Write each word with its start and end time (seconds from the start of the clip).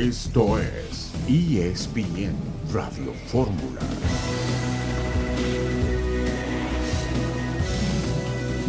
Esto 0.00 0.58
es 0.58 1.10
ESPN 1.28 2.32
Radio 2.72 3.12
Fórmula. 3.26 3.82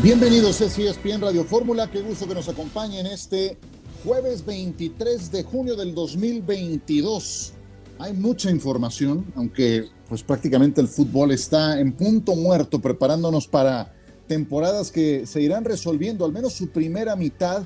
Bienvenidos 0.04 0.59
a 0.59 0.65
ESPN 0.65 1.21
Radio 1.21 1.46
Fórmula. 1.46 1.89
Qué 1.89 2.02
gusto 2.02 2.28
que 2.28 2.36
nos 2.36 2.49
acompañen 2.49 3.05
este 3.05 3.57
jueves 4.04 4.45
23 4.45 5.31
de 5.31 5.44
junio 5.44 5.77
del 5.77 5.95
2022. 5.95 7.54
Hay 8.00 8.11
mucha 8.11 8.52
información, 8.52 9.25
aunque 9.38 9.88
pues 10.09 10.23
prácticamente 10.23 10.82
el 10.82 10.89
fútbol 10.89 11.32
está 11.32 11.79
en 11.79 11.93
punto 11.93 12.36
muerto 12.36 12.82
preparándonos 12.82 13.48
para 13.48 13.93
temporadas 14.27 14.91
que 14.91 15.25
se 15.25 15.41
irán 15.41 15.63
resolviendo, 15.63 16.25
al 16.25 16.34
menos 16.34 16.52
su 16.52 16.68
primera 16.71 17.16
mitad 17.16 17.63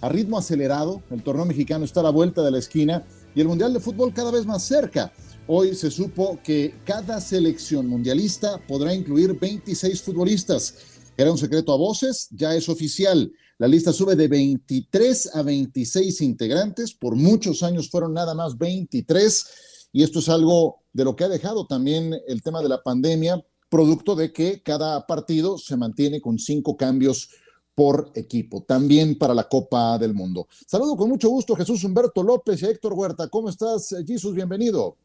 a 0.00 0.08
ritmo 0.08 0.38
acelerado. 0.38 1.02
El 1.10 1.22
torneo 1.22 1.44
mexicano 1.44 1.84
está 1.84 2.00
a 2.00 2.04
la 2.04 2.10
vuelta 2.10 2.42
de 2.42 2.50
la 2.50 2.58
esquina 2.58 3.04
y 3.34 3.40
el 3.40 3.48
Mundial 3.48 3.72
de 3.72 3.80
Fútbol 3.80 4.12
cada 4.12 4.30
vez 4.30 4.46
más 4.46 4.62
cerca. 4.62 5.12
Hoy 5.46 5.74
se 5.74 5.90
supo 5.90 6.38
que 6.44 6.74
cada 6.84 7.20
selección 7.20 7.86
mundialista 7.86 8.60
podrá 8.66 8.94
incluir 8.94 9.38
26 9.38 10.02
futbolistas. 10.02 10.74
Era 11.16 11.32
un 11.32 11.38
secreto 11.38 11.72
a 11.72 11.76
voces, 11.76 12.28
ya 12.30 12.54
es 12.54 12.68
oficial. 12.68 13.32
La 13.58 13.66
lista 13.66 13.92
sube 13.92 14.14
de 14.14 14.28
23 14.28 15.34
a 15.34 15.42
26 15.42 16.20
integrantes. 16.20 16.92
Por 16.92 17.16
muchos 17.16 17.62
años 17.62 17.90
fueron 17.90 18.14
nada 18.14 18.34
más 18.34 18.56
23. 18.56 19.46
Y 19.92 20.02
esto 20.02 20.20
es 20.20 20.28
algo 20.28 20.82
de 20.92 21.04
lo 21.04 21.16
que 21.16 21.24
ha 21.24 21.28
dejado 21.28 21.66
también 21.66 22.14
el 22.28 22.42
tema 22.42 22.62
de 22.62 22.68
la 22.68 22.82
pandemia, 22.82 23.42
producto 23.68 24.14
de 24.14 24.32
que 24.32 24.62
cada 24.62 25.06
partido 25.06 25.58
se 25.58 25.76
mantiene 25.76 26.20
con 26.20 26.38
cinco 26.38 26.76
cambios 26.76 27.30
por 27.78 28.10
equipo, 28.16 28.64
también 28.64 29.16
para 29.16 29.32
la 29.32 29.48
Copa 29.48 29.96
del 29.98 30.12
Mundo. 30.12 30.48
Saludo 30.66 30.96
con 30.96 31.08
mucho 31.08 31.28
gusto 31.28 31.54
Jesús 31.54 31.84
Humberto 31.84 32.24
López 32.24 32.60
y 32.60 32.66
Héctor 32.66 32.92
Huerta. 32.92 33.28
¿Cómo 33.28 33.48
estás, 33.48 33.94
Jesús? 34.04 34.34
Bienvenido. 34.34 34.96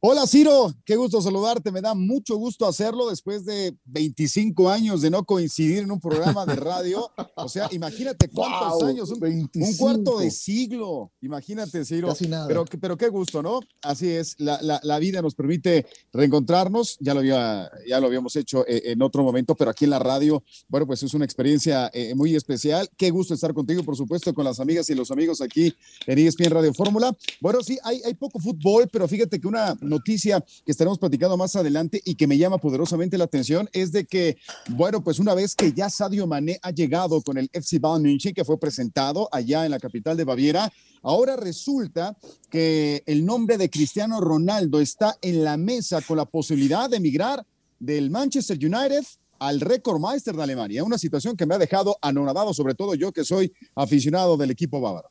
Hola 0.00 0.28
Ciro, 0.28 0.72
qué 0.84 0.94
gusto 0.94 1.20
saludarte, 1.20 1.72
me 1.72 1.80
da 1.80 1.92
mucho 1.92 2.36
gusto 2.36 2.66
hacerlo 2.66 3.10
después 3.10 3.44
de 3.44 3.76
25 3.86 4.70
años 4.70 5.02
de 5.02 5.10
no 5.10 5.24
coincidir 5.24 5.80
en 5.80 5.90
un 5.90 5.98
programa 5.98 6.46
de 6.46 6.54
radio. 6.54 7.10
O 7.34 7.48
sea, 7.48 7.68
imagínate 7.72 8.28
cuántos 8.28 8.80
años, 8.84 9.10
un, 9.10 9.48
cuarto 9.76 10.20
de 10.20 10.30
siglo, 10.30 11.10
imagínate 11.20 11.84
Ciro. 11.84 12.06
Casi 12.08 12.28
nada. 12.28 12.46
Pero, 12.46 12.64
pero 12.80 12.96
qué 12.96 13.08
gusto, 13.08 13.42
¿no? 13.42 13.58
Así 13.82 14.08
es, 14.08 14.36
la, 14.38 14.60
la, 14.62 14.98
vida 15.00 15.20
nos 15.20 15.34
permite 15.34 15.84
reencontrarnos, 16.12 16.96
ya 17.00 17.12
lo, 17.12 17.18
había, 17.18 17.68
ya 17.88 17.98
lo 17.98 18.06
habíamos 18.06 18.36
hecho 18.36 18.64
eh, 18.68 18.92
en 18.92 19.02
otro 19.02 19.24
momento, 19.24 19.56
pero 19.56 19.72
aquí 19.72 19.84
en 19.84 19.90
la 19.90 19.98
radio, 19.98 20.44
bueno, 20.68 20.86
pues 20.86 21.02
es 21.02 21.12
una 21.14 21.24
experiencia 21.24 21.90
eh, 21.92 22.14
muy 22.14 22.36
especial. 22.36 22.88
Qué 22.96 23.10
gusto 23.10 23.34
estar 23.34 23.52
contigo, 23.52 23.82
por 23.82 23.96
supuesto, 23.96 24.32
con 24.32 24.44
las 24.44 24.60
amigas 24.60 24.88
y 24.90 24.94
los 24.94 25.10
amigos 25.10 25.40
aquí 25.40 25.74
en 26.06 26.18
ESPN 26.20 26.50
Radio 26.50 26.72
Fórmula. 26.72 27.12
Bueno, 27.40 27.64
sí, 27.64 27.80
hay, 27.82 28.00
hay 28.04 28.14
poco 28.14 28.38
fútbol, 28.38 28.88
pero 28.92 29.08
fíjate 29.08 29.40
que 29.40 29.48
una 29.48 29.76
noticia 29.88 30.44
que 30.64 30.72
estaremos 30.72 30.98
platicando 30.98 31.36
más 31.36 31.56
adelante 31.56 32.00
y 32.04 32.14
que 32.14 32.26
me 32.26 32.38
llama 32.38 32.58
poderosamente 32.58 33.18
la 33.18 33.24
atención 33.24 33.68
es 33.72 33.92
de 33.92 34.04
que, 34.04 34.36
bueno, 34.70 35.02
pues 35.02 35.18
una 35.18 35.34
vez 35.34 35.54
que 35.54 35.72
ya 35.72 35.90
Sadio 35.90 36.26
Mané 36.26 36.58
ha 36.62 36.70
llegado 36.70 37.20
con 37.22 37.38
el 37.38 37.48
FC 37.52 37.78
Bayern 37.78 38.02
München, 38.02 38.34
que 38.34 38.44
fue 38.44 38.58
presentado 38.58 39.28
allá 39.32 39.64
en 39.64 39.70
la 39.70 39.80
capital 39.80 40.16
de 40.16 40.24
Baviera, 40.24 40.72
ahora 41.02 41.36
resulta 41.36 42.16
que 42.50 43.02
el 43.06 43.24
nombre 43.24 43.58
de 43.58 43.70
Cristiano 43.70 44.20
Ronaldo 44.20 44.80
está 44.80 45.16
en 45.22 45.44
la 45.44 45.56
mesa 45.56 46.00
con 46.02 46.16
la 46.16 46.24
posibilidad 46.24 46.88
de 46.90 46.98
emigrar 46.98 47.44
del 47.78 48.10
Manchester 48.10 48.56
United 48.56 49.04
al 49.38 49.60
récord 49.60 50.00
Meister 50.00 50.34
de 50.34 50.42
Alemania, 50.42 50.84
una 50.84 50.98
situación 50.98 51.36
que 51.36 51.46
me 51.46 51.54
ha 51.54 51.58
dejado 51.58 51.96
anonadado, 52.02 52.52
sobre 52.52 52.74
todo 52.74 52.94
yo 52.94 53.12
que 53.12 53.24
soy 53.24 53.52
aficionado 53.74 54.36
del 54.36 54.50
equipo 54.50 54.80
bávaro. 54.80 55.10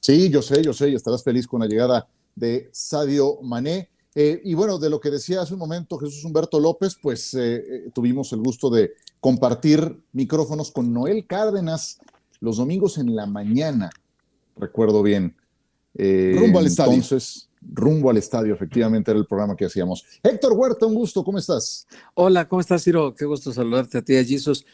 Sí, 0.00 0.30
yo 0.30 0.42
sé, 0.42 0.62
yo 0.64 0.72
sé, 0.72 0.90
y 0.90 0.94
estarás 0.94 1.22
feliz 1.22 1.46
con 1.46 1.60
la 1.60 1.66
llegada 1.66 2.08
de 2.34 2.68
Sadio 2.72 3.40
Mané. 3.42 3.88
Eh, 4.14 4.40
y 4.44 4.54
bueno, 4.54 4.78
de 4.78 4.90
lo 4.90 5.00
que 5.00 5.10
decía 5.10 5.40
hace 5.40 5.54
un 5.54 5.60
momento 5.60 5.98
Jesús 5.98 6.24
Humberto 6.24 6.60
López, 6.60 6.96
pues 7.00 7.32
eh, 7.34 7.56
eh, 7.56 7.90
tuvimos 7.94 8.32
el 8.32 8.40
gusto 8.40 8.68
de 8.68 8.92
compartir 9.20 10.00
micrófonos 10.12 10.70
con 10.70 10.92
Noel 10.92 11.26
Cárdenas 11.26 11.98
los 12.40 12.58
domingos 12.58 12.98
en 12.98 13.14
la 13.14 13.26
mañana, 13.26 13.90
recuerdo 14.56 15.02
bien. 15.02 15.36
rumbo 15.94 16.58
al 16.58 16.66
estadio. 16.66 16.94
Entonces, 16.94 17.48
rumbo 17.60 18.10
al 18.10 18.16
estadio, 18.16 18.52
efectivamente 18.52 19.12
era 19.12 19.20
el 19.20 19.26
programa 19.26 19.54
que 19.54 19.66
hacíamos. 19.66 20.04
Héctor 20.24 20.52
Huerta, 20.54 20.86
un 20.86 20.94
gusto, 20.94 21.22
¿cómo 21.22 21.38
estás? 21.38 21.86
Hola, 22.14 22.48
¿cómo 22.48 22.60
estás, 22.60 22.82
Ciro? 22.82 23.14
Qué 23.14 23.24
gusto 23.24 23.52
saludarte 23.52 23.98
a 23.98 24.02
ti, 24.02 24.16
a 24.16 24.24
Jesus. 24.24 24.66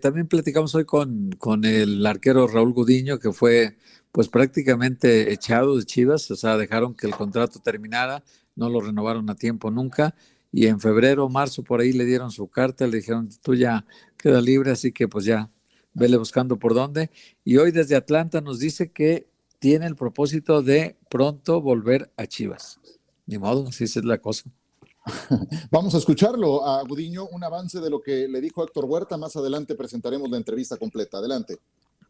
también 0.00 0.26
platicamos 0.26 0.74
hoy 0.74 0.84
con, 0.84 1.30
con 1.38 1.64
el 1.64 2.04
arquero 2.04 2.48
Raúl 2.48 2.72
Gudiño, 2.72 3.20
que 3.20 3.32
fue 3.32 3.76
pues 4.12 4.28
prácticamente 4.28 5.32
echado 5.32 5.76
de 5.76 5.84
Chivas, 5.84 6.30
o 6.30 6.36
sea, 6.36 6.58
dejaron 6.58 6.94
que 6.94 7.06
el 7.06 7.14
contrato 7.14 7.60
terminara, 7.60 8.22
no 8.56 8.68
lo 8.68 8.80
renovaron 8.80 9.28
a 9.30 9.34
tiempo 9.34 9.70
nunca, 9.70 10.14
y 10.52 10.66
en 10.66 10.80
febrero 10.80 11.28
marzo 11.28 11.62
por 11.62 11.80
ahí 11.80 11.92
le 11.92 12.04
dieron 12.04 12.30
su 12.30 12.48
carta, 12.48 12.86
le 12.86 12.98
dijeron, 12.98 13.28
tú 13.42 13.54
ya 13.54 13.86
queda 14.16 14.40
libre, 14.40 14.70
así 14.70 14.92
que 14.92 15.08
pues 15.08 15.24
ya, 15.24 15.50
vele 15.94 16.16
buscando 16.16 16.58
por 16.58 16.74
dónde. 16.74 17.10
Y 17.44 17.56
hoy 17.56 17.70
desde 17.70 17.96
Atlanta 17.96 18.40
nos 18.40 18.58
dice 18.58 18.90
que 18.90 19.26
tiene 19.58 19.86
el 19.86 19.96
propósito 19.96 20.62
de 20.62 20.96
pronto 21.08 21.60
volver 21.60 22.10
a 22.16 22.26
Chivas. 22.26 22.80
Ni 23.26 23.38
modo, 23.38 23.68
así 23.68 23.84
es 23.84 23.96
la 24.04 24.18
cosa. 24.18 24.50
Vamos 25.70 25.94
a 25.94 25.98
escucharlo 25.98 26.66
a 26.66 26.82
Gudiño, 26.82 27.26
un 27.26 27.42
avance 27.44 27.80
de 27.80 27.90
lo 27.90 28.02
que 28.02 28.28
le 28.28 28.40
dijo 28.40 28.62
Héctor 28.62 28.84
Huerta. 28.84 29.16
Más 29.16 29.34
adelante 29.36 29.74
presentaremos 29.74 30.30
la 30.30 30.36
entrevista 30.36 30.76
completa. 30.76 31.18
Adelante 31.18 31.58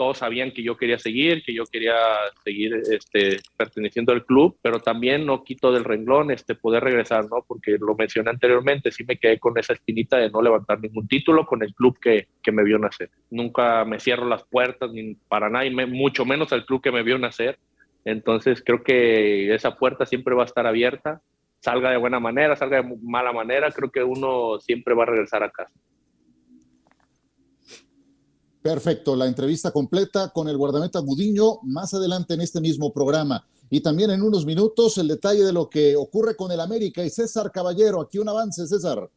todos 0.02 0.18
sabían 0.18 0.50
que 0.50 0.64
yo 0.64 0.76
quería 0.76 0.98
seguir, 0.98 1.44
que 1.44 1.54
yo 1.54 1.62
quería 1.64 1.94
seguir 2.42 2.74
este, 2.90 3.36
perteneciendo 3.56 4.12
al 4.12 4.24
club, 4.24 4.58
pero 4.60 4.80
también 4.80 5.24
no 5.24 5.44
quito 5.44 5.70
del 5.70 5.84
renglón 5.84 6.32
este, 6.32 6.56
poder 6.56 6.82
regresar, 6.82 7.26
¿no? 7.30 7.44
Porque 7.46 7.76
lo 7.78 7.94
mencioné 7.94 8.30
anteriormente, 8.30 8.90
sí 8.90 9.04
me 9.04 9.16
quedé 9.16 9.38
con 9.38 9.56
esa 9.58 9.74
espinita 9.74 10.16
de 10.16 10.28
no 10.28 10.42
levantar 10.42 10.80
ningún 10.80 11.06
título 11.06 11.46
con 11.46 11.62
el 11.62 11.72
club 11.72 11.96
que, 12.00 12.26
que 12.42 12.50
me 12.50 12.64
vio 12.64 12.80
nacer. 12.80 13.10
Nunca 13.30 13.84
me 13.84 14.00
cierro 14.00 14.26
las 14.26 14.42
puertas 14.42 14.90
ni 14.90 15.14
para 15.28 15.48
nadie, 15.48 15.70
mucho 15.70 16.24
menos 16.24 16.52
al 16.52 16.66
club 16.66 16.82
que 16.82 16.90
me 16.90 17.04
vio 17.04 17.16
nacer. 17.16 17.60
Entonces 18.04 18.60
creo 18.66 18.82
que 18.82 19.54
esa 19.54 19.76
puerta 19.76 20.04
siempre 20.04 20.34
va 20.34 20.42
a 20.42 20.46
estar 20.46 20.66
abierta, 20.66 21.22
salga 21.60 21.92
de 21.92 21.96
buena 21.96 22.18
manera, 22.18 22.56
salga 22.56 22.82
de 22.82 22.98
mala 23.04 23.32
manera, 23.32 23.70
creo 23.70 23.92
que 23.92 24.02
uno 24.02 24.58
siempre 24.58 24.94
va 24.94 25.04
a 25.04 25.06
regresar 25.06 25.44
a 25.44 25.50
casa. 25.52 25.72
Perfecto, 28.62 29.16
la 29.16 29.26
entrevista 29.26 29.72
completa 29.72 30.28
con 30.28 30.48
el 30.48 30.56
guardameta 30.56 31.00
Gudiño 31.00 31.58
más 31.64 31.94
adelante 31.94 32.34
en 32.34 32.42
este 32.42 32.60
mismo 32.60 32.92
programa. 32.92 33.44
Y 33.68 33.80
también 33.80 34.10
en 34.10 34.22
unos 34.22 34.46
minutos 34.46 34.98
el 34.98 35.08
detalle 35.08 35.42
de 35.42 35.52
lo 35.52 35.68
que 35.68 35.96
ocurre 35.96 36.36
con 36.36 36.52
el 36.52 36.60
América 36.60 37.04
y 37.04 37.10
César 37.10 37.50
Caballero. 37.50 38.00
Aquí 38.00 38.18
un 38.20 38.28
avance, 38.28 38.64
César. 38.68 39.10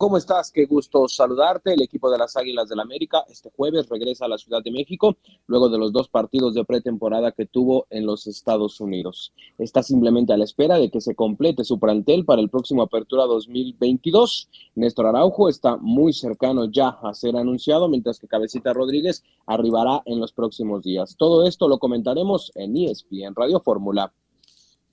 ¿Cómo 0.00 0.16
estás? 0.16 0.50
Qué 0.50 0.64
gusto 0.64 1.06
saludarte. 1.08 1.74
El 1.74 1.82
equipo 1.82 2.10
de 2.10 2.16
las 2.16 2.34
Águilas 2.34 2.70
del 2.70 2.78
la 2.78 2.84
América 2.84 3.22
este 3.28 3.50
jueves 3.54 3.86
regresa 3.90 4.24
a 4.24 4.28
la 4.28 4.38
Ciudad 4.38 4.62
de 4.62 4.70
México 4.70 5.18
luego 5.46 5.68
de 5.68 5.76
los 5.76 5.92
dos 5.92 6.08
partidos 6.08 6.54
de 6.54 6.64
pretemporada 6.64 7.32
que 7.32 7.44
tuvo 7.44 7.86
en 7.90 8.06
los 8.06 8.26
Estados 8.26 8.80
Unidos. 8.80 9.34
Está 9.58 9.82
simplemente 9.82 10.32
a 10.32 10.38
la 10.38 10.44
espera 10.44 10.78
de 10.78 10.90
que 10.90 11.02
se 11.02 11.14
complete 11.14 11.64
su 11.64 11.78
plantel 11.78 12.24
para 12.24 12.40
el 12.40 12.48
próximo 12.48 12.80
Apertura 12.80 13.26
2022. 13.26 14.48
Néstor 14.74 15.04
Araujo 15.04 15.50
está 15.50 15.76
muy 15.76 16.14
cercano 16.14 16.64
ya 16.72 16.88
a 16.88 17.12
ser 17.12 17.36
anunciado, 17.36 17.86
mientras 17.86 18.18
que 18.18 18.26
Cabecita 18.26 18.72
Rodríguez 18.72 19.22
arribará 19.44 20.00
en 20.06 20.18
los 20.18 20.32
próximos 20.32 20.82
días. 20.82 21.14
Todo 21.18 21.46
esto 21.46 21.68
lo 21.68 21.78
comentaremos 21.78 22.52
en 22.54 22.74
ESPN 22.74 23.34
Radio 23.36 23.60
Fórmula. 23.60 24.14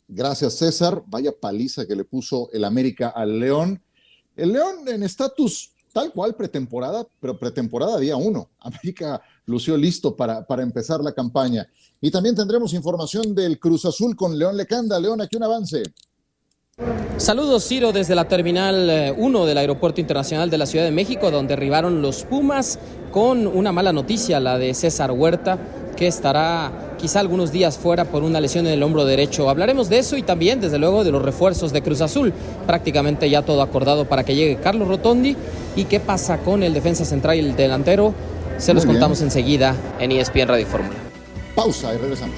Gracias, 0.10 0.56
César. 0.56 1.02
Vaya 1.08 1.32
paliza 1.32 1.88
que 1.88 1.96
le 1.96 2.04
puso 2.04 2.50
el 2.52 2.66
América 2.66 3.08
al 3.08 3.40
León. 3.40 3.82
El 4.38 4.54
León 4.54 4.88
en 4.88 5.04
estatus 5.04 5.72
tal 5.92 6.12
cual 6.12 6.36
pretemporada, 6.36 7.08
pero 7.20 7.40
pretemporada 7.40 7.98
día 7.98 8.16
uno. 8.16 8.52
América 8.60 9.20
lució 9.48 9.76
listo 9.76 10.16
para, 10.16 10.46
para 10.46 10.62
empezar 10.62 11.00
la 11.02 11.12
campaña. 11.12 11.68
Y 12.00 12.12
también 12.12 12.36
tendremos 12.36 12.74
información 12.74 13.34
del 13.34 13.58
Cruz 13.60 13.84
Azul 13.86 14.16
con 14.16 14.38
León 14.38 14.56
Lecanda. 14.56 15.00
León, 15.00 15.22
aquí 15.22 15.38
un 15.38 15.44
avance. 15.44 15.82
Saludos 17.18 17.68
Ciro 17.68 17.92
desde 17.92 18.14
la 18.14 18.28
Terminal 18.28 19.16
1 19.18 19.44
eh, 19.44 19.48
del 19.48 19.58
Aeropuerto 19.58 20.00
Internacional 20.00 20.52
de 20.52 20.60
la 20.60 20.68
Ciudad 20.68 20.86
de 20.86 20.92
México, 20.92 21.32
donde 21.32 21.56
arribaron 21.56 22.04
los 22.04 22.24
Pumas 22.24 22.78
con 23.12 23.48
una 23.48 23.72
mala 23.72 23.92
noticia, 23.92 24.40
la 24.40 24.60
de 24.60 24.76
César 24.76 25.12
Huerta, 25.12 25.58
que 25.98 26.08
estará 26.08 26.72
quizá 26.98 27.20
algunos 27.20 27.52
días 27.52 27.78
fuera 27.78 28.06
por 28.06 28.24
una 28.24 28.40
lesión 28.40 28.66
en 28.68 28.74
el 28.74 28.84
hombro 28.84 29.04
derecho. 29.04 29.50
Hablaremos 29.50 29.90
de 29.90 30.00
eso 30.00 30.16
y 30.16 30.22
también, 30.22 30.62
desde 30.62 30.78
luego, 30.78 31.04
de 31.04 31.12
los 31.12 31.22
refuerzos 31.22 31.74
de 31.74 31.82
Cruz 31.82 32.00
Azul. 32.00 32.32
Prácticamente 32.66 33.30
ya 33.30 33.42
todo 33.42 33.62
acordado 33.62 34.06
para 34.06 34.24
que 34.24 34.36
llegue 34.36 34.58
Carlos 34.62 34.88
Rotondi. 34.88 35.36
¿Y 35.76 35.84
qué 35.86 36.00
pasa 36.00 36.38
con 36.38 36.64
el 36.64 36.74
defensa 36.74 37.04
central 37.04 37.36
y 37.36 37.40
el 37.40 37.56
delantero? 37.58 38.14
Se 38.58 38.74
los 38.74 38.86
contamos 38.86 39.22
enseguida 39.22 39.76
en 40.00 40.12
ESPN 40.14 40.48
Radio 40.48 40.66
Fórmula. 40.66 40.96
Pausa 41.56 41.94
y 41.94 41.98
regresamos. 41.98 42.38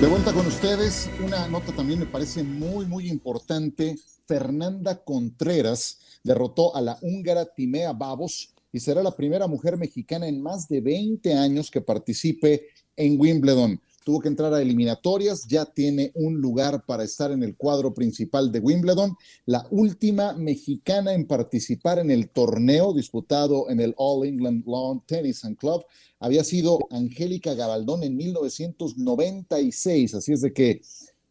De 0.00 0.06
vuelta 0.06 0.32
con 0.32 0.46
ustedes, 0.46 1.10
una 1.24 1.48
nota 1.48 1.72
también 1.72 1.98
me 1.98 2.06
parece 2.06 2.44
muy, 2.44 2.86
muy 2.86 3.08
importante. 3.08 3.96
Fernanda 4.26 5.02
Contreras 5.02 5.98
derrotó 6.28 6.76
a 6.76 6.82
la 6.82 6.98
húngara 7.00 7.46
Timea 7.46 7.94
Babos 7.94 8.54
y 8.70 8.80
será 8.80 9.02
la 9.02 9.16
primera 9.16 9.46
mujer 9.46 9.78
mexicana 9.78 10.28
en 10.28 10.42
más 10.42 10.68
de 10.68 10.82
20 10.82 11.32
años 11.32 11.70
que 11.70 11.80
participe 11.80 12.66
en 12.96 13.18
Wimbledon. 13.18 13.80
Tuvo 14.04 14.20
que 14.20 14.28
entrar 14.28 14.52
a 14.52 14.60
eliminatorias, 14.60 15.46
ya 15.48 15.64
tiene 15.64 16.12
un 16.14 16.34
lugar 16.40 16.84
para 16.86 17.02
estar 17.02 17.30
en 17.30 17.42
el 17.42 17.56
cuadro 17.56 17.94
principal 17.94 18.52
de 18.52 18.60
Wimbledon. 18.60 19.16
La 19.46 19.66
última 19.70 20.34
mexicana 20.34 21.14
en 21.14 21.26
participar 21.26 21.98
en 21.98 22.10
el 22.10 22.28
torneo 22.28 22.92
disputado 22.92 23.70
en 23.70 23.80
el 23.80 23.94
All 23.96 24.26
England 24.26 24.64
Lawn 24.66 25.02
Tennis 25.06 25.46
and 25.46 25.56
Club 25.56 25.82
había 26.20 26.44
sido 26.44 26.78
Angélica 26.90 27.54
Gabaldón 27.54 28.02
en 28.02 28.16
1996. 28.16 30.14
Así 30.14 30.32
es 30.32 30.42
de 30.42 30.52
que 30.52 30.82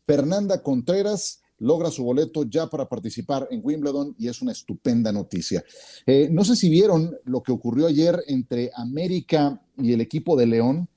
Fernanda 0.07 0.63
Contreras 0.63 1.41
logra 1.59 1.89
su 1.89 2.03
boleto 2.03 2.43
ya 2.43 2.67
para 2.67 2.87
participar 2.87 3.47
en 3.51 3.61
Wimbledon 3.63 4.15
y 4.17 4.27
es 4.27 4.41
una 4.41 4.51
estupenda 4.51 5.11
noticia. 5.11 5.63
Eh, 6.05 6.29
no 6.31 6.43
sé 6.43 6.55
si 6.55 6.69
vieron 6.69 7.15
lo 7.25 7.41
que 7.41 7.51
ocurrió 7.51 7.87
ayer 7.87 8.21
entre 8.27 8.71
América 8.75 9.61
y 9.77 9.93
el 9.93 10.01
equipo 10.01 10.35
de 10.37 10.45
León. 10.45 10.87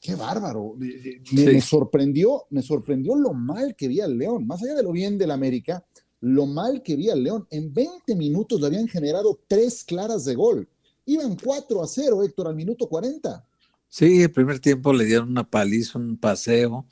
Qué 0.00 0.14
bárbaro. 0.14 0.76
Me, 1.32 1.60
sorprendió, 1.60 2.46
me 2.50 2.62
sorprendió 2.62 3.14
lo 3.16 3.34
mal 3.34 3.76
que 3.76 3.88
vi 3.88 4.00
al 4.00 4.16
León, 4.16 4.46
más 4.46 4.62
allá 4.62 4.74
de 4.74 4.82
lo 4.82 4.92
bien 4.92 5.18
del 5.18 5.30
América, 5.30 5.84
lo 6.20 6.46
mal 6.46 6.82
que 6.82 6.96
vi 6.96 7.10
al 7.10 7.22
León. 7.22 7.46
En 7.50 7.72
20 7.72 8.14
minutos 8.14 8.60
le 8.60 8.68
habían 8.68 8.88
generado 8.88 9.38
tres 9.46 9.84
claras 9.84 10.24
de 10.24 10.34
gol. 10.34 10.68
Iban 11.04 11.36
4 11.36 11.82
a 11.82 11.86
0, 11.86 12.22
Héctor, 12.22 12.48
al 12.48 12.54
minuto 12.54 12.88
40. 12.88 13.44
Sí, 13.88 14.22
el 14.22 14.30
primer 14.30 14.60
tiempo 14.60 14.92
le 14.92 15.04
dieron 15.04 15.30
una 15.30 15.48
paliza, 15.48 15.98
un 15.98 16.16
paseo. 16.16 16.86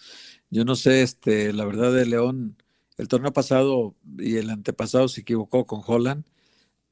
Yo 0.51 0.65
no 0.65 0.75
sé, 0.75 1.03
este, 1.03 1.53
la 1.53 1.65
verdad 1.65 1.93
de 1.93 2.05
León, 2.05 2.57
el 2.99 3.09
torneo 3.09 3.33
pasado 3.33 3.95
y 4.19 4.37
el 4.37 4.51
antepasado 4.51 5.09
se 5.09 5.23
equivocó 5.23 5.65
con 5.65 5.81
Holland. 5.87 6.25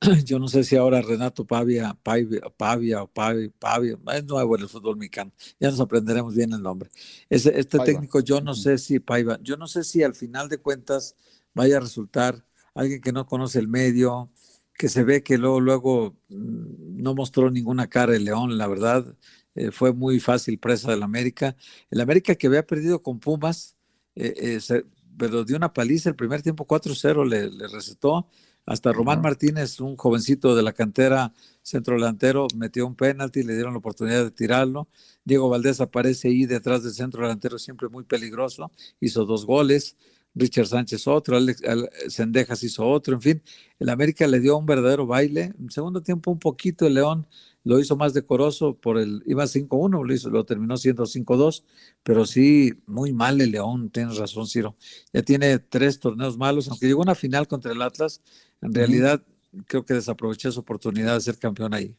Yo 0.24 0.38
no 0.38 0.48
sé 0.48 0.64
si 0.64 0.76
ahora 0.76 1.02
Renato 1.02 1.44
Pavia, 1.44 1.96
Pavia, 2.02 2.40
Pavia 2.56 3.02
o 3.02 3.08
Pavia, 3.08 3.50
Pavia, 3.58 3.98
es 4.14 4.24
nuevo 4.24 4.56
en 4.56 4.62
el 4.62 4.68
fútbol 4.68 4.96
mexicano, 4.96 5.32
ya 5.58 5.70
nos 5.70 5.80
aprenderemos 5.80 6.34
bien 6.34 6.52
el 6.52 6.62
nombre. 6.62 6.90
Este, 7.28 7.58
este 7.58 7.78
técnico, 7.80 8.20
yo 8.20 8.40
no 8.40 8.54
sé 8.54 8.78
si 8.78 8.98
Paiva, 9.00 9.38
yo 9.42 9.56
no 9.56 9.66
sé 9.66 9.84
si 9.84 10.02
al 10.02 10.14
final 10.14 10.48
de 10.48 10.58
cuentas 10.58 11.16
vaya 11.54 11.78
a 11.78 11.80
resultar 11.80 12.46
alguien 12.74 13.00
que 13.00 13.12
no 13.12 13.26
conoce 13.26 13.58
el 13.58 13.68
medio, 13.68 14.30
que 14.74 14.88
se 14.88 15.02
ve 15.04 15.22
que 15.22 15.38
luego, 15.38 15.60
luego 15.60 16.16
mm, 16.28 17.02
no 17.02 17.14
mostró 17.14 17.50
ninguna 17.50 17.88
cara 17.88 18.14
el 18.14 18.24
León, 18.24 18.58
la 18.58 18.66
verdad, 18.68 19.16
eh, 19.54 19.70
fue 19.70 19.92
muy 19.92 20.20
fácil 20.20 20.58
presa 20.58 20.90
del 20.90 21.02
América. 21.02 21.56
El 21.90 22.00
América 22.00 22.34
que 22.34 22.46
había 22.46 22.66
perdido 22.66 23.00
con 23.02 23.18
Pumas, 23.18 23.76
eh, 24.14 24.34
eh, 24.36 24.60
se, 24.60 24.84
pero 25.18 25.44
dio 25.44 25.56
una 25.56 25.72
paliza 25.72 26.08
el 26.08 26.16
primer 26.16 26.42
tiempo 26.42 26.66
4-0 26.66 27.28
le, 27.28 27.50
le, 27.50 27.68
recetó. 27.68 28.28
Hasta 28.64 28.92
Román 28.92 29.20
Martínez, 29.20 29.80
un 29.80 29.96
jovencito 29.96 30.56
de 30.56 30.62
la 30.64 30.72
cantera 30.72 31.32
centro 31.62 31.94
delantero, 31.94 32.48
metió 32.56 32.86
un 32.86 32.96
penalti, 32.96 33.42
le 33.44 33.54
dieron 33.54 33.72
la 33.72 33.78
oportunidad 33.78 34.24
de 34.24 34.30
tirarlo. 34.30 34.88
Diego 35.24 35.48
Valdés 35.48 35.80
aparece 35.80 36.28
ahí 36.28 36.46
detrás 36.46 36.82
del 36.82 36.92
centro 36.92 37.22
delantero, 37.22 37.58
siempre 37.58 37.88
muy 37.88 38.04
peligroso, 38.04 38.70
hizo 39.00 39.24
dos 39.24 39.46
goles. 39.46 39.96
Richard 40.34 40.66
Sánchez 40.66 41.06
otro, 41.06 41.36
Alex, 41.38 41.62
Sendejas 42.08 42.62
hizo 42.62 42.86
otro, 42.86 43.14
en 43.14 43.22
fin, 43.22 43.42
el 43.78 43.88
América 43.88 44.26
le 44.26 44.38
dio 44.38 44.58
un 44.58 44.66
verdadero 44.66 45.06
baile. 45.06 45.54
En 45.58 45.70
segundo 45.70 46.02
tiempo 46.02 46.30
un 46.30 46.38
poquito 46.38 46.86
el 46.86 46.94
León 46.94 47.26
lo 47.66 47.80
hizo 47.80 47.96
más 47.96 48.14
decoroso 48.14 48.74
por 48.74 48.96
el, 48.96 49.24
iba 49.26 49.42
5-1, 49.42 50.06
lo, 50.06 50.14
hizo, 50.14 50.30
lo 50.30 50.44
terminó 50.44 50.76
siendo 50.76 51.02
5-2, 51.02 51.64
pero 52.04 52.24
sí, 52.24 52.74
muy 52.86 53.12
mal 53.12 53.40
el 53.40 53.50
León, 53.50 53.90
tienes 53.90 54.18
razón, 54.18 54.46
Ciro. 54.46 54.76
Ya 55.12 55.22
tiene 55.22 55.58
tres 55.58 55.98
torneos 55.98 56.38
malos, 56.38 56.68
aunque 56.68 56.86
llegó 56.86 57.00
a 57.00 57.06
una 57.06 57.16
final 57.16 57.48
contra 57.48 57.72
el 57.72 57.82
Atlas, 57.82 58.20
en 58.62 58.72
realidad 58.72 59.20
creo 59.66 59.84
que 59.84 59.94
desaprovechó 59.94 60.52
su 60.52 60.60
oportunidad 60.60 61.14
de 61.14 61.20
ser 61.20 61.38
campeón 61.38 61.74
ahí. 61.74 61.92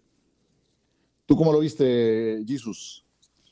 ¿Tú 1.25 1.35
cómo 1.35 1.51
lo 1.51 1.59
viste, 1.59 2.41
Jesus? 2.47 3.03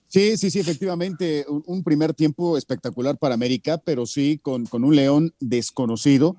Sí, 0.07 0.37
sí, 0.37 0.49
sí, 0.49 0.59
efectivamente, 0.59 1.45
un, 1.49 1.63
un, 1.65 1.83
primer 1.83 2.13
tiempo 2.13 2.57
espectacular 2.57 3.17
para 3.17 3.33
América, 3.33 3.77
pero 3.77 4.05
sí 4.05 4.39
con, 4.41 4.65
con 4.67 4.85
un 4.85 4.95
León 4.95 5.33
desconocido, 5.41 6.37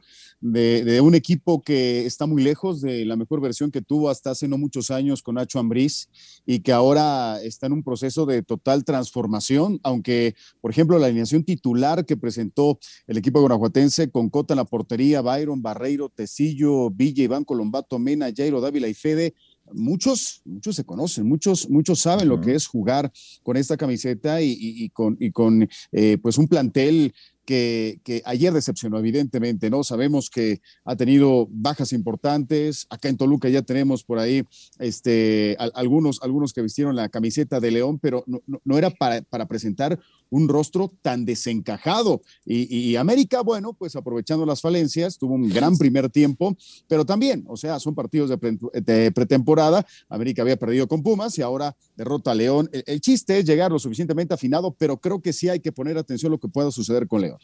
de, 0.53 0.85
de, 0.85 1.01
un 1.01 1.15
equipo 1.15 1.63
que 1.63 2.07
está 2.07 2.27
muy 2.27 2.43
lejos 2.43 2.81
de 2.81 3.05
la 3.05 3.17
mejor 3.17 3.41
versión 3.41 3.71
que 3.71 3.83
tuvo 3.83 4.11
hasta 4.11 4.31
hace 4.31 4.49
no 4.49 4.59
muchos 4.59 4.91
años 4.91 5.23
con 5.23 5.35
Nacho 5.35 5.59
Ambriz 5.59 6.09
y 6.45 6.61
que 6.61 6.73
ahora 6.73 7.41
está 7.43 7.67
en 7.67 7.73
un 7.73 7.83
proceso 7.83 8.27
de 8.27 8.43
total 8.43 8.85
transformación, 8.85 9.81
aunque, 9.83 10.35
por 10.61 10.71
ejemplo, 10.71 10.99
la 10.99 11.07
alineación 11.07 11.45
titular 11.45 12.05
que 12.05 12.17
presentó 12.17 12.79
el 13.07 13.19
equipo 13.19 13.41
guanajuatense 13.41 14.11
con 14.11 14.31
Cota 14.31 14.55
en 14.55 14.59
la 14.59 14.65
portería, 14.65 15.21
Byron, 15.21 15.63
Barreiro, 15.63 16.09
Tecillo, 16.09 16.91
Villa, 16.91 17.25
Iván 17.25 17.45
Colombato, 17.45 17.99
Mena, 17.99 18.33
Jairo 18.35 18.61
Dávila 18.61 18.89
y 18.89 18.95
Fede, 18.95 19.35
muchos, 19.73 20.43
muchos 20.45 20.77
se 20.77 20.85
conocen, 20.85 21.27
muchos, 21.27 21.69
muchos 21.69 22.01
saben 22.01 22.29
uh 22.29 22.33
-huh. 22.35 22.37
lo 22.37 22.41
que 22.41 22.55
es 22.55 22.67
jugar 22.67 23.13
con 23.43 23.57
esta 23.57 23.77
camiseta 23.77 24.41
y, 24.41 24.53
y, 24.53 24.85
y 24.85 24.91
con, 24.91 25.17
y 25.19 25.31
con 25.31 25.69
eh, 25.93 26.19
pues 26.23 26.39
un 26.39 26.49
plantel 26.49 27.13
que, 27.47 28.23
ayer 28.25 28.53
decepcionó, 28.53 28.99
evidentemente, 28.99 29.71
¿no? 29.71 29.85
Sabemos 29.85 30.29
que 30.29 30.61
ha 30.85 30.97
tenido 30.97 31.47
bajas 31.51 31.93
importantes. 31.93 32.87
Acá 32.91 33.09
en 33.09 33.17
Toluca 33.17 33.49
ya 33.49 33.63
tenemos 33.63 34.05
por 34.05 34.19
ahí 34.19 34.43
este, 34.79 35.57
algunos, 35.75 36.21
algunos 36.23 36.53
que 36.53 36.61
vistieron 36.61 36.97
la 36.97 37.09
camiseta 37.09 37.61
de 37.61 37.71
León, 37.71 37.99
pero 37.99 38.25
no, 38.27 38.43
no, 38.47 38.61
no 38.65 38.77
era 38.77 38.91
para, 38.91 39.23
para, 39.23 39.47
presentar 39.47 39.99
un 40.31 40.49
rostro 40.49 40.93
tan 41.03 41.25
desencajado. 41.25 42.23
Y, 42.45 42.75
y, 42.75 42.97
América, 42.97 43.43
bueno, 43.43 43.73
pues 43.73 43.97
aprovechando 43.97 44.47
las 44.47 44.61
falencias, 44.61 45.19
tuvo 45.19 45.35
un 45.35 45.49
gran 45.49 45.77
primer 45.77 46.11
tiempo, 46.11 46.57
pero 46.89 47.05
también, 47.05 47.45
o 47.49 47.57
sea, 47.57 47.79
son 47.81 47.95
partidos 47.95 48.31
de, 48.31 48.39
pre, 48.39 48.59
de 48.75 49.13
pretemporada. 49.13 49.87
América 50.09 50.43
había 50.43 50.57
perdido 50.57 50.89
con 50.89 51.03
Pumas 51.03 51.39
y 51.39 51.43
ahora 51.43 51.77
derrota 51.97 52.33
a 52.33 52.35
León. 52.35 52.69
El, 52.73 52.85
el 52.87 53.01
chiste 53.01 53.39
es 53.39 53.45
llegar 53.45 53.71
lo 53.73 53.79
suficientemente 53.79 54.35
afinado, 54.35 54.75
pero 54.77 54.99
creo 54.99 55.21
que 55.21 55.33
sí 55.33 55.49
hay 55.49 55.61
que 55.61 55.73
poner 55.73 55.99
atención 55.99 56.31
a 56.31 56.35
lo 56.35 56.41
que 56.41 56.49
pueda 56.49 56.71
suceder 56.71 57.07
con 57.07 57.21
León. 57.21 57.39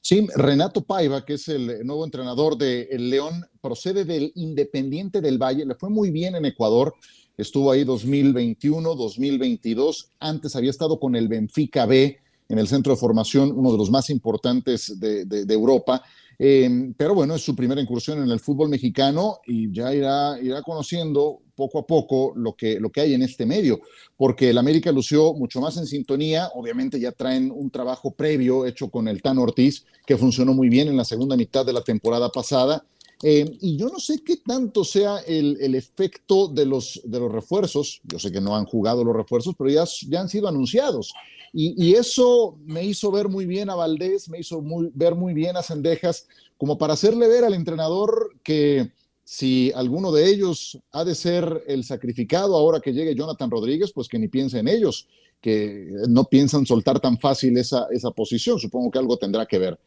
Sí, 0.00 0.26
Renato 0.34 0.84
Paiva, 0.84 1.24
que 1.24 1.34
es 1.34 1.48
el 1.48 1.84
nuevo 1.84 2.04
entrenador 2.04 2.56
de 2.56 2.88
León, 2.98 3.44
procede 3.60 4.04
del 4.04 4.32
Independiente 4.36 5.20
del 5.20 5.38
Valle, 5.38 5.66
le 5.66 5.74
fue 5.74 5.90
muy 5.90 6.10
bien 6.10 6.36
en 6.36 6.44
Ecuador, 6.44 6.94
estuvo 7.38 7.70
ahí 7.70 7.84
2021, 7.84 8.94
2022, 8.94 10.10
antes 10.18 10.56
había 10.56 10.70
estado 10.70 10.98
con 10.98 11.16
el 11.16 11.28
Benfica 11.28 11.86
B 11.86 12.18
en 12.48 12.58
el 12.58 12.66
centro 12.66 12.92
de 12.92 12.98
formación, 12.98 13.52
uno 13.54 13.70
de 13.72 13.78
los 13.78 13.90
más 13.90 14.10
importantes 14.10 14.98
de, 14.98 15.44
Europa, 15.48 16.02
eh, 16.38 16.92
pero 16.96 17.14
bueno, 17.14 17.34
es 17.34 17.42
su 17.42 17.54
primera 17.54 17.80
incursión 17.80 18.22
en 18.22 18.30
el 18.30 18.40
fútbol 18.40 18.68
mexicano 18.68 19.38
y 19.46 19.72
ya 19.72 19.94
irá, 19.94 20.38
irá 20.40 20.62
conociendo 20.62 21.40
poco 21.54 21.80
a 21.80 21.86
poco 21.86 22.32
lo 22.36 22.54
que, 22.54 22.80
lo 22.80 22.90
que 22.90 23.00
hay 23.00 23.14
en 23.14 23.22
este 23.22 23.44
medio, 23.44 23.80
porque 24.16 24.50
el 24.50 24.58
América 24.58 24.92
lució 24.92 25.34
mucho 25.34 25.60
más 25.60 25.76
en 25.76 25.86
sintonía, 25.86 26.48
obviamente 26.54 26.98
ya 26.98 27.12
traen 27.12 27.52
un 27.54 27.70
trabajo 27.70 28.12
previo 28.12 28.64
hecho 28.64 28.90
con 28.90 29.08
el 29.08 29.22
Tan 29.22 29.38
Ortiz, 29.38 29.84
que 30.06 30.16
funcionó 30.16 30.54
muy 30.54 30.68
bien 30.68 30.88
en 30.88 30.96
la 30.96 31.04
segunda 31.04 31.36
mitad 31.36 31.66
de 31.66 31.72
la 31.72 31.82
temporada 31.82 32.30
pasada, 32.30 32.84
eh, 33.22 33.58
y 33.60 33.76
yo 33.76 33.88
no 33.88 33.98
sé 33.98 34.22
qué 34.24 34.36
tanto 34.36 34.84
sea 34.84 35.18
el, 35.26 35.58
el 35.60 35.74
efecto 35.74 36.46
de 36.48 36.64
los, 36.64 37.00
de 37.04 37.18
los 37.18 37.32
refuerzos, 37.32 38.00
yo 38.04 38.18
sé 38.18 38.30
que 38.30 38.40
no 38.40 38.54
han 38.54 38.64
jugado 38.64 39.02
los 39.02 39.16
refuerzos, 39.16 39.54
pero 39.58 39.70
ya, 39.70 39.84
ya 40.08 40.20
han 40.20 40.28
sido 40.28 40.46
anunciados. 40.46 41.12
Y, 41.52 41.94
eso 41.94 42.58
me 42.66 42.84
hizo 42.84 43.10
ver 43.10 43.28
muy 43.28 43.46
bien 43.46 43.70
a 43.70 43.74
Valdés, 43.74 44.28
me 44.28 44.38
hizo 44.38 44.62
ver 44.94 45.14
muy 45.14 45.32
bien 45.32 45.56
a 45.56 45.62
Sendejas, 45.62 46.26
como 46.58 46.76
para 46.76 46.92
hacerle 46.92 47.26
ver 47.26 47.44
al 47.44 47.54
entrenador 47.54 48.36
que 48.42 48.92
si 49.24 49.72
alguno 49.74 50.12
de 50.12 50.28
ellos 50.28 50.78
ha 50.92 51.04
de 51.04 51.14
ser 51.14 51.64
el 51.66 51.84
sacrificado 51.84 52.54
ahora 52.54 52.80
que 52.80 52.92
llegue 52.92 53.14
Jonathan 53.14 53.50
Rodríguez, 53.50 53.92
pues 53.92 54.08
que 54.08 54.18
ni 54.18 54.28
piense 54.28 54.58
en 54.58 54.68
ellos, 54.68 55.08
que 55.40 55.90
no 56.08 56.24
piensan 56.24 56.66
soltar 56.66 57.00
tan 57.00 57.18
fácil 57.18 57.56
esa, 57.56 57.86
esa 57.90 58.10
posición. 58.10 58.58
Supongo 58.58 58.90
que 58.90 58.98
algo 58.98 59.16
tendrá 59.16 59.46
que 59.46 59.58
ver 59.58 59.78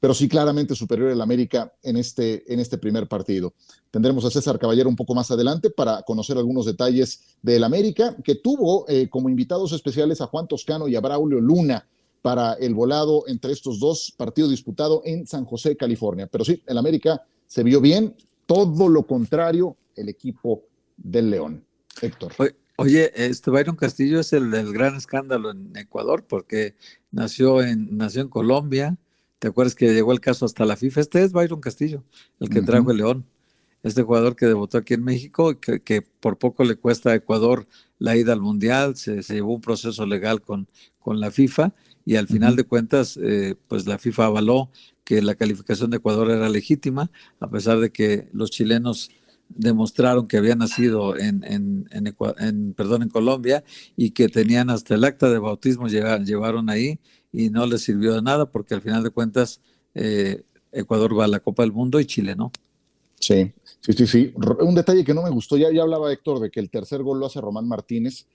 pero 0.00 0.14
sí 0.14 0.28
claramente 0.28 0.74
superior 0.74 1.10
el 1.10 1.20
América 1.20 1.72
en 1.82 1.98
este, 1.98 2.52
en 2.52 2.58
este 2.58 2.78
primer 2.78 3.06
partido. 3.06 3.52
Tendremos 3.90 4.24
a 4.24 4.30
César 4.30 4.58
Caballero 4.58 4.88
un 4.88 4.96
poco 4.96 5.14
más 5.14 5.30
adelante 5.30 5.70
para 5.70 6.02
conocer 6.02 6.38
algunos 6.38 6.64
detalles 6.64 7.36
del 7.42 7.62
América, 7.62 8.16
que 8.24 8.34
tuvo 8.34 8.88
eh, 8.88 9.08
como 9.10 9.28
invitados 9.28 9.72
especiales 9.72 10.20
a 10.20 10.26
Juan 10.26 10.48
Toscano 10.48 10.88
y 10.88 10.96
a 10.96 11.00
Braulio 11.00 11.40
Luna 11.40 11.86
para 12.22 12.54
el 12.54 12.74
volado 12.74 13.24
entre 13.28 13.52
estos 13.52 13.78
dos 13.78 14.12
partidos 14.16 14.50
disputados 14.50 15.02
en 15.04 15.26
San 15.26 15.44
José, 15.44 15.76
California. 15.76 16.26
Pero 16.26 16.44
sí, 16.44 16.62
el 16.66 16.78
América 16.78 17.22
se 17.46 17.62
vio 17.62 17.80
bien, 17.80 18.14
todo 18.46 18.88
lo 18.88 19.06
contrario 19.06 19.76
el 19.96 20.08
equipo 20.08 20.62
del 20.96 21.30
León. 21.30 21.64
Héctor. 22.00 22.32
Oye, 22.76 23.12
este 23.14 23.50
Byron 23.50 23.76
Castillo 23.76 24.20
es 24.20 24.32
el, 24.32 24.54
el 24.54 24.72
gran 24.72 24.96
escándalo 24.96 25.50
en 25.50 25.76
Ecuador 25.76 26.24
porque 26.26 26.74
nació 27.10 27.62
en, 27.62 27.96
nació 27.98 28.22
en 28.22 28.28
Colombia, 28.28 28.96
¿Te 29.40 29.48
acuerdas 29.48 29.74
que 29.74 29.92
llegó 29.94 30.12
el 30.12 30.20
caso 30.20 30.44
hasta 30.44 30.66
la 30.66 30.76
FIFA? 30.76 31.00
Este 31.00 31.22
es 31.22 31.32
Byron 31.32 31.60
Castillo, 31.62 32.04
el 32.40 32.50
que 32.50 32.60
uh 32.60 32.62
-huh. 32.62 32.66
trajo 32.66 32.90
el 32.90 32.98
León. 32.98 33.24
Este 33.82 34.02
jugador 34.02 34.36
que 34.36 34.44
debutó 34.44 34.76
aquí 34.76 34.92
en 34.92 35.02
México, 35.02 35.58
que, 35.58 35.80
que, 35.80 36.02
por 36.02 36.36
poco 36.36 36.62
le 36.62 36.76
cuesta 36.76 37.10
a 37.10 37.14
Ecuador 37.14 37.66
la 37.98 38.14
ida 38.18 38.34
al 38.34 38.42
Mundial, 38.42 38.96
se, 38.96 39.22
se 39.22 39.34
llevó 39.34 39.54
un 39.54 39.62
proceso 39.62 40.04
legal 40.04 40.42
con, 40.42 40.68
con 40.98 41.20
la 41.20 41.30
FIFA 41.30 41.72
y 42.04 42.16
al 42.16 42.26
final 42.26 42.50
uh 42.50 42.52
-huh. 42.52 42.56
de 42.58 42.64
cuentas, 42.64 43.18
eh, 43.22 43.54
pues 43.66 43.86
la 43.86 43.96
FIFA 43.96 44.26
avaló 44.26 44.70
que 45.04 45.22
la 45.22 45.34
calificación 45.34 45.90
de 45.90 45.96
Ecuador 45.96 46.30
era 46.30 46.50
legítima, 46.50 47.10
a 47.40 47.48
pesar 47.48 47.80
de 47.80 47.90
que 47.90 48.28
los 48.34 48.50
chilenos 48.50 49.10
demostraron 49.48 50.28
que 50.28 50.36
había 50.36 50.54
nacido 50.54 51.16
en, 51.16 51.42
en, 51.44 51.88
en, 51.90 52.74
perdón, 52.74 53.02
en 53.02 53.08
Colombia 53.08 53.64
y 53.96 54.10
que 54.10 54.28
tenían 54.28 54.68
hasta 54.70 54.94
el 54.94 55.04
acta 55.04 55.30
de 55.30 55.38
bautismo 55.38 55.88
llegaron, 55.88 56.24
llevaron 56.26 56.68
ahí 56.70 56.98
y 57.32 57.50
no 57.50 57.66
les 57.66 57.82
sirvió 57.82 58.14
de 58.14 58.22
nada 58.22 58.50
porque 58.50 58.74
al 58.74 58.82
final 58.82 59.02
de 59.02 59.10
cuentas 59.10 59.60
eh, 59.94 60.42
Ecuador 60.72 61.18
va 61.18 61.24
a 61.24 61.28
la 61.28 61.40
Copa 61.40 61.62
del 61.62 61.72
Mundo 61.72 62.00
y 62.00 62.06
Chile 62.06 62.34
no. 62.36 62.50
Sí, 63.18 63.52
sí, 63.80 63.92
sí, 63.92 64.06
sí. 64.06 64.34
Un 64.60 64.74
detalle 64.74 65.04
que 65.04 65.14
no 65.14 65.22
me 65.22 65.30
gustó, 65.30 65.56
ya, 65.56 65.70
ya 65.70 65.82
hablaba 65.82 66.12
Héctor 66.12 66.40
de 66.40 66.50
que 66.50 66.60
el 66.60 66.70
tercer 66.70 67.02
gol 67.02 67.20
lo 67.20 67.26
hace 67.26 67.40
Román 67.40 67.68
Martínez. 67.68 68.26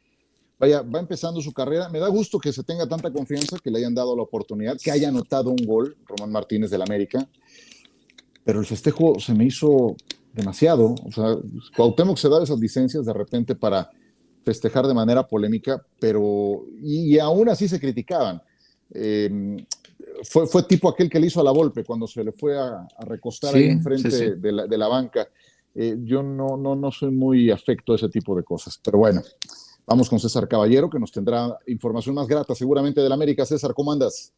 Vaya, 0.60 0.84
va 0.84 1.00
empezando 1.00 1.42
su 1.42 1.52
carrera. 1.52 1.90
Me 1.90 2.00
da 2.00 2.08
gusto 2.08 2.40
que 2.40 2.54
se 2.54 2.64
tenga 2.64 2.88
tanta 2.88 3.12
confianza, 3.12 3.58
que 3.62 3.72
le 3.72 3.80
hayan 3.80 3.96
dado 3.96 4.16
la 4.16 4.22
oportunidad, 4.22 4.78
que 4.82 4.92
haya 4.92 5.10
anotado 5.10 5.50
un 5.50 5.66
gol, 5.66 5.98
Román 6.06 6.32
Martínez 6.32 6.70
del 6.70 6.82
América. 6.82 7.28
Pero 8.44 8.60
el 8.60 8.66
festejo 8.66 9.20
se 9.20 9.34
me 9.34 9.46
hizo 9.46 9.96
demasiado. 10.34 10.96
O 11.04 11.12
sea, 11.12 11.36
Cuauhtémoc 11.76 12.18
se 12.18 12.30
da 12.30 12.44
esas 12.44 12.60
licencias 12.60 13.06
de 13.06 13.14
repente 13.14 13.56
para 13.56 13.90
festejar 14.44 14.86
de 14.86 14.94
manera 14.94 15.28
polémica, 15.28 15.84
pero 16.00 16.66
y, 16.82 17.18
aún 17.18 17.50
así 17.50 17.68
se 17.68 17.80
criticaban. 17.80 18.42
Eh, 18.94 19.58
fue, 20.24 20.48
fue 20.48 20.64
tipo 20.64 20.90
aquel 20.90 21.10
que 21.10 21.20
le 21.20 21.28
hizo 21.28 21.42
a 21.42 21.44
la 21.44 21.52
Volpe 21.52 21.84
cuando 21.84 22.08
se 22.08 22.24
le 22.24 22.32
fue 22.32 22.58
a, 22.58 22.88
recostar 23.08 23.56
ahí 23.56 23.66
enfrente 23.66 24.36
De, 24.36 24.52
la, 24.52 24.68
de, 24.68 24.78
la, 24.78 24.88
banca. 24.88 25.28
Eh, 25.74 25.96
yo 26.04 26.24
no, 26.24 26.58
no, 26.58 26.76
no 26.76 26.92
soy 26.92 27.12
muy 27.12 27.52
afecto 27.52 27.94
a 27.94 27.96
ese 27.96 28.10
tipo 28.10 28.36
de 28.36 28.44
cosas, 28.44 28.80
pero 28.84 28.98
bueno, 28.98 29.22
vamos 29.86 30.10
con 30.10 30.20
César 30.20 30.48
Caballero, 30.48 30.90
que 30.90 31.00
nos 31.00 31.12
tendrá 31.12 31.58
información 31.68 32.16
más 32.16 32.28
grata 32.28 32.56
seguramente 32.56 33.02
del 33.02 33.12
América. 33.12 33.46
César, 33.46 33.74
¿cómo 33.74 33.92
andas? 33.92 34.34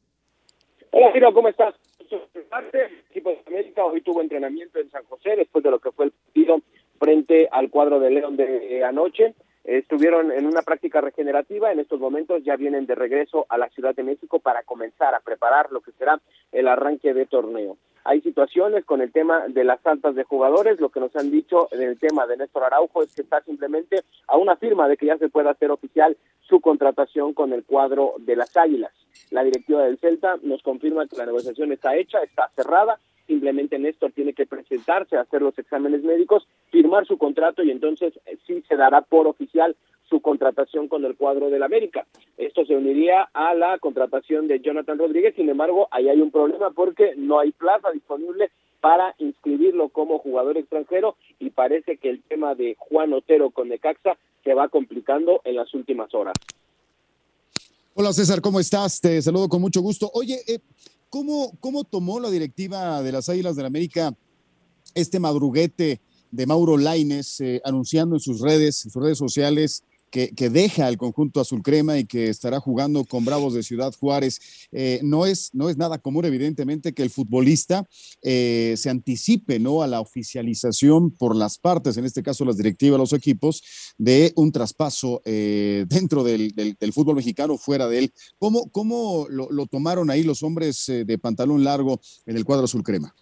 Hola, 0.92 1.12
Giro, 1.12 1.34
¿cómo 1.34 1.48
estás? 1.48 1.76
El 2.10 2.92
equipo 3.12 3.30
de 3.30 3.40
América 3.46 3.86
hoy 3.86 4.02
tuvo 4.02 4.22
entrenamiento 4.22 4.80
en 4.80 4.90
San 4.90 5.04
José 5.06 5.36
después 5.36 5.64
de 5.64 5.72
lo 5.72 5.80
que 5.80 5.92
fue 5.92 6.06
el 6.06 6.12
partido 6.12 6.62
frente 6.98 7.48
al 7.52 7.70
cuadro 7.70 8.00
de 8.00 8.10
León 8.10 8.38
de 8.38 8.84
anoche 8.84 9.36
estuvieron 9.68 10.32
en 10.32 10.48
una 10.48 10.62
práctica 10.62 11.02
regenerativa, 11.02 11.72
en 11.72 11.80
estos 11.80 12.00
momentos 12.00 12.42
ya 12.44 12.56
vienen 12.56 12.86
de 12.86 12.96
regreso 12.96 13.46
a 13.50 13.58
la 13.58 13.68
Ciudad 13.70 13.94
de 13.94 14.04
México 14.04 14.40
para 14.40 14.64
comenzar 14.64 15.14
a 15.14 15.20
preparar 15.20 15.72
lo 15.72 15.82
que 15.82 15.92
será 15.92 16.20
el 16.54 16.70
arranque 16.70 17.14
de 17.14 17.26
torneo. 17.26 17.78
Hay 18.06 18.22
situaciones 18.22 18.86
con 18.86 19.02
el 19.02 19.12
tema 19.12 19.50
de 19.50 19.66
las 19.66 19.86
altas 19.86 20.16
de 20.16 20.24
jugadores, 20.24 20.80
lo 20.80 20.88
que 20.88 21.02
nos 21.02 21.14
han 21.18 21.30
dicho 21.30 21.68
en 21.72 21.82
el 21.82 22.00
tema 22.00 22.26
de 22.26 22.38
Néstor 22.38 22.64
Araujo 22.64 23.04
es 23.04 23.14
que 23.14 23.22
está 23.22 23.42
simplemente 23.42 24.04
a 24.28 24.38
una 24.38 24.56
firma 24.56 24.88
de 24.88 24.96
que 24.96 25.08
ya 25.08 25.18
se 25.18 25.28
pueda 25.28 25.52
hacer 25.52 25.72
oficial 25.72 26.16
su 26.40 26.62
contratación 26.62 27.34
con 27.34 27.52
el 27.52 27.66
cuadro 27.66 28.14
de 28.20 28.38
las 28.38 28.56
Águilas. 28.56 28.94
La 29.32 29.44
directiva 29.44 29.84
del 29.84 29.98
Celta 29.98 30.38
nos 30.44 30.64
confirma 30.64 31.06
que 31.08 31.18
la 31.18 31.26
negociación 31.26 31.74
está 31.74 31.98
hecha, 31.98 32.20
está 32.24 32.50
cerrada 32.56 32.98
simplemente 33.28 33.78
Néstor 33.78 34.12
tiene 34.14 34.34
que 34.34 34.46
presentarse, 34.46 35.18
hacer 35.18 35.42
los 35.42 35.58
exámenes 35.60 36.04
médicos, 36.04 36.48
firmar 36.72 37.06
su 37.06 37.18
contrato 37.18 37.64
y 37.64 37.72
entonces 37.72 38.14
eh, 38.26 38.38
sí 38.48 38.64
se 38.68 38.76
dará 38.76 39.02
por 39.02 39.28
oficial 39.28 39.76
su 40.10 40.22
contratación 40.22 40.88
con 40.88 41.04
el 41.06 41.16
cuadro 41.16 41.50
del 41.50 41.64
América. 41.64 42.08
Esto 42.38 42.66
se 42.66 42.76
uniría 42.76 43.30
a 43.34 43.54
la 43.54 43.78
contratación 43.78 44.48
de 44.48 44.62
Jonathan 44.62 44.98
Rodríguez, 44.98 45.36
sin 45.36 45.50
embargo, 45.50 45.88
ahí 45.92 46.08
hay 46.08 46.22
un 46.22 46.32
problema 46.32 46.72
porque 46.72 47.14
no 47.18 47.40
hay 47.40 47.52
plaza 47.52 47.92
disponible 47.92 48.50
para 48.80 49.16
inscribirlo 49.18 49.90
como 49.90 50.20
jugador 50.20 50.58
extranjero 50.58 51.18
y 51.40 51.50
parece 51.50 51.98
que 51.98 52.10
el 52.10 52.22
tema 52.24 52.56
de 52.56 52.76
Juan 52.78 53.12
Otero 53.14 53.50
con 53.50 53.70
Necaxa 53.70 54.18
se 54.44 54.54
va 54.54 54.70
complicando 54.70 55.42
en 55.44 55.56
las 55.56 55.74
últimas 55.74 56.14
horas. 56.14 56.36
Hola 57.96 58.14
César, 58.14 58.42
¿cómo 58.42 58.60
estás? 58.60 59.02
Te 59.02 59.22
saludo 59.22 59.50
con 59.50 59.60
mucho 59.60 59.82
gusto. 59.82 60.10
Oye, 60.14 60.38
eh, 60.48 60.60
¿Cómo, 61.10 61.58
¿Cómo 61.60 61.84
tomó 61.84 62.20
la 62.20 62.30
directiva 62.30 63.02
de 63.02 63.12
las 63.12 63.30
Águilas 63.30 63.56
del 63.56 63.64
la 63.64 63.68
América 63.68 64.16
este 64.94 65.20
madruguete 65.20 66.02
de 66.32 66.46
Mauro 66.46 66.78
Laines 66.78 67.40
eh, 67.40 67.62
anunciando 67.64 68.16
en 68.16 68.20
sus 68.20 68.42
redes, 68.42 68.84
en 68.86 68.92
sus 68.92 69.02
redes 69.02 69.18
sociales, 69.18 69.84
que, 70.10 70.50
deja 70.50 70.88
el 70.88 70.98
conjunto 70.98 71.40
azul 71.40 71.62
crema 71.62 71.98
y 71.98 72.06
que 72.06 72.30
estará 72.30 72.60
jugando 72.60 73.04
con 73.06 73.26
Bravos 73.26 73.54
de 73.54 73.64
Ciudad 73.64 73.94
Juárez. 74.00 74.40
Eh, 74.72 75.00
no, 75.04 75.26
es, 75.26 75.52
no 75.54 75.70
es 75.70 75.78
nada 75.78 75.98
común, 76.00 76.26
evidentemente, 76.26 76.94
que 76.94 77.04
el 77.04 77.10
futbolista 77.10 77.88
eh, 78.22 78.76
se 78.78 78.90
anticipe 78.90 79.60
¿no? 79.60 79.84
a 79.84 79.88
la 79.88 80.00
oficialización 80.00 81.12
por 81.12 81.36
las 81.36 81.58
partes, 81.58 81.98
en 81.98 82.06
este 82.06 82.24
caso 82.24 82.46
las 82.46 82.58
directivas, 82.58 83.00
los 83.00 83.14
equipos, 83.14 83.64
de 83.98 84.34
un 84.36 84.52
traspaso 84.52 85.22
eh, 85.26 85.86
dentro 85.88 86.24
del, 86.24 86.54
fútbol 86.94 87.18
mexicano, 87.18 87.58
fuera 87.58 87.88
de 87.88 88.00
él. 88.00 88.14
¿Cómo, 88.40 88.70
cómo 88.72 89.28
lo, 89.30 89.52
lo 89.52 89.66
tomaron 89.68 90.10
ahí 90.10 90.24
los 90.24 90.42
hombres 90.42 90.86
de 90.88 91.18
pantalón 91.18 91.64
largo 91.64 92.00
en 92.26 92.38
el 92.38 92.46
cuadro 92.46 92.66
azul 92.66 92.84
crema? 92.84 93.14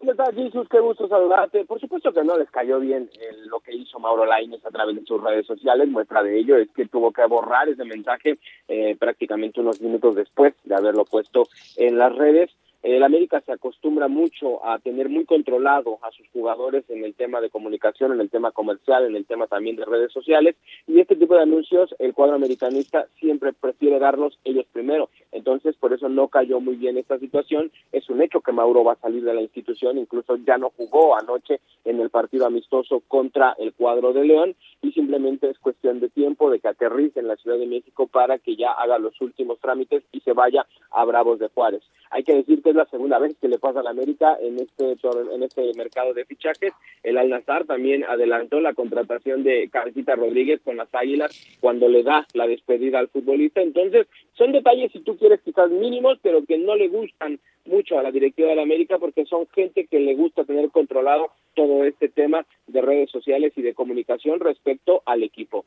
¿Cómo 0.00 0.12
estás, 0.12 0.34
Jesús? 0.34 0.66
Qué 0.70 0.80
gusto 0.80 1.06
saludarte. 1.08 1.66
Por 1.66 1.78
supuesto 1.78 2.10
que 2.10 2.24
no 2.24 2.34
les 2.38 2.50
cayó 2.50 2.80
bien 2.80 3.10
lo 3.50 3.60
que 3.60 3.76
hizo 3.76 3.98
Mauro 3.98 4.24
Laines 4.24 4.64
a 4.64 4.70
través 4.70 4.96
de 4.96 5.04
sus 5.04 5.22
redes 5.22 5.46
sociales. 5.46 5.88
Muestra 5.88 6.22
de 6.22 6.38
ello 6.38 6.56
es 6.56 6.70
que 6.70 6.86
tuvo 6.86 7.12
que 7.12 7.26
borrar 7.26 7.68
ese 7.68 7.84
mensaje 7.84 8.38
eh, 8.66 8.96
prácticamente 8.98 9.60
unos 9.60 9.78
minutos 9.82 10.14
después 10.14 10.54
de 10.64 10.74
haberlo 10.74 11.04
puesto 11.04 11.48
en 11.76 11.98
las 11.98 12.16
redes. 12.16 12.50
El 12.82 13.02
América 13.02 13.42
se 13.44 13.52
acostumbra 13.52 14.08
mucho 14.08 14.64
a 14.64 14.78
tener 14.78 15.10
muy 15.10 15.26
controlado 15.26 15.98
a 16.02 16.10
sus 16.12 16.26
jugadores 16.28 16.88
en 16.88 17.04
el 17.04 17.14
tema 17.14 17.42
de 17.42 17.50
comunicación, 17.50 18.12
en 18.12 18.20
el 18.20 18.30
tema 18.30 18.52
comercial, 18.52 19.04
en 19.04 19.16
el 19.16 19.26
tema 19.26 19.46
también 19.46 19.76
de 19.76 19.84
redes 19.84 20.10
sociales 20.12 20.56
y 20.86 20.98
este 20.98 21.16
tipo 21.16 21.34
de 21.34 21.42
anuncios 21.42 21.94
el 21.98 22.14
cuadro 22.14 22.36
americanista 22.36 23.06
siempre 23.18 23.52
prefiere 23.52 23.98
darlos 23.98 24.38
ellos 24.44 24.64
primero. 24.72 25.10
Entonces, 25.30 25.76
por 25.76 25.92
eso 25.92 26.08
no 26.08 26.28
cayó 26.28 26.60
muy 26.60 26.76
bien 26.76 26.96
esta 26.96 27.18
situación. 27.18 27.70
Es 27.92 28.08
un 28.08 28.22
hecho 28.22 28.40
que 28.40 28.52
Mauro 28.52 28.82
va 28.82 28.94
a 28.94 29.00
salir 29.00 29.24
de 29.24 29.34
la 29.34 29.42
institución, 29.42 29.98
incluso 29.98 30.36
ya 30.36 30.56
no 30.56 30.70
jugó 30.76 31.16
anoche 31.16 31.60
en 31.84 32.00
el 32.00 32.10
partido 32.10 32.46
amistoso 32.46 33.02
contra 33.06 33.54
el 33.58 33.74
cuadro 33.74 34.12
de 34.12 34.24
León 34.24 34.56
y 34.82 34.92
simplemente 34.92 35.50
es 35.50 35.58
cuestión 35.58 36.00
de 36.00 36.08
tiempo 36.08 36.50
de 36.50 36.60
que 36.60 36.68
aterrice 36.68 37.20
en 37.20 37.28
la 37.28 37.36
Ciudad 37.36 37.58
de 37.58 37.66
México 37.66 38.06
para 38.06 38.38
que 38.38 38.56
ya 38.56 38.72
haga 38.72 38.98
los 38.98 39.20
últimos 39.20 39.58
trámites 39.60 40.02
y 40.12 40.20
se 40.20 40.32
vaya 40.32 40.66
a 40.90 41.04
Bravos 41.04 41.38
de 41.38 41.48
Juárez. 41.48 41.82
Hay 42.10 42.24
que 42.24 42.34
decir 42.34 42.62
que 42.62 42.69
es 42.70 42.76
la 42.76 42.86
segunda 42.86 43.18
vez 43.18 43.36
que 43.40 43.48
le 43.48 43.58
pasa 43.58 43.80
a 43.80 43.82
la 43.82 43.90
América 43.90 44.36
en 44.40 44.58
este 44.58 44.96
en 45.32 45.42
este 45.42 45.72
mercado 45.76 46.14
de 46.14 46.24
fichajes. 46.24 46.72
El 47.02 47.18
Al 47.18 47.28
Nazar 47.28 47.64
también 47.64 48.04
adelantó 48.04 48.60
la 48.60 48.74
contratación 48.74 49.42
de 49.42 49.68
Cabecita 49.70 50.16
Rodríguez 50.16 50.60
con 50.64 50.76
las 50.76 50.94
Águilas 50.94 51.30
cuando 51.60 51.88
le 51.88 52.02
da 52.02 52.26
la 52.34 52.46
despedida 52.46 52.98
al 52.98 53.08
futbolista. 53.08 53.60
Entonces, 53.60 54.06
son 54.34 54.52
detalles, 54.52 54.92
si 54.92 55.00
tú 55.00 55.16
quieres, 55.16 55.40
quizás 55.42 55.70
mínimos, 55.70 56.18
pero 56.22 56.44
que 56.44 56.58
no 56.58 56.76
le 56.76 56.88
gustan 56.88 57.38
mucho 57.66 57.98
a 57.98 58.02
la 58.02 58.10
directiva 58.10 58.48
de 58.48 58.56
la 58.56 58.62
América 58.62 58.98
porque 58.98 59.26
son 59.26 59.46
gente 59.48 59.86
que 59.86 60.00
le 60.00 60.14
gusta 60.14 60.44
tener 60.44 60.70
controlado 60.70 61.30
todo 61.54 61.84
este 61.84 62.08
tema 62.08 62.46
de 62.66 62.80
redes 62.80 63.10
sociales 63.10 63.52
y 63.56 63.62
de 63.62 63.74
comunicación 63.74 64.40
respecto 64.40 65.02
al 65.04 65.22
equipo. 65.22 65.64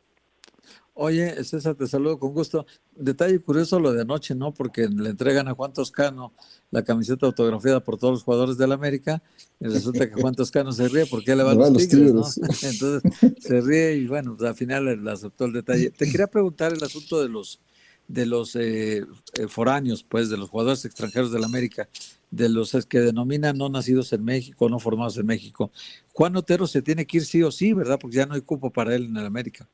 Oye, 0.95 1.43
César, 1.43 1.73
te 1.73 1.88
saludo 1.88 2.19
con 2.19 2.33
gusto. 2.33 2.67
Detalle 2.95 3.39
curioso 3.39 3.79
lo 3.79 3.93
de 3.93 4.01
anoche, 4.01 4.35
¿no? 4.35 4.53
Porque 4.53 4.88
le 4.88 5.09
entregan 5.09 5.47
a 5.47 5.55
Juan 5.55 5.73
Toscano 5.73 6.33
la 6.69 6.83
camiseta 6.83 7.25
autografiada 7.25 7.79
por 7.79 7.97
todos 7.97 8.13
los 8.13 8.23
jugadores 8.23 8.57
del 8.57 8.71
América 8.71 9.23
y 9.59 9.65
resulta 9.65 10.07
que 10.07 10.21
Juan 10.21 10.35
Toscano 10.35 10.71
se 10.71 10.88
ríe 10.88 11.07
porque 11.07 11.35
le 11.35 11.43
van 11.43 11.57
los, 11.57 11.88
tigres, 11.88 12.13
¿no? 12.13 12.23
Entonces 12.62 13.01
se 13.39 13.62
ríe 13.62 13.95
y 13.95 14.07
bueno, 14.07 14.35
pues, 14.38 14.47
al 14.47 14.55
final 14.55 15.03
le 15.03 15.12
aceptó 15.12 15.45
el 15.45 15.53
detalle. 15.53 15.89
Te 15.89 16.09
quería 16.12 16.27
preguntar 16.27 16.73
el 16.73 16.83
asunto 16.83 17.21
de 17.21 17.29
los 17.29 17.59
de 18.07 18.25
los 18.25 18.55
eh, 18.55 19.05
eh, 19.33 19.47
foráneos, 19.47 20.03
pues, 20.03 20.29
de 20.29 20.38
los 20.38 20.50
jugadores 20.50 20.85
extranjeros 20.85 21.31
del 21.31 21.43
América, 21.43 21.88
de 22.31 22.50
los 22.50 22.73
que 22.88 23.00
denominan 23.00 23.57
no 23.57 23.69
nacidos 23.69 24.12
en 24.13 24.23
México, 24.23 24.69
no 24.69 24.79
formados 24.79 25.17
en 25.17 25.25
México. 25.25 25.71
Juan 26.12 26.35
Otero 26.35 26.67
se 26.67 26.81
tiene 26.81 27.07
que 27.07 27.17
ir 27.17 27.25
sí 27.25 27.41
o 27.43 27.51
sí, 27.51 27.73
¿verdad? 27.73 27.97
Porque 28.00 28.17
ya 28.17 28.25
no 28.25 28.35
hay 28.35 28.41
cupo 28.41 28.71
para 28.71 28.95
él 28.95 29.05
en 29.05 29.17
el 29.17 29.25
América. 29.25 29.67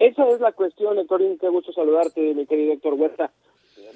Esa 0.00 0.26
es 0.30 0.40
la 0.40 0.52
cuestión, 0.52 0.98
Héctorín, 0.98 1.36
qué 1.36 1.50
gusto 1.50 1.74
saludarte, 1.74 2.32
mi 2.32 2.46
querido 2.46 2.72
Héctor 2.72 2.94
Huerta. 2.94 3.30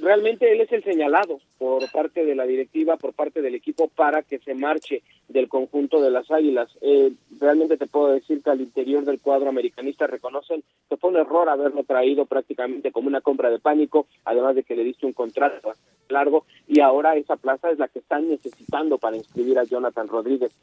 Realmente 0.02 0.52
él 0.52 0.60
es 0.60 0.70
el 0.70 0.84
señalado 0.84 1.40
por 1.56 1.90
parte 1.92 2.26
de 2.26 2.34
la 2.34 2.44
directiva, 2.44 2.98
por 2.98 3.14
parte 3.14 3.40
del 3.40 3.54
equipo, 3.54 3.88
para 3.88 4.22
que 4.22 4.38
se 4.38 4.54
marche 4.54 5.02
del 5.28 5.48
conjunto 5.48 6.02
de 6.02 6.10
las 6.10 6.30
Águilas. 6.30 6.68
Eh, 6.82 7.10
realmente 7.40 7.78
te 7.78 7.86
puedo 7.86 8.08
decir 8.08 8.42
que 8.42 8.50
al 8.50 8.60
interior 8.60 9.06
del 9.06 9.18
cuadro 9.18 9.48
americanista 9.48 10.06
reconocen 10.06 10.62
que 10.90 10.98
fue 10.98 11.08
un 11.08 11.16
error 11.16 11.48
haberlo 11.48 11.84
traído 11.84 12.26
prácticamente 12.26 12.92
como 12.92 13.08
una 13.08 13.22
compra 13.22 13.48
de 13.48 13.58
pánico, 13.58 14.06
además 14.26 14.56
de 14.56 14.62
que 14.62 14.76
le 14.76 14.84
diste 14.84 15.06
un 15.06 15.14
contrato 15.14 15.72
largo 16.10 16.44
y 16.68 16.80
ahora 16.80 17.16
esa 17.16 17.36
plaza 17.36 17.70
es 17.70 17.78
la 17.78 17.88
que 17.88 18.00
están 18.00 18.28
necesitando 18.28 18.98
para 18.98 19.16
inscribir 19.16 19.58
a 19.58 19.64
Jonathan 19.64 20.08
Rodríguez. 20.08 20.54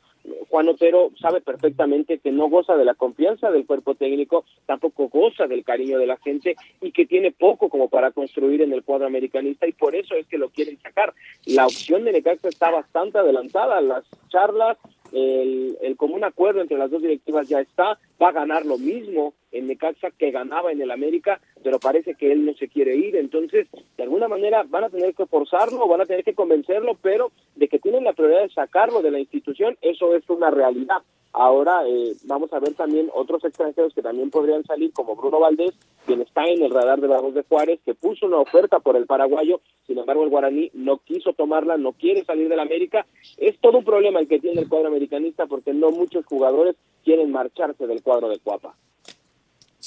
Juan 0.51 0.67
Otero 0.67 1.12
sabe 1.17 1.39
perfectamente 1.39 2.20
que 2.20 2.34
no 2.34 2.50
goza 2.50 2.75
de 2.75 2.84
la 2.84 2.93
confianza 2.93 3.50
del 3.51 3.65
cuerpo 3.65 3.96
técnico, 3.96 4.43
tampoco 4.65 5.08
goza 5.08 5.48
del 5.48 5.63
cariño 5.63 5.98
de 5.98 6.08
la 6.08 6.17
gente 6.17 6.58
y 6.81 6.91
que 6.91 7.05
tiene 7.05 7.31
poco 7.31 7.70
como 7.70 7.88
para 7.88 8.12
construir 8.12 8.62
en 8.62 8.74
el 8.74 8.84
cuadro 8.84 9.08
americanista 9.08 9.65
y 9.65 9.72
por 9.72 9.96
eso 9.96 10.13
es 10.15 10.27
que 10.27 10.38
lo 10.38 10.50
quieren 10.50 10.77
sacar. 10.81 11.13
La 11.46 11.65
opción 11.65 12.03
de 12.03 12.12
Necaxa 12.12 12.50
está 12.50 12.70
bastante 12.70 13.17
adelantada, 13.17 13.79
las 13.79 14.03
charlas 14.27 14.77
el, 15.13 15.77
el, 15.81 15.96
común 15.96 16.24
acuerdo 16.25 16.62
entre 16.62 16.77
las 16.77 16.91
dos 16.91 17.01
directivas 17.01 17.48
ya 17.48 17.62
está, 17.62 17.98
va 18.22 18.29
a 18.29 18.34
ganar 18.34 18.65
lo 18.65 18.77
mismo 18.77 19.34
en 19.51 19.67
Necaxa 19.67 20.12
que 20.12 20.31
ganaba 20.31 20.72
en 20.72 20.81
el 20.81 20.91
América, 20.91 21.39
pero 21.63 21.79
parece 21.79 22.15
que 22.15 22.31
él 22.31 22.46
no 22.46 22.53
se 22.53 22.67
quiere 22.67 22.96
ir, 22.96 23.15
entonces 23.15 23.67
de 23.98 24.03
alguna 24.03 24.27
manera 24.27 24.63
van 24.67 24.86
a 24.86 24.89
tener 24.89 25.13
que 25.13 25.25
forzarlo, 25.25 25.88
van 25.88 26.01
a 26.01 26.05
tener 26.05 26.24
que 26.24 26.36
convencerlo, 26.36 26.98
pero 27.01 27.31
de 27.55 27.67
que 27.67 27.79
tienen 27.79 28.03
la 28.03 28.13
prioridad 28.13 28.43
de 28.43 28.50
sacarlo 28.50 29.01
de 29.01 29.12
la 29.12 29.20
institución, 29.20 29.77
eso 29.81 30.15
es 30.15 30.29
una 30.29 30.50
realidad. 30.50 31.01
Ahora 31.34 31.88
eh, 31.88 32.13
vamos 32.25 32.51
a 32.51 32.60
ver 32.60 32.74
también 32.74 33.10
otros 33.13 33.43
extranjeros 33.46 33.93
que 33.93 34.01
también 34.01 34.29
podrían 34.29 34.65
salir, 34.65 34.91
como 34.91 35.15
Bruno 35.15 35.39
Valdés, 35.39 35.72
quien 36.05 36.22
está 36.22 36.43
en 36.46 36.62
el 36.62 36.72
radar 36.72 37.00
de 37.00 37.08
Bravos 37.08 37.34
de 37.34 37.43
Juárez, 37.43 37.79
que 37.86 37.93
puso 37.93 38.25
una 38.25 38.39
oferta 38.39 38.79
por 38.79 38.98
el 38.98 39.05
paraguayo, 39.05 39.62
sin 39.88 39.98
embargo 39.98 40.24
el 40.24 40.29
guaraní 40.29 40.72
no 40.74 40.98
quiso 40.98 41.31
tomarla, 41.31 41.77
no 41.77 41.93
quiere 41.93 42.25
salir 42.25 42.50
del 42.50 42.60
América. 42.60 43.05
Es 43.38 43.58
todo 43.60 43.77
un 43.77 43.86
problema 43.86 44.20
el 44.20 44.27
que 44.27 44.39
tiene 44.39 44.62
el 44.62 44.67
cuadro 44.67 44.89
americanista 44.89 45.46
porque 45.46 45.74
no 45.74 45.91
muchos 45.91 46.25
jugadores 46.25 46.75
quieren 47.03 47.31
marcharse 47.31 47.88
del 47.88 48.03
cuadro 48.03 48.27
de 48.27 48.39
Cuapa. 48.39 48.75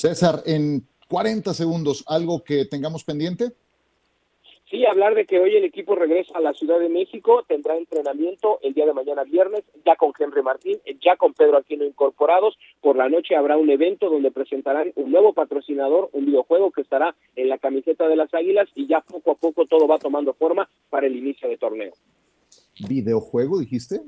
César, 0.05 0.43
en 0.45 0.87
40 1.09 1.55
segundos, 1.55 2.05
¿algo 2.07 2.45
que 2.45 2.67
tengamos 2.67 3.05
pendiente? 3.05 3.53
Sí, 4.69 4.85
hablar 4.85 5.15
de 5.15 5.25
que 5.25 5.39
hoy 5.39 5.57
el 5.57 5.65
equipo 5.65 5.95
regresa 5.95 6.37
a 6.37 6.43
la 6.43 6.53
Ciudad 6.53 6.79
de 6.79 6.91
México, 6.91 7.43
tendrá 7.49 7.75
entrenamiento 7.79 8.59
el 8.61 8.75
día 8.75 8.85
de 8.85 8.93
mañana 8.93 9.25
viernes, 9.25 9.65
ya 9.83 9.97
con 9.97 10.13
Henry 10.19 10.43
Martín, 10.43 10.79
ya 11.03 11.17
con 11.17 11.33
Pedro 11.33 11.57
Aquino 11.57 11.87
incorporados. 11.87 12.59
Por 12.83 12.97
la 12.97 13.09
noche 13.09 13.35
habrá 13.35 13.57
un 13.57 13.71
evento 13.71 14.11
donde 14.11 14.31
presentarán 14.31 14.93
un 14.97 15.11
nuevo 15.11 15.33
patrocinador, 15.33 16.11
un 16.13 16.27
videojuego 16.27 16.71
que 16.71 16.83
estará 16.83 17.17
en 17.35 17.49
la 17.49 17.57
camiseta 17.57 18.07
de 18.07 18.17
las 18.17 18.35
Águilas 18.35 18.69
y 18.75 18.87
ya 18.87 19.01
poco 19.01 19.31
a 19.31 19.37
poco 19.37 19.65
todo 19.65 19.89
va 19.89 19.99
tomando 19.99 20.35
forma 20.35 20.69
para 20.91 21.07
el 21.07 21.17
inicio 21.17 21.49
de 21.49 21.57
torneo. 21.57 21.95
¿Videojuego 22.87 23.59
dijiste? 23.59 24.03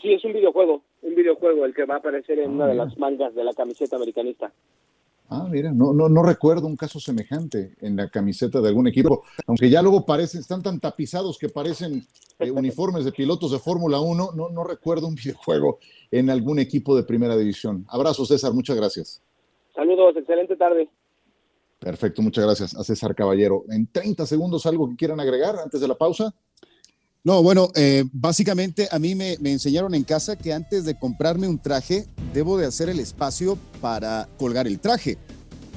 Sí, 0.00 0.14
es 0.14 0.24
un 0.24 0.32
videojuego, 0.32 0.82
un 1.02 1.14
videojuego 1.14 1.64
el 1.64 1.74
que 1.74 1.84
va 1.84 1.94
a 1.94 1.98
aparecer 1.98 2.38
en 2.38 2.50
una 2.50 2.66
de 2.66 2.72
ah, 2.72 2.84
las 2.86 2.98
mangas 2.98 3.34
de 3.34 3.44
la 3.44 3.52
camiseta 3.54 3.96
americanista. 3.96 4.52
Ah, 5.30 5.46
mira, 5.50 5.72
no, 5.72 5.92
no, 5.92 6.08
no 6.08 6.22
recuerdo 6.22 6.66
un 6.66 6.76
caso 6.76 6.98
semejante 6.98 7.74
en 7.82 7.96
la 7.96 8.08
camiseta 8.08 8.62
de 8.62 8.68
algún 8.68 8.88
equipo, 8.88 9.24
aunque 9.46 9.68
ya 9.68 9.82
luego 9.82 10.06
parecen, 10.06 10.40
están 10.40 10.62
tan 10.62 10.80
tapizados 10.80 11.38
que 11.38 11.50
parecen 11.50 12.06
eh, 12.38 12.50
uniformes 12.50 13.04
de 13.04 13.12
pilotos 13.12 13.52
de 13.52 13.58
Fórmula 13.58 14.00
1, 14.00 14.30
no, 14.34 14.48
no 14.48 14.64
recuerdo 14.64 15.06
un 15.06 15.14
videojuego 15.22 15.78
en 16.10 16.30
algún 16.30 16.58
equipo 16.58 16.96
de 16.96 17.02
primera 17.02 17.36
división. 17.36 17.84
Abrazo, 17.88 18.24
César, 18.24 18.54
muchas 18.54 18.76
gracias. 18.76 19.22
Saludos, 19.74 20.16
excelente 20.16 20.56
tarde. 20.56 20.88
Perfecto, 21.78 22.22
muchas 22.22 22.44
gracias 22.44 22.74
a 22.74 22.82
César 22.82 23.14
Caballero. 23.14 23.64
En 23.68 23.86
30 23.86 24.26
segundos, 24.26 24.66
¿algo 24.66 24.88
que 24.88 24.96
quieran 24.96 25.20
agregar 25.20 25.56
antes 25.56 25.80
de 25.80 25.86
la 25.86 25.96
pausa? 25.96 26.34
No, 27.24 27.42
bueno, 27.42 27.70
eh, 27.74 28.04
básicamente 28.12 28.88
a 28.90 28.98
mí 28.98 29.14
me, 29.14 29.36
me, 29.40 29.52
enseñaron 29.52 29.94
en 29.94 30.04
casa 30.04 30.36
que 30.36 30.52
antes 30.52 30.84
de 30.84 30.94
comprarme 30.94 31.48
un 31.48 31.58
traje, 31.58 32.06
debo 32.32 32.56
de 32.56 32.66
hacer 32.66 32.88
el 32.88 33.00
espacio 33.00 33.58
para 33.80 34.28
colgar 34.38 34.66
el 34.66 34.78
traje. 34.78 35.18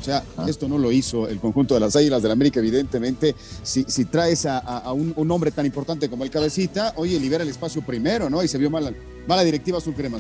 O 0.02 0.04
sea, 0.04 0.24
ah. 0.38 0.46
esto 0.48 0.68
no 0.68 0.80
lo 0.80 0.92
hizo 0.92 1.28
el 1.28 1.40
conjunto 1.40 1.76
de 1.76 1.80
las 1.80 1.96
Águilas 1.96 2.24
del 2.24 2.30
la 2.30 2.34
América, 2.34 2.60
evidentemente. 2.60 3.36
Si, 3.62 3.86
si 3.88 4.06
traes 4.06 4.48
a, 4.48 4.92
un, 4.94 5.32
hombre 5.32 5.52
tan 5.52 5.66
importante 5.66 6.10
como 6.10 6.24
el 6.24 6.32
Cabecita, 6.32 6.94
oye, 6.96 7.20
libera 7.20 7.44
el 7.44 7.50
espacio 7.50 7.84
primero, 7.84 8.30
¿no? 8.30 8.44
Y 8.44 8.48
se 8.48 8.58
vio 8.58 8.72
mala, 8.72 8.92
mala 9.28 9.44
directiva 9.44 9.78
azul 9.78 9.94
crema, 9.94 10.18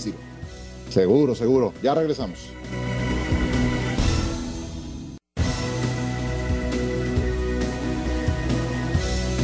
Seguro, 0.90 1.34
seguro. 1.36 1.74
Ya 1.82 1.96
regresamos. 1.96 2.38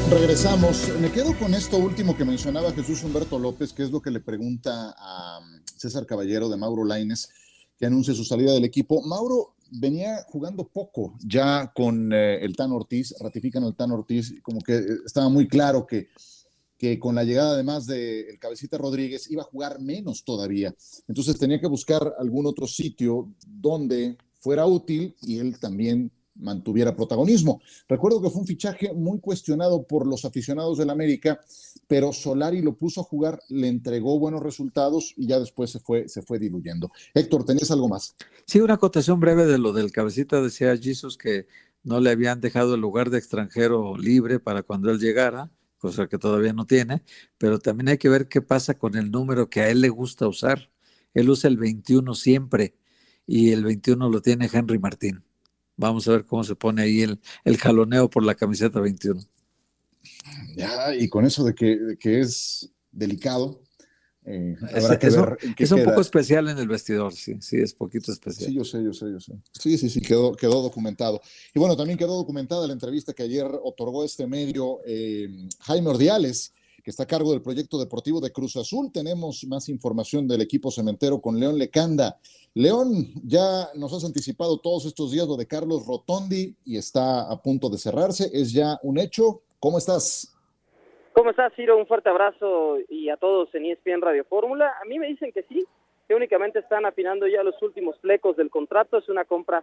Regresamos. 0.09 0.87
Me 1.01 1.11
quedo 1.11 1.37
con 1.37 1.53
esto 1.53 1.77
último 1.77 2.15
que 2.15 2.23
mencionaba 2.23 2.71
Jesús 2.71 3.03
Humberto 3.03 3.37
López, 3.37 3.73
que 3.73 3.83
es 3.83 3.91
lo 3.91 4.01
que 4.01 4.09
le 4.09 4.21
pregunta 4.21 4.95
a 4.97 5.39
um, 5.39 5.59
César 5.75 6.05
Caballero 6.05 6.47
de 6.47 6.55
Mauro 6.55 6.85
Laines, 6.85 7.29
que 7.77 7.87
anuncia 7.87 8.13
su 8.13 8.23
salida 8.23 8.53
del 8.53 8.63
equipo. 8.63 9.01
Mauro 9.01 9.55
venía 9.69 10.23
jugando 10.29 10.65
poco 10.65 11.15
ya 11.19 11.73
con 11.75 12.13
eh, 12.13 12.39
el 12.41 12.55
Tan 12.55 12.71
Ortiz, 12.71 13.15
ratifican 13.19 13.65
el 13.65 13.75
Tan 13.75 13.91
Ortiz, 13.91 14.33
como 14.41 14.61
que 14.61 14.77
eh, 14.77 14.85
estaba 15.05 15.27
muy 15.27 15.45
claro 15.45 15.85
que, 15.85 16.07
que 16.77 16.97
con 16.97 17.13
la 17.13 17.25
llegada 17.25 17.51
además 17.51 17.85
del 17.85 18.29
el 18.29 18.39
Cabecita 18.39 18.77
Rodríguez 18.77 19.29
iba 19.29 19.41
a 19.41 19.47
jugar 19.51 19.81
menos 19.81 20.23
todavía. 20.23 20.73
Entonces 21.09 21.37
tenía 21.37 21.59
que 21.59 21.67
buscar 21.67 22.15
algún 22.17 22.45
otro 22.45 22.65
sitio 22.65 23.33
donde 23.45 24.17
fuera 24.39 24.65
útil 24.67 25.17
y 25.21 25.39
él 25.39 25.59
también 25.59 26.11
mantuviera 26.39 26.95
protagonismo. 26.95 27.61
Recuerdo 27.87 28.21
que 28.21 28.29
fue 28.29 28.41
un 28.41 28.47
fichaje 28.47 28.93
muy 28.93 29.19
cuestionado 29.19 29.83
por 29.83 30.05
los 30.05 30.25
aficionados 30.25 30.77
del 30.77 30.89
América, 30.89 31.39
pero 31.87 32.13
Solari 32.13 32.61
lo 32.61 32.75
puso 32.75 33.01
a 33.01 33.03
jugar, 33.03 33.39
le 33.49 33.67
entregó 33.67 34.19
buenos 34.19 34.41
resultados 34.41 35.13
y 35.17 35.27
ya 35.27 35.39
después 35.39 35.71
se 35.71 35.79
fue, 35.79 36.07
se 36.07 36.21
fue 36.21 36.39
diluyendo. 36.39 36.91
Héctor, 37.13 37.45
¿tenías 37.45 37.71
algo 37.71 37.87
más? 37.87 38.15
Sí, 38.45 38.59
una 38.59 38.75
acotación 38.75 39.19
breve 39.19 39.45
de 39.45 39.57
lo 39.57 39.73
del 39.73 39.91
cabecita 39.91 40.41
decía 40.41 40.75
Jesus 40.77 41.17
que 41.17 41.47
no 41.83 41.99
le 41.99 42.09
habían 42.09 42.41
dejado 42.41 42.75
el 42.75 42.81
lugar 42.81 43.09
de 43.09 43.17
extranjero 43.17 43.97
libre 43.97 44.39
para 44.39 44.63
cuando 44.63 44.91
él 44.91 44.99
llegara, 44.99 45.51
cosa 45.77 46.07
que 46.07 46.17
todavía 46.17 46.53
no 46.53 46.65
tiene, 46.65 47.03
pero 47.37 47.59
también 47.59 47.89
hay 47.89 47.97
que 47.97 48.09
ver 48.09 48.27
qué 48.27 48.41
pasa 48.41 48.77
con 48.77 48.95
el 48.95 49.11
número 49.11 49.49
que 49.49 49.61
a 49.61 49.69
él 49.69 49.81
le 49.81 49.89
gusta 49.89 50.27
usar. 50.27 50.69
Él 51.13 51.29
usa 51.29 51.49
el 51.49 51.57
21 51.57 52.13
siempre 52.15 52.75
y 53.25 53.51
el 53.51 53.63
21 53.63 54.09
lo 54.09 54.21
tiene 54.21 54.49
Henry 54.51 54.79
Martín. 54.79 55.23
Vamos 55.77 56.07
a 56.07 56.11
ver 56.11 56.25
cómo 56.25 56.43
se 56.43 56.55
pone 56.55 56.81
ahí 56.81 57.01
el, 57.01 57.19
el 57.45 57.57
jaloneo 57.57 58.09
por 58.09 58.23
la 58.23 58.35
camiseta 58.35 58.79
21. 58.79 59.21
Ya, 60.55 60.93
y 60.95 61.07
con 61.07 61.25
eso 61.25 61.43
de 61.43 61.53
que, 61.53 61.97
que 61.99 62.19
es 62.19 62.71
delicado, 62.91 63.61
eh, 64.29 64.57
habrá 64.73 64.99
que 64.99 65.09
ver 65.09 65.37
es 65.57 65.71
un 65.71 65.83
poco 65.85 66.01
especial 66.01 66.49
en 66.49 66.57
el 66.57 66.67
vestidor, 66.67 67.13
sí, 67.13 67.37
sí, 67.39 67.55
es 67.57 67.73
poquito 67.73 68.11
especial. 68.11 68.49
Sí, 68.49 68.53
yo 68.53 68.65
sé, 68.65 68.83
yo 68.83 68.91
sé, 68.91 69.05
yo 69.09 69.21
sé. 69.21 69.33
Sí, 69.53 69.77
sí, 69.77 69.89
sí, 69.89 70.01
quedó, 70.01 70.35
quedó 70.35 70.61
documentado. 70.61 71.21
Y 71.55 71.59
bueno, 71.59 71.77
también 71.77 71.97
quedó 71.97 72.17
documentada 72.17 72.67
la 72.67 72.73
entrevista 72.73 73.13
que 73.13 73.23
ayer 73.23 73.45
otorgó 73.45 74.03
este 74.03 74.27
medio 74.27 74.81
eh, 74.85 75.29
Jaime 75.61 75.89
Ordiales, 75.89 76.53
que 76.87 76.91
está 76.91 77.03
a 77.03 77.05
cargo 77.05 77.33
del 77.33 77.41
proyecto 77.41 77.77
deportivo 77.77 78.21
de 78.21 78.31
Cruz 78.31 78.55
Azul. 78.55 78.89
Tenemos 78.93 79.43
más 79.45 79.67
información 79.67 80.25
del 80.25 80.39
equipo 80.39 80.71
cementero 80.71 81.19
con 81.19 81.37
León 81.37 81.57
Lecanda. 81.57 82.15
León, 82.53 83.11
ya 83.25 83.67
nos 83.75 83.91
has 83.91 84.05
anticipado 84.05 84.57
todos 84.61 84.85
estos 84.85 85.11
días 85.11 85.27
lo 85.27 85.35
de 85.35 85.45
Carlos 85.45 85.85
Rotondi 85.85 86.55
y 86.63 86.77
está 86.77 87.29
a 87.29 87.41
punto 87.41 87.67
de 87.67 87.77
cerrarse. 87.77 88.29
¿Es 88.31 88.53
ya 88.53 88.79
un 88.83 88.99
hecho? 88.99 89.41
¿Cómo 89.59 89.79
estás? 89.79 90.33
¿Cómo 91.11 91.31
estás, 91.31 91.51
Ciro? 91.57 91.77
Un 91.77 91.87
fuerte 91.87 92.07
abrazo 92.07 92.77
y 92.87 93.09
a 93.09 93.17
todos 93.17 93.53
en 93.53 93.65
ESPN 93.65 93.99
Radio 93.99 94.23
Fórmula. 94.23 94.71
A 94.81 94.85
mí 94.85 94.97
me 94.97 95.07
dicen 95.07 95.33
que 95.33 95.43
sí, 95.43 95.67
que 96.07 96.15
únicamente 96.15 96.59
están 96.59 96.85
afinando 96.85 97.27
ya 97.27 97.43
los 97.43 97.61
últimos 97.61 97.99
flecos 97.99 98.37
del 98.37 98.49
contrato. 98.49 98.99
Es 98.99 99.09
una 99.09 99.25
compra 99.25 99.61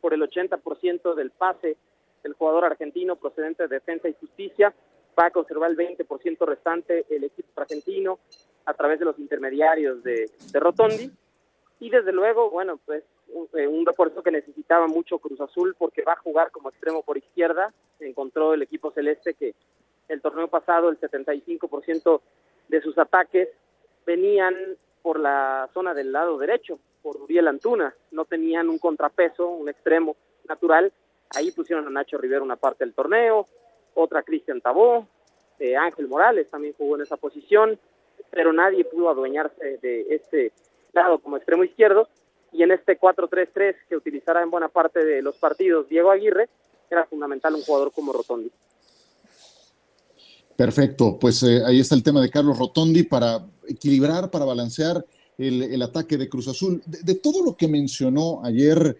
por 0.00 0.14
el 0.14 0.22
80% 0.22 1.14
del 1.16 1.32
pase 1.32 1.76
del 2.22 2.32
jugador 2.32 2.64
argentino 2.64 3.16
procedente 3.16 3.64
de 3.64 3.74
Defensa 3.74 4.08
y 4.08 4.14
Justicia. 4.18 4.72
Va 5.18 5.26
a 5.26 5.30
conservar 5.30 5.70
el 5.70 5.76
20% 5.76 6.46
restante 6.46 7.04
el 7.10 7.24
equipo 7.24 7.60
argentino 7.60 8.18
a 8.64 8.74
través 8.74 8.98
de 8.98 9.04
los 9.04 9.18
intermediarios 9.18 10.02
de, 10.02 10.30
de 10.52 10.60
Rotondi 10.60 11.10
y 11.82 11.90
desde 11.90 12.12
luego, 12.12 12.48
bueno, 12.48 12.78
pues 12.86 13.02
eh, 13.54 13.66
un, 13.66 13.84
que 14.22 14.30
necesitaba 14.30 14.86
mucho 14.86 15.18
Cruz 15.18 15.40
Azul 15.40 15.74
porque 15.76 16.04
va 16.04 16.12
a 16.12 16.20
jugar 16.20 16.52
como 16.52 16.68
extremo 16.68 17.02
por 17.02 17.18
izquierda. 17.18 17.72
Encontró 17.98 18.54
el 18.54 18.62
equipo 18.62 18.92
celeste 18.92 19.34
que 19.34 19.56
el 20.08 20.20
torneo 20.20 20.46
pasado 20.46 20.90
el 20.90 21.00
75% 21.00 22.20
de 22.68 22.80
sus 22.82 22.96
ataques 22.98 23.48
venían 24.06 24.54
por 25.02 25.18
la 25.18 25.68
zona 25.74 25.92
del 25.92 26.12
lado 26.12 26.38
derecho, 26.38 26.78
por 27.02 27.16
Uriel 27.16 27.48
Antuna. 27.48 27.92
No 28.12 28.26
tenían 28.26 28.68
un 28.68 28.78
contrapeso, 28.78 29.48
un 29.48 29.68
extremo 29.68 30.14
natural. 30.48 30.92
Ahí 31.34 31.50
pusieron 31.50 31.84
a 31.88 31.90
Nacho 31.90 32.16
Rivera 32.16 32.42
una 32.42 32.54
parte 32.54 32.84
del 32.84 32.94
torneo, 32.94 33.48
otra 33.94 34.22
Cristian 34.22 34.60
Tabó, 34.60 35.06
eh, 35.58 35.76
Ángel 35.76 36.08
Morales 36.08 36.48
también 36.50 36.74
jugó 36.76 36.96
en 36.96 37.02
esa 37.02 37.16
posición, 37.16 37.78
pero 38.30 38.52
nadie 38.52 38.84
pudo 38.84 39.10
adueñarse 39.10 39.78
de 39.82 40.06
este 40.10 40.52
lado 40.92 41.18
como 41.18 41.36
extremo 41.36 41.64
izquierdo, 41.64 42.08
y 42.52 42.62
en 42.62 42.72
este 42.72 42.98
4-3-3 42.98 43.76
que 43.88 43.96
utilizará 43.96 44.42
en 44.42 44.50
buena 44.50 44.68
parte 44.68 45.04
de 45.04 45.22
los 45.22 45.36
partidos 45.36 45.88
Diego 45.88 46.10
Aguirre, 46.10 46.48
era 46.90 47.06
fundamental 47.06 47.54
un 47.54 47.62
jugador 47.62 47.92
como 47.92 48.12
Rotondi. 48.12 48.50
Perfecto, 50.56 51.18
pues 51.18 51.42
eh, 51.42 51.62
ahí 51.64 51.80
está 51.80 51.94
el 51.94 52.02
tema 52.02 52.20
de 52.20 52.30
Carlos 52.30 52.58
Rotondi 52.58 53.04
para 53.04 53.46
equilibrar, 53.66 54.30
para 54.30 54.44
balancear 54.44 55.04
el, 55.38 55.80
ataque 55.82 56.18
de 56.18 56.28
Cruz 56.28 56.46
Azul. 56.46 56.82
de, 56.86 57.14
todo 57.14 57.42
lo 57.42 57.56
que 57.56 57.66
mencionó 57.66 58.44
ayer 58.44 58.96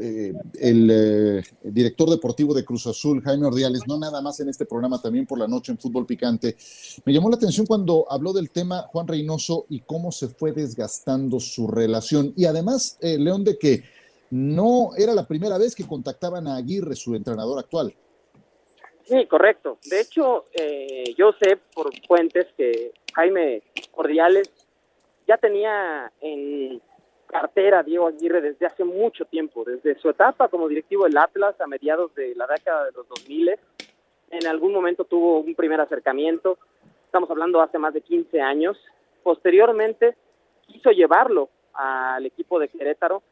eh, 0.00 0.32
el 0.60 0.90
eh, 0.90 1.42
director 1.62 2.08
deportivo 2.08 2.54
de 2.54 2.64
Cruz 2.64 2.86
Azul, 2.86 3.22
Jaime 3.22 3.46
Ordiales, 3.46 3.82
no 3.86 3.98
nada 3.98 4.20
más 4.22 4.40
en 4.40 4.48
este 4.48 4.64
programa, 4.64 5.00
también 5.00 5.26
por 5.26 5.38
la 5.38 5.46
noche 5.46 5.72
en 5.72 5.78
Fútbol 5.78 6.06
Picante. 6.06 6.56
Me 7.04 7.12
llamó 7.12 7.28
la 7.28 7.36
atención 7.36 7.66
cuando 7.66 8.06
habló 8.10 8.32
del 8.32 8.50
tema 8.50 8.82
Juan 8.88 9.06
Reynoso 9.06 9.66
y 9.68 9.80
cómo 9.80 10.10
se 10.10 10.28
fue 10.28 10.52
desgastando 10.52 11.38
su 11.38 11.68
relación. 11.68 12.32
Y 12.36 12.46
además, 12.46 12.98
eh, 13.00 13.18
León, 13.18 13.44
de 13.44 13.58
que 13.58 13.84
no 14.30 14.90
era 14.96 15.12
la 15.12 15.26
primera 15.26 15.58
vez 15.58 15.74
que 15.74 15.86
contactaban 15.86 16.48
a 16.48 16.56
Aguirre, 16.56 16.96
su 16.96 17.14
entrenador 17.14 17.58
actual. 17.58 17.94
Sí, 19.04 19.26
correcto. 19.26 19.78
De 19.84 20.00
hecho, 20.00 20.44
yo 21.18 21.32
sé 21.32 21.58
por 21.74 21.90
fuentes 22.06 22.46
que 22.56 22.92
Jaime 23.12 23.62
Ordiales 23.92 24.50
ya 25.28 25.36
tenía 25.36 26.10
en 26.22 26.80
cartera 27.34 27.82
Diego 27.82 28.06
Aguirre 28.06 28.40
desde 28.40 28.64
hace 28.64 28.84
mucho 28.84 29.24
tiempo, 29.24 29.64
desde 29.64 29.98
su 29.98 30.08
etapa 30.08 30.46
como 30.46 30.68
directivo 30.68 31.02
del 31.02 31.18
Atlas 31.18 31.60
a 31.60 31.66
mediados 31.66 32.14
de 32.14 32.32
la 32.36 32.46
década 32.46 32.84
de 32.84 32.92
los 32.92 33.08
2000. 33.08 33.58
En 34.30 34.46
algún 34.46 34.72
momento 34.72 35.02
tuvo 35.02 35.40
un 35.40 35.56
primer 35.56 35.80
acercamiento, 35.80 36.58
estamos 37.06 37.28
hablando 37.28 37.60
hace 37.60 37.76
más 37.76 37.92
de 37.92 38.02
15 38.02 38.40
años. 38.40 38.78
Posteriormente 39.24 40.14
quiso 40.68 40.92
llevarlo 40.92 41.48
al 41.72 42.24
equipo 42.24 42.60
de 42.60 42.68
Querétaro, 42.68 43.24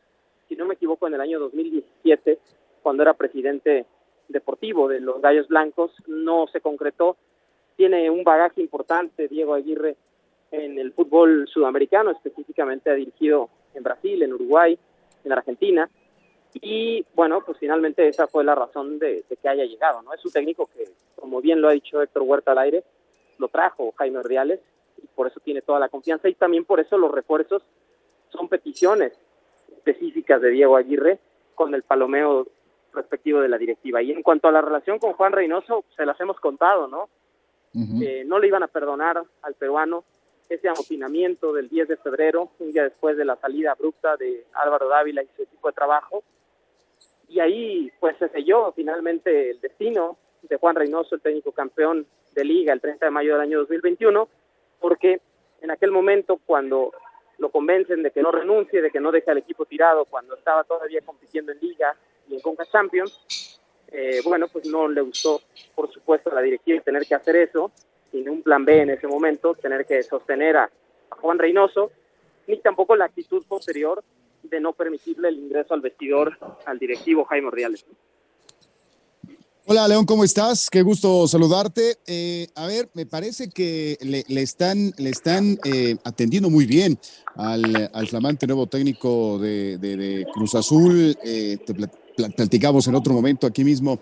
si 0.48 0.56
no 0.56 0.66
me 0.66 0.74
equivoco, 0.74 1.06
en 1.06 1.14
el 1.14 1.20
año 1.20 1.38
2017, 1.38 2.40
cuando 2.82 3.04
era 3.04 3.14
presidente 3.14 3.86
deportivo 4.26 4.88
de 4.88 4.98
los 4.98 5.22
Gallos 5.22 5.46
Blancos, 5.46 5.92
no 6.08 6.48
se 6.48 6.60
concretó. 6.60 7.16
Tiene 7.76 8.10
un 8.10 8.24
bagaje 8.24 8.62
importante 8.62 9.28
Diego 9.28 9.54
Aguirre 9.54 9.94
en 10.50 10.76
el 10.80 10.92
fútbol 10.92 11.46
sudamericano, 11.46 12.10
específicamente 12.10 12.90
ha 12.90 12.94
dirigido 12.94 13.48
en 13.74 13.82
Brasil, 13.82 14.22
en 14.22 14.32
Uruguay, 14.32 14.78
en 15.24 15.32
Argentina. 15.32 15.88
Y 16.54 17.06
bueno, 17.14 17.42
pues 17.44 17.58
finalmente 17.58 18.06
esa 18.06 18.26
fue 18.26 18.44
la 18.44 18.54
razón 18.54 18.98
de, 18.98 19.24
que 19.40 19.48
haya 19.48 19.64
llegado, 19.64 20.02
¿no? 20.02 20.12
Es 20.12 20.24
un 20.24 20.32
técnico 20.32 20.68
que, 20.74 20.88
como 21.16 21.40
bien 21.40 21.60
lo 21.60 21.68
ha 21.68 21.72
dicho 21.72 22.02
Héctor 22.02 22.22
Huerta 22.22 22.52
al 22.52 22.58
aire, 22.58 22.84
lo 23.38 23.48
trajo 23.48 23.94
Jaime 23.96 24.18
Ordiales 24.18 24.60
y 25.02 25.06
por 25.06 25.26
eso 25.26 25.40
tiene 25.40 25.62
toda 25.62 25.80
la 25.80 25.88
confianza 25.88 26.28
y 26.28 26.34
también 26.34 26.64
por 26.64 26.80
eso 26.80 26.98
los 26.98 27.10
refuerzos 27.10 27.62
son 28.30 28.48
peticiones 28.48 29.12
específicas 29.76 30.40
de 30.42 30.50
Diego 30.50 30.76
Aguirre 30.76 31.18
con 31.54 31.74
el 31.74 31.82
palomeo 31.82 32.46
respectivo 32.92 33.40
de 33.40 33.48
la 33.48 33.58
directiva. 33.58 34.02
Y 34.02 34.12
en 34.12 34.22
cuanto 34.22 34.48
a 34.48 34.52
la 34.52 34.60
relación 34.60 34.98
con 34.98 35.14
Juan 35.14 35.32
Reynoso, 35.32 35.84
se 35.96 36.04
las 36.04 36.20
hemos 36.20 36.38
contado, 36.38 36.88
¿no? 36.88 37.08
no 37.74 38.38
le 38.38 38.46
iban 38.46 38.62
a 38.62 38.68
perdonar 38.68 39.22
al 39.40 39.54
peruano 39.54 40.04
ese 40.48 40.68
amotinamiento 40.68 41.52
del 41.52 41.68
10 41.68 41.88
de 41.88 41.96
febrero, 41.96 42.50
un 42.58 42.72
día 42.72 42.84
después 42.84 43.16
de 43.16 43.24
la 43.24 43.36
salida 43.36 43.72
abrupta 43.72 44.16
de 44.16 44.44
Álvaro 44.52 44.88
Dávila 44.88 45.22
y 45.22 45.28
su 45.36 45.42
equipo 45.42 45.68
de 45.68 45.74
trabajo. 45.74 46.22
Y 47.28 47.40
ahí 47.40 47.90
pues 48.00 48.16
se 48.18 48.28
selló 48.28 48.72
finalmente 48.72 49.50
el 49.50 49.60
destino 49.60 50.18
de 50.42 50.56
Juan 50.56 50.76
Reynoso, 50.76 51.14
el 51.14 51.20
técnico 51.20 51.52
campeón 51.52 52.06
de 52.34 52.44
liga 52.44 52.72
el 52.72 52.80
30 52.80 53.06
de 53.06 53.10
mayo 53.10 53.32
del 53.32 53.42
año 53.42 53.58
2021, 53.60 54.28
porque 54.80 55.20
en 55.60 55.70
aquel 55.70 55.90
momento 55.90 56.38
cuando 56.44 56.92
lo 57.38 57.50
convencen 57.50 58.02
de 58.02 58.10
que 58.10 58.22
no 58.22 58.30
renuncie, 58.30 58.82
de 58.82 58.90
que 58.90 59.00
no 59.00 59.10
deje 59.10 59.30
al 59.30 59.38
equipo 59.38 59.64
tirado 59.64 60.04
cuando 60.04 60.34
estaba 60.34 60.64
todavía 60.64 61.00
compitiendo 61.04 61.52
en 61.52 61.58
liga 61.60 61.96
y 62.28 62.34
en 62.34 62.40
Conca 62.40 62.64
Champions, 62.66 63.60
eh, 63.90 64.20
bueno, 64.24 64.48
pues 64.48 64.66
no 64.66 64.88
le 64.88 65.00
gustó, 65.00 65.40
por 65.74 65.92
supuesto, 65.92 66.30
a 66.30 66.34
la 66.34 66.40
directiva 66.40 66.80
tener 66.82 67.06
que 67.06 67.14
hacer 67.14 67.36
eso, 67.36 67.70
sin 68.12 68.28
un 68.28 68.42
plan 68.42 68.64
B 68.64 68.82
en 68.82 68.90
ese 68.90 69.08
momento, 69.08 69.54
tener 69.54 69.84
que 69.86 70.02
sostener 70.02 70.56
a, 70.56 70.70
Juan 71.20 71.38
Reynoso, 71.38 71.90
ni 72.46 72.58
tampoco 72.58 72.96
la 72.96 73.04
actitud 73.04 73.44
posterior 73.46 74.02
de 74.42 74.60
no 74.60 74.72
permitirle 74.72 75.28
el 75.28 75.38
ingreso 75.38 75.74
al 75.74 75.80
vestidor 75.80 76.38
al 76.64 76.78
directivo 76.78 77.24
Jaime 77.24 77.48
Ordiales. 77.48 77.84
Hola 79.64 79.86
León, 79.86 80.04
¿cómo 80.06 80.24
estás? 80.24 80.68
Qué 80.68 80.82
gusto 80.82 81.28
saludarte. 81.28 81.98
Eh, 82.06 82.48
a 82.56 82.66
ver, 82.66 82.90
me 82.94 83.06
parece 83.06 83.48
que 83.48 83.96
le, 84.00 84.42
están, 84.42 84.92
le 84.98 85.10
están 85.10 85.56
eh, 85.64 85.96
atendiendo 86.02 86.50
muy 86.50 86.66
bien 86.66 86.98
al, 87.36 88.08
flamante 88.08 88.46
nuevo 88.48 88.66
técnico 88.66 89.38
de, 89.38 90.26
Cruz 90.34 90.56
Azul. 90.56 91.16
Eh, 91.24 91.58
platicamos 92.16 92.86
en 92.86 92.94
otro 92.94 93.14
momento 93.14 93.46
aquí 93.46 93.64
mismo 93.64 93.98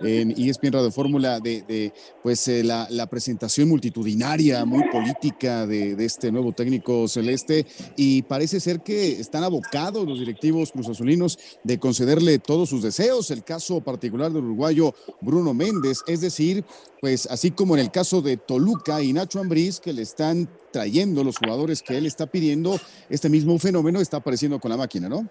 en 0.00 0.30
ESPN 0.30 0.72
Radio 0.72 0.90
Fórmula 0.90 1.40
de, 1.40 1.92
pues 2.22 2.46
eh, 2.48 2.62
la, 2.62 3.06
presentación 3.08 3.68
multitudinaria, 3.68 4.64
muy 4.64 4.84
política 4.90 5.66
de, 5.66 5.96
este 6.04 6.30
nuevo 6.30 6.52
técnico 6.52 7.08
celeste 7.08 7.66
y 7.96 8.22
parece 8.22 8.60
ser 8.60 8.80
que 8.80 9.20
están 9.20 9.44
abocados 9.44 10.06
los 10.06 10.18
directivos 10.18 10.72
cruzazulinos 10.72 11.38
de 11.64 11.78
concederle 11.78 12.38
todos 12.38 12.68
sus 12.68 12.82
deseos. 12.82 13.30
El 13.30 13.44
caso 13.44 13.80
particular 13.80 14.32
del 14.32 14.44
uruguayo 14.44 14.94
Bruno 15.20 15.54
Méndez, 15.54 16.02
es 16.06 16.20
decir, 16.20 16.64
pues 17.00 17.26
así 17.30 17.50
como 17.50 17.74
en 17.74 17.80
el 17.80 17.90
caso 17.90 18.22
de 18.22 18.36
Toluca 18.36 19.02
y 19.02 19.12
Nacho 19.12 19.40
Ambriz, 19.40 19.80
que 19.80 19.92
le 19.92 20.02
están 20.02 20.48
trayendo 20.72 21.24
los 21.24 21.38
jugadores 21.38 21.82
que 21.82 21.96
él 21.96 22.06
está 22.06 22.26
pidiendo, 22.26 22.78
este 23.08 23.28
mismo 23.28 23.58
fenómeno 23.58 24.00
está 24.00 24.18
apareciendo 24.18 24.60
con 24.60 24.70
la 24.70 24.76
máquina, 24.76 25.08
¿no? 25.08 25.28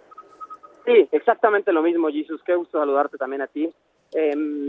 Sí, 0.88 1.10
exactamente 1.12 1.74
lo 1.74 1.82
mismo, 1.82 2.08
Jesus. 2.08 2.42
Qué 2.46 2.56
gusto 2.56 2.80
saludarte 2.80 3.18
también 3.18 3.42
a 3.42 3.48
ti. 3.48 3.70
Eh, 4.14 4.68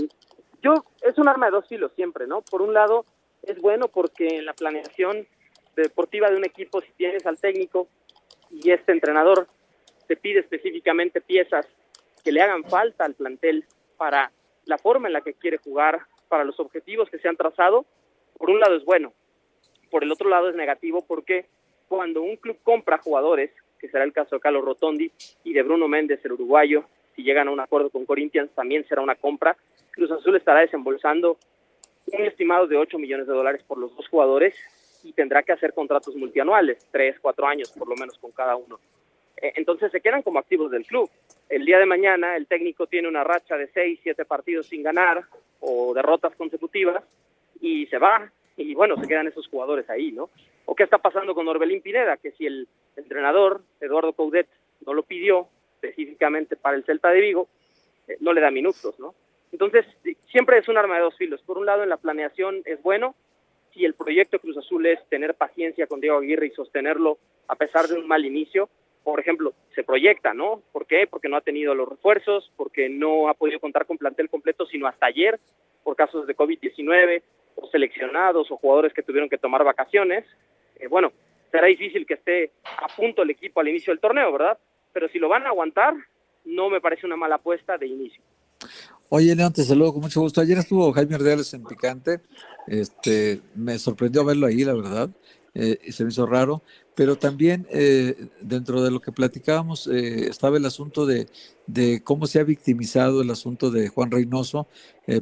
yo, 0.61 0.75
es 1.01 1.17
un 1.17 1.29
arma 1.29 1.47
de 1.47 1.53
dos 1.53 1.69
filos 1.69 1.93
siempre, 1.95 2.27
¿no? 2.27 2.43
Por 2.43 2.61
un 2.61 2.75
lado, 2.75 3.07
es 3.45 3.61
bueno 3.61 3.87
porque 3.87 4.27
en 4.27 4.45
la 4.45 4.53
planeación 4.53 5.29
deportiva 5.77 6.29
de 6.29 6.37
un 6.37 6.45
equipo, 6.45 6.81
si 6.81 6.91
tienes 6.95 7.25
al 7.25 7.39
técnico 7.39 7.87
y 8.51 8.73
este 8.73 8.91
entrenador 8.91 9.47
te 10.09 10.17
pide 10.17 10.41
específicamente 10.41 11.21
piezas 11.21 11.69
que 12.25 12.33
le 12.33 12.43
hagan 12.43 12.65
falta 12.65 13.05
al 13.05 13.15
plantel 13.15 13.65
para 13.97 14.33
la 14.65 14.77
forma 14.77 15.07
en 15.07 15.13
la 15.13 15.21
que 15.21 15.35
quiere 15.35 15.59
jugar, 15.59 16.01
para 16.29 16.43
los 16.43 16.59
objetivos 16.59 17.09
que 17.11 17.21
se 17.21 17.29
han 17.29 17.37
trazado, 17.37 17.87
por 18.37 18.51
un 18.51 18.59
lado 18.59 18.77
es 18.77 18.85
bueno. 18.85 19.13
Por 19.89 20.03
el 20.03 20.11
otro 20.11 20.29
lado 20.29 20.49
es 20.49 20.57
negativo 20.57 21.05
porque 21.07 21.47
cuando 21.87 22.23
un 22.23 22.37
club 22.37 22.59
compra 22.65 22.99
jugadores, 22.99 23.53
que 23.79 23.89
será 23.89 24.05
el 24.05 24.13
caso 24.13 24.37
de 24.37 24.41
Carlos 24.41 24.65
Rotondi 24.65 25.11
y 25.45 25.53
de 25.53 25.63
Bruno 25.63 25.89
Méndez, 25.89 26.25
el 26.25 26.33
uruguayo, 26.33 26.85
si 27.15 27.23
llegan 27.23 27.49
a 27.49 27.51
un 27.51 27.61
acuerdo 27.61 27.91
con 27.91 28.07
Corinthians, 28.07 28.51
también 28.55 28.87
será 28.87 29.03
una 29.03 29.17
compra. 29.17 29.57
Cruz 29.91 30.11
Azul 30.11 30.37
estará 30.37 30.61
desembolsando 30.61 31.37
un 32.07 32.25
estimado 32.25 32.67
de 32.67 32.77
8 32.77 32.99
millones 32.99 33.27
de 33.27 33.33
dólares 33.33 33.63
por 33.67 33.79
los 33.79 33.95
dos 33.97 34.09
jugadores 34.09 34.55
y 35.03 35.13
tendrá 35.13 35.43
que 35.43 35.53
hacer 35.53 35.75
contratos 35.75 36.15
multianuales, 36.17 36.87
3, 36.91 37.19
4 37.21 37.47
años 37.47 37.73
por 37.73 37.89
lo 37.89 37.97
menos 37.97 38.19
con 38.19 38.31
cada 38.33 38.57
uno. 38.57 38.79
Eh, 39.37 39.53
entonces 39.57 39.91
se 39.93 40.01
quedan 40.01 40.23
como 40.23 40.39
activos 40.39 40.71
del 40.71 40.87
club. 40.87 41.11
El 41.49 41.65
día 41.65 41.79
de 41.79 41.87
mañana 41.87 42.37
el 42.37 42.47
técnico 42.47 42.87
tiene 42.87 43.09
una 43.09 43.25
racha 43.25 43.57
de 43.57 43.69
6, 43.69 44.01
7 44.03 44.25
partidos 44.25 44.67
sin 44.67 44.83
ganar 44.83 45.25
o 45.61 45.93
derrotas 45.95 46.35
consecutivas 46.37 47.03
y 47.61 47.87
se 47.87 47.99
va 47.99 48.31
y 48.59 48.75
bueno, 48.75 48.97
se 49.01 49.07
quedan 49.07 49.29
esos 49.29 49.47
jugadores 49.49 49.89
ahí, 49.89 50.13
¿no? 50.13 50.31
¿O 50.67 50.75
qué 50.75 50.83
está 50.83 50.99
pasando 50.99 51.35
con 51.35 51.49
Orbelín 51.49 51.81
Pineda? 51.81 52.17
Que 52.17 52.33
si 52.33 52.47
el 52.47 52.69
entrenador, 52.97 53.63
Eduardo 53.81 54.13
Coudet, 54.13 54.49
no 54.85 54.93
lo 54.93 55.03
pidió, 55.03 55.49
específicamente 55.75 56.57
para 56.57 56.77
el 56.77 56.85
Celta 56.85 57.11
de 57.11 57.21
Vigo, 57.21 57.49
eh, 58.09 58.17
no 58.21 58.33
le 58.33 58.41
da 58.41 58.51
minutos, 58.51 58.99
¿no? 58.99 59.15
Entonces, 59.53 59.87
siempre 60.31 60.59
es 60.59 60.69
un 60.69 60.77
arma 60.77 60.97
de 60.97 61.03
dos 61.03 61.17
filos. 61.17 61.41
Por 61.43 61.57
un 61.57 61.67
lado, 61.67 61.83
en 61.83 61.89
la 61.89 61.97
planeación 61.97 62.63
es 62.67 62.83
bueno, 62.83 63.15
si 63.73 63.85
el 63.85 63.95
proyecto 63.95 64.39
Cruz 64.41 64.59
Azul 64.59 64.85
es 64.87 65.03
tener 65.09 65.35
paciencia 65.35 65.87
con 65.87 66.01
Diego 66.01 66.19
Aguirre 66.19 66.49
y 66.49 66.51
sostenerlo 66.51 67.19
a 67.47 67.57
pesar 67.57 67.87
de 67.87 67.99
un 67.99 68.07
mal 68.07 68.25
inicio, 68.27 68.69
por 69.05 69.21
ejemplo, 69.21 69.55
se 69.75 69.85
proyecta, 69.85 70.35
¿no? 70.35 70.63
¿Por 70.73 70.87
qué? 70.87 71.07
Porque 71.07 71.29
no 71.29 71.37
ha 71.37 71.41
tenido 71.41 71.75
los 71.75 71.89
refuerzos, 71.89 72.53
porque 72.57 72.91
no 72.91 73.29
ha 73.29 73.35
podido 73.35 73.59
contar 73.59 73.87
con 73.87 73.97
plantel 73.97 74.29
completo 74.29 74.67
sino 74.67 74.87
hasta 74.87 75.07
ayer, 75.07 75.41
por 75.83 75.97
casos 75.97 76.27
de 76.27 76.37
COVID-19, 76.37 77.23
o 77.61 77.69
seleccionados 77.69 78.51
o 78.51 78.57
jugadores 78.57 78.93
que 78.93 79.03
tuvieron 79.03 79.29
que 79.29 79.39
tomar 79.39 79.65
vacaciones. 79.65 80.25
Eh, 80.77 80.87
bueno, 80.87 81.13
será 81.51 81.67
difícil 81.67 82.07
que 82.07 82.15
esté 82.15 82.53
a 82.65 82.89
punto 82.95 83.23
el 83.23 83.31
equipo 83.31 83.61
al 83.61 83.69
inicio 83.69 83.93
del 83.93 84.01
torneo, 84.01 84.33
¿verdad? 84.33 84.59
pero 84.93 85.09
si 85.11 85.19
lo 85.19 85.29
van 85.29 85.47
a 85.47 85.51
aguantar, 85.51 85.95
no 86.45 86.71
me 86.71 86.81
parece 86.81 87.07
una 87.07 87.17
mala 87.17 87.37
apuesta 87.37 87.79
de 87.79 87.87
inicio. 87.87 88.21
Oye, 89.11 89.35
León, 89.35 89.53
te 89.53 89.63
saludo 89.63 89.93
con 89.93 90.03
mucho 90.03 90.21
gusto. 90.21 90.41
Ayer 90.41 90.59
estuvo 90.59 90.93
Jaime 90.93 91.15
Ordeales 91.15 91.55
en 91.55 91.63
Picante. 91.63 92.21
Este, 92.67 93.41
me 93.55 93.79
sorprendió 93.79 94.25
verlo 94.25 94.49
ahí, 94.49 94.65
la 94.65 94.75
verdad. 94.75 95.11
Eh, 95.55 95.93
se 95.93 96.05
me 96.05 96.11
hizo 96.11 96.27
raro. 96.27 96.63
Pero 96.99 97.17
también 97.17 97.65
eh, 97.71 98.27
dentro 98.41 98.83
de 98.83 98.91
lo 98.91 99.01
que 99.01 99.13
platicábamos 99.13 99.87
eh, 99.87 100.27
estaba 100.29 100.57
el 100.57 100.67
asunto 100.67 101.07
de, 101.07 101.29
de, 101.69 102.03
cómo 102.03 102.27
se 102.27 102.41
ha 102.41 102.43
victimizado 102.43 103.23
el 103.23 103.31
asunto 103.31 103.71
de 103.71 103.87
Juan 103.87 104.11
Reynoso. 104.11 104.67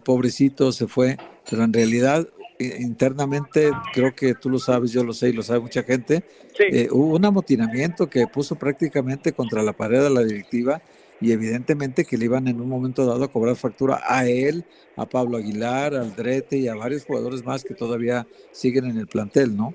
pobrecito 0.03 0.73
se 0.73 0.87
fue, 0.87 1.19
pero 1.49 1.65
en 1.65 1.75
realidad 1.75 2.27
internamente, 2.59 3.71
creo 3.93 4.15
que 4.15 4.35
tú 4.35 4.51
lo 4.51 4.59
sabes, 4.59 4.93
yo 4.93 5.05
lo 5.05 5.13
sé 5.13 5.29
y 5.29 5.33
lo 5.33 5.43
sabe 5.43 5.61
mucha 5.61 5.83
gente, 5.83 6.25
eh, 6.59 6.89
hubo 6.91 7.15
un 7.15 7.25
amotinamiento 7.25 8.09
que 8.09 8.27
puso 8.27 8.57
prácticamente 8.57 9.33
contra 9.33 9.63
la 9.63 9.73
pared 9.73 10.05
a 10.05 10.11
la 10.11 10.25
directiva 10.25 10.81
y 11.21 11.33
evidentemente 11.33 12.05
que 12.05 12.17
le 12.17 12.27
iban 12.27 12.49
en 12.49 12.61
un 12.61 12.69
momento 12.69 13.07
dado 13.07 13.25
a 13.25 13.31
cobrar 13.31 13.57
factura 13.57 14.01
a 14.07 14.27
él, 14.27 14.65
a 14.97 15.07
Pablo 15.07 15.39
Aguilar, 15.39 15.95
al 15.95 16.15
Drete 16.15 16.59
y 16.59 16.69
a 16.69 16.75
varios 16.75 17.05
jugadores 17.05 17.45
más 17.45 17.65
que 17.65 17.75
todavía 17.75 18.27
siguen 18.53 18.87
en 18.87 18.99
el 18.99 19.07
plantel, 19.07 19.57
¿no? 19.57 19.75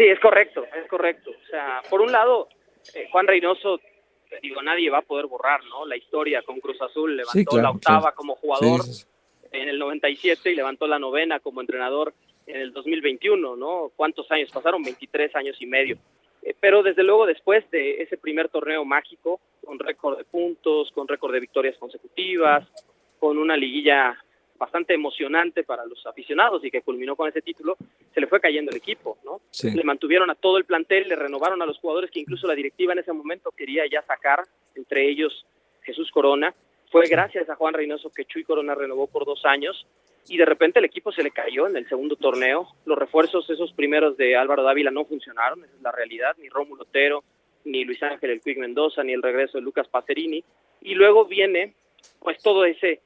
Sí, 0.00 0.06
es 0.06 0.18
correcto, 0.18 0.64
es 0.64 0.88
correcto. 0.88 1.30
O 1.30 1.46
sea, 1.50 1.82
por 1.90 2.00
un 2.00 2.10
lado, 2.10 2.48
eh, 2.94 3.06
Juan 3.12 3.26
Reynoso, 3.26 3.78
digo, 4.40 4.62
nadie 4.62 4.88
va 4.88 5.00
a 5.00 5.02
poder 5.02 5.26
borrar, 5.26 5.62
¿no? 5.64 5.84
La 5.84 5.94
historia 5.94 6.40
con 6.40 6.58
Cruz 6.58 6.80
Azul, 6.80 7.18
levantó 7.18 7.60
la 7.60 7.70
octava 7.70 8.12
como 8.12 8.34
jugador 8.36 8.80
en 9.52 9.68
el 9.68 9.78
97 9.78 10.52
y 10.52 10.54
levantó 10.54 10.86
la 10.86 10.98
novena 10.98 11.38
como 11.40 11.60
entrenador 11.60 12.14
en 12.46 12.62
el 12.62 12.72
2021, 12.72 13.56
¿no? 13.56 13.92
¿Cuántos 13.94 14.30
años 14.30 14.50
pasaron? 14.50 14.82
23 14.82 15.36
años 15.36 15.58
y 15.60 15.66
medio. 15.66 15.98
Eh, 16.44 16.54
pero 16.58 16.82
desde 16.82 17.02
luego 17.02 17.26
después 17.26 17.70
de 17.70 18.00
ese 18.00 18.16
primer 18.16 18.48
torneo 18.48 18.86
mágico, 18.86 19.38
con 19.62 19.78
récord 19.78 20.16
de 20.16 20.24
puntos, 20.24 20.92
con 20.92 21.08
récord 21.08 21.34
de 21.34 21.40
victorias 21.40 21.76
consecutivas, 21.76 22.66
con 23.18 23.36
una 23.36 23.54
liguilla 23.54 24.16
bastante 24.60 24.92
emocionante 24.92 25.64
para 25.64 25.86
los 25.86 26.06
aficionados 26.06 26.62
y 26.62 26.70
que 26.70 26.82
culminó 26.82 27.16
con 27.16 27.26
ese 27.26 27.40
título, 27.40 27.78
se 28.12 28.20
le 28.20 28.26
fue 28.26 28.40
cayendo 28.40 28.70
el 28.70 28.76
equipo, 28.76 29.16
¿no? 29.24 29.40
Le 29.62 29.82
mantuvieron 29.82 30.28
a 30.30 30.34
todo 30.34 30.58
el 30.58 30.66
plantel, 30.66 31.08
le 31.08 31.16
renovaron 31.16 31.62
a 31.62 31.66
los 31.66 31.78
jugadores 31.78 32.10
que 32.10 32.20
incluso 32.20 32.46
la 32.46 32.54
directiva 32.54 32.92
en 32.92 32.98
ese 32.98 33.12
momento 33.14 33.50
quería 33.56 33.84
ya 33.90 34.02
sacar, 34.02 34.44
entre 34.74 35.08
ellos 35.08 35.46
Jesús 35.82 36.10
Corona, 36.10 36.54
fue 36.90 37.06
gracias 37.08 37.48
a 37.48 37.56
Juan 37.56 37.72
Reynoso 37.72 38.10
que 38.10 38.26
Chuy 38.26 38.44
Corona 38.44 38.74
renovó 38.74 39.06
por 39.06 39.24
dos 39.24 39.46
años 39.46 39.86
y 40.28 40.36
de 40.36 40.44
repente 40.44 40.78
el 40.78 40.84
equipo 40.84 41.10
se 41.10 41.22
le 41.22 41.30
cayó 41.30 41.66
en 41.66 41.76
el 41.76 41.88
segundo 41.88 42.16
torneo. 42.16 42.68
Los 42.84 42.98
refuerzos, 42.98 43.48
esos 43.48 43.72
primeros 43.72 44.18
de 44.18 44.36
Álvaro 44.36 44.62
Dávila, 44.62 44.90
no 44.90 45.06
funcionaron, 45.06 45.64
esa 45.64 45.74
es 45.74 45.82
la 45.82 45.92
realidad, 45.92 46.36
ni 46.38 46.50
Rómulo 46.50 46.82
Otero, 46.82 47.24
ni 47.64 47.84
Luis 47.84 48.02
Ángel 48.02 48.30
El 48.30 48.42
Quick 48.42 48.58
Mendoza, 48.58 49.02
ni 49.02 49.14
el 49.14 49.22
regreso 49.22 49.56
de 49.56 49.62
Lucas 49.62 49.88
Pacerini. 49.88 50.44
Y 50.82 50.94
luego 50.94 51.24
viene, 51.24 51.74
pues, 52.18 52.42
todo 52.42 52.66
ese 52.66 53.00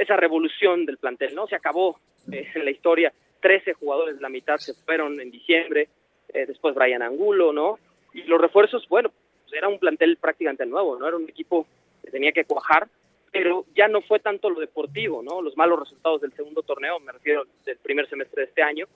esa 0.00 0.16
revolución 0.16 0.86
del 0.86 0.96
plantel, 0.96 1.34
¿no? 1.34 1.46
Se 1.46 1.56
acabó 1.56 2.00
eh, 2.32 2.48
en 2.54 2.64
la 2.64 2.70
historia, 2.70 3.12
13 3.40 3.74
jugadores, 3.74 4.20
la 4.20 4.28
mitad 4.28 4.56
se 4.56 4.74
fueron 4.74 5.20
en 5.20 5.30
diciembre, 5.30 5.88
eh, 6.32 6.46
después 6.46 6.74
Brian 6.74 7.02
Angulo, 7.02 7.52
¿no? 7.52 7.78
Y 8.14 8.22
los 8.22 8.40
refuerzos, 8.40 8.88
bueno, 8.88 9.10
pues 9.42 9.52
era 9.52 9.68
un 9.68 9.78
plantel 9.78 10.16
prácticamente 10.16 10.64
nuevo, 10.64 10.98
¿no? 10.98 11.06
Era 11.06 11.16
un 11.16 11.28
equipo 11.28 11.66
que 12.02 12.10
tenía 12.10 12.32
que 12.32 12.44
cuajar, 12.44 12.88
pero 13.30 13.66
ya 13.74 13.88
no 13.88 14.00
fue 14.00 14.20
tanto 14.20 14.48
lo 14.48 14.58
deportivo, 14.58 15.22
¿no? 15.22 15.42
Los 15.42 15.56
malos 15.56 15.80
resultados 15.80 16.22
del 16.22 16.32
segundo 16.32 16.62
torneo, 16.62 16.98
me 16.98 17.12
refiero 17.12 17.44
del 17.64 17.76
primer 17.76 18.08
semestre 18.08 18.42
de 18.42 18.48
este 18.48 18.62
año, 18.62 18.86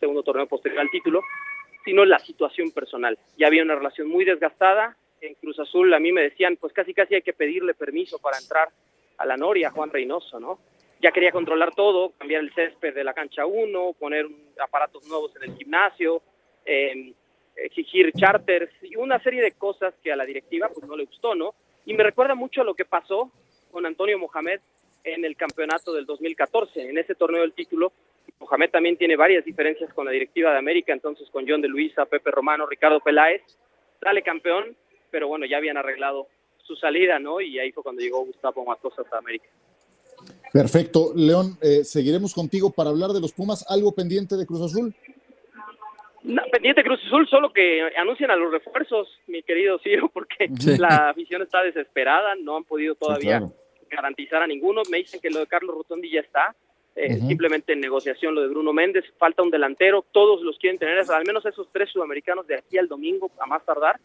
segundo 0.00 0.22
torneo 0.22 0.46
posterior 0.46 0.80
al 0.80 0.90
título, 0.90 1.20
sino 1.84 2.04
la 2.04 2.18
situación 2.18 2.70
personal. 2.70 3.18
Ya 3.36 3.46
había 3.48 3.62
una 3.62 3.74
relación 3.74 4.08
muy 4.08 4.24
desgastada. 4.24 4.96
En 5.20 5.34
Cruz 5.34 5.58
Azul 5.58 5.92
a 5.92 5.98
mí 5.98 6.12
me 6.12 6.22
decían, 6.22 6.56
pues 6.56 6.72
casi 6.72 6.94
casi 6.94 7.16
hay 7.16 7.22
que 7.22 7.32
pedirle 7.32 7.74
permiso 7.74 8.18
para 8.18 8.38
entrar 8.38 8.68
a 9.18 9.26
la 9.26 9.36
Noria, 9.36 9.70
Juan 9.70 9.90
Reynoso, 9.90 10.40
¿no? 10.40 10.58
Ya 11.00 11.12
quería 11.12 11.30
controlar 11.30 11.74
todo, 11.74 12.10
cambiar 12.18 12.42
el 12.42 12.52
césped 12.54 12.94
de 12.94 13.04
la 13.04 13.14
cancha 13.14 13.46
1, 13.46 13.94
poner 13.98 14.26
aparatos 14.58 15.06
nuevos 15.06 15.34
en 15.36 15.50
el 15.50 15.56
gimnasio, 15.56 16.22
eh, 16.64 17.12
exigir 17.56 18.12
charters 18.12 18.70
y 18.82 18.96
una 18.96 19.20
serie 19.22 19.42
de 19.42 19.52
cosas 19.52 19.94
que 20.02 20.12
a 20.12 20.16
la 20.16 20.24
directiva 20.24 20.68
pues 20.72 20.86
no 20.88 20.96
le 20.96 21.04
gustó, 21.04 21.34
¿no? 21.34 21.54
Y 21.84 21.94
me 21.94 22.02
recuerda 22.02 22.34
mucho 22.34 22.62
a 22.62 22.64
lo 22.64 22.74
que 22.74 22.84
pasó 22.84 23.30
con 23.70 23.86
Antonio 23.86 24.18
Mohamed 24.18 24.60
en 25.04 25.24
el 25.24 25.36
campeonato 25.36 25.92
del 25.92 26.06
2014, 26.06 26.88
en 26.88 26.98
ese 26.98 27.14
torneo 27.14 27.42
del 27.42 27.52
título. 27.52 27.92
Mohamed 28.40 28.70
también 28.70 28.96
tiene 28.96 29.16
varias 29.16 29.44
diferencias 29.44 29.92
con 29.94 30.04
la 30.04 30.12
directiva 30.12 30.52
de 30.52 30.58
América, 30.58 30.92
entonces 30.92 31.28
con 31.30 31.48
John 31.48 31.60
de 31.60 31.68
Luisa, 31.68 32.06
Pepe 32.06 32.30
Romano, 32.30 32.66
Ricardo 32.66 33.00
Peláez, 33.00 33.42
sale 34.00 34.22
campeón, 34.22 34.76
pero 35.10 35.28
bueno, 35.28 35.46
ya 35.46 35.56
habían 35.56 35.76
arreglado 35.76 36.28
su 36.68 36.76
salida, 36.76 37.18
¿no? 37.18 37.40
Y 37.40 37.58
ahí 37.58 37.72
fue 37.72 37.82
cuando 37.82 38.02
llegó 38.02 38.24
Gustavo 38.24 38.64
Matosas 38.64 39.10
a 39.12 39.18
América. 39.18 39.48
Perfecto. 40.52 41.12
León, 41.16 41.56
eh, 41.62 41.82
seguiremos 41.84 42.34
contigo 42.34 42.70
para 42.70 42.90
hablar 42.90 43.10
de 43.10 43.20
los 43.20 43.32
Pumas. 43.32 43.64
¿Algo 43.68 43.92
pendiente 43.92 44.36
de 44.36 44.46
Cruz 44.46 44.60
Azul? 44.60 44.94
No, 46.22 46.42
pendiente 46.52 46.82
Cruz 46.82 47.00
Azul, 47.06 47.26
solo 47.28 47.52
que 47.52 47.82
anuncien 47.96 48.30
a 48.30 48.36
los 48.36 48.52
refuerzos, 48.52 49.08
mi 49.26 49.42
querido 49.42 49.78
Ciro, 49.78 50.10
porque 50.12 50.48
la 50.78 51.10
afición 51.10 51.42
está 51.42 51.62
desesperada, 51.62 52.34
no 52.34 52.56
han 52.56 52.64
podido 52.64 52.94
todavía 52.94 53.42
garantizar 53.90 54.42
a 54.42 54.46
ninguno. 54.46 54.82
Me 54.90 54.98
dicen 54.98 55.20
que 55.20 55.30
lo 55.30 55.40
de 55.40 55.46
Carlos 55.46 55.74
Rotondi 55.74 56.10
ya 56.10 56.20
está, 56.20 56.54
eh, 56.96 57.14
simplemente 57.14 57.72
en 57.72 57.80
negociación 57.80 58.34
lo 58.34 58.42
de 58.42 58.48
Bruno 58.48 58.72
Méndez, 58.72 59.04
falta 59.18 59.42
un 59.42 59.50
delantero, 59.50 60.04
todos 60.12 60.42
los 60.42 60.58
quieren 60.58 60.78
tener, 60.78 60.98
al 60.98 61.24
menos 61.24 61.46
esos 61.46 61.68
tres 61.72 61.90
sudamericanos 61.90 62.46
de 62.46 62.56
aquí 62.56 62.76
al 62.76 62.88
domingo, 62.88 63.30
a 63.38 63.46
más 63.46 63.64
tardar. 63.64 64.00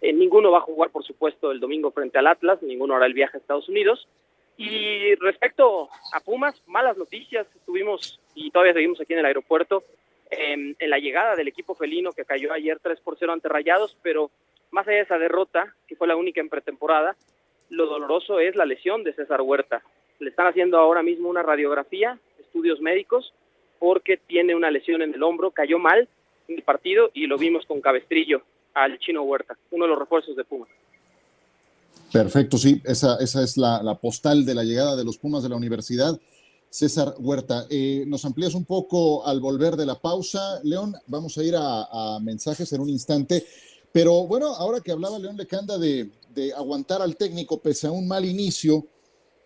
Eh, 0.00 0.12
ninguno 0.12 0.50
va 0.50 0.58
a 0.58 0.62
jugar, 0.62 0.90
por 0.90 1.04
supuesto, 1.04 1.50
el 1.50 1.60
domingo 1.60 1.90
frente 1.90 2.18
al 2.18 2.26
Atlas, 2.26 2.62
ninguno 2.62 2.94
hará 2.94 3.06
el 3.06 3.14
viaje 3.14 3.36
a 3.36 3.40
Estados 3.40 3.68
Unidos. 3.68 4.08
Y 4.56 5.14
respecto 5.16 5.88
a 6.12 6.20
Pumas, 6.20 6.60
malas 6.66 6.96
noticias, 6.96 7.46
estuvimos 7.54 8.20
y 8.34 8.50
todavía 8.50 8.74
seguimos 8.74 9.00
aquí 9.00 9.12
en 9.12 9.20
el 9.20 9.26
aeropuerto 9.26 9.84
en 10.30 10.76
la 10.80 10.98
llegada 10.98 11.36
del 11.36 11.48
equipo 11.48 11.74
felino 11.74 12.12
que 12.12 12.24
cayó 12.24 12.52
ayer 12.52 12.78
3 12.82 13.00
por 13.00 13.16
0 13.18 13.32
ante 13.32 13.48
Rayados, 13.48 13.96
pero 14.02 14.30
más 14.70 14.86
allá 14.86 14.98
de 14.98 15.02
esa 15.04 15.18
derrota, 15.18 15.74
que 15.86 15.96
fue 15.96 16.08
la 16.08 16.16
única 16.16 16.40
en 16.40 16.48
pretemporada, 16.48 17.16
lo 17.70 17.86
doloroso 17.86 18.40
es 18.40 18.56
la 18.56 18.66
lesión 18.66 19.04
de 19.04 19.14
César 19.14 19.40
Huerta. 19.40 19.82
Le 20.18 20.30
están 20.30 20.46
haciendo 20.46 20.78
ahora 20.78 21.02
mismo 21.02 21.28
una 21.28 21.42
radiografía, 21.42 22.18
estudios 22.38 22.80
médicos, 22.80 23.32
porque 23.78 24.16
tiene 24.16 24.54
una 24.54 24.70
lesión 24.70 25.02
en 25.02 25.14
el 25.14 25.22
hombro, 25.22 25.50
cayó 25.50 25.78
mal 25.78 26.08
en 26.48 26.56
el 26.56 26.62
partido 26.62 27.10
y 27.14 27.26
lo 27.26 27.38
vimos 27.38 27.64
con 27.66 27.80
cabestrillo 27.80 28.42
al 28.84 28.98
chino 28.98 29.22
Huerta, 29.22 29.56
uno 29.70 29.84
de 29.84 29.90
los 29.90 29.98
refuerzos 29.98 30.36
de 30.36 30.44
Pumas. 30.44 30.68
Perfecto, 32.12 32.56
sí, 32.56 32.80
esa, 32.84 33.16
esa 33.20 33.42
es 33.42 33.56
la, 33.56 33.98
postal 34.00 34.44
de 34.46 34.54
la 34.54 34.64
llegada 34.64 34.96
de 34.96 35.04
los 35.04 35.18
Pumas 35.18 35.42
de 35.42 35.50
la 35.50 35.56
universidad. 35.56 36.18
César 36.70 37.14
Huerta. 37.18 37.66
Eh, 37.70 38.04
nos 38.06 38.24
amplías 38.24 38.54
un 38.54 38.64
poco 38.64 39.26
al 39.26 39.40
volver 39.40 39.76
de 39.76 39.86
la 39.86 39.98
pausa, 39.98 40.60
León. 40.64 40.94
Vamos 41.06 41.36
a 41.38 41.42
ir 41.42 41.54
a, 41.56 42.18
mensajes 42.20 42.72
en 42.72 42.80
un 42.80 42.90
instante. 42.90 43.44
Pero 43.90 44.26
bueno, 44.26 44.48
ahora 44.48 44.80
que 44.80 44.92
hablaba 44.92 45.18
León 45.18 45.36
Lecanda 45.36 45.78
de, 45.78 46.10
de 46.34 46.52
aguantar 46.52 47.00
al 47.00 47.16
técnico 47.16 47.60
pese 47.60 47.86
a 47.86 47.90
un 47.90 48.06
mal 48.06 48.24
inicio, 48.24 48.86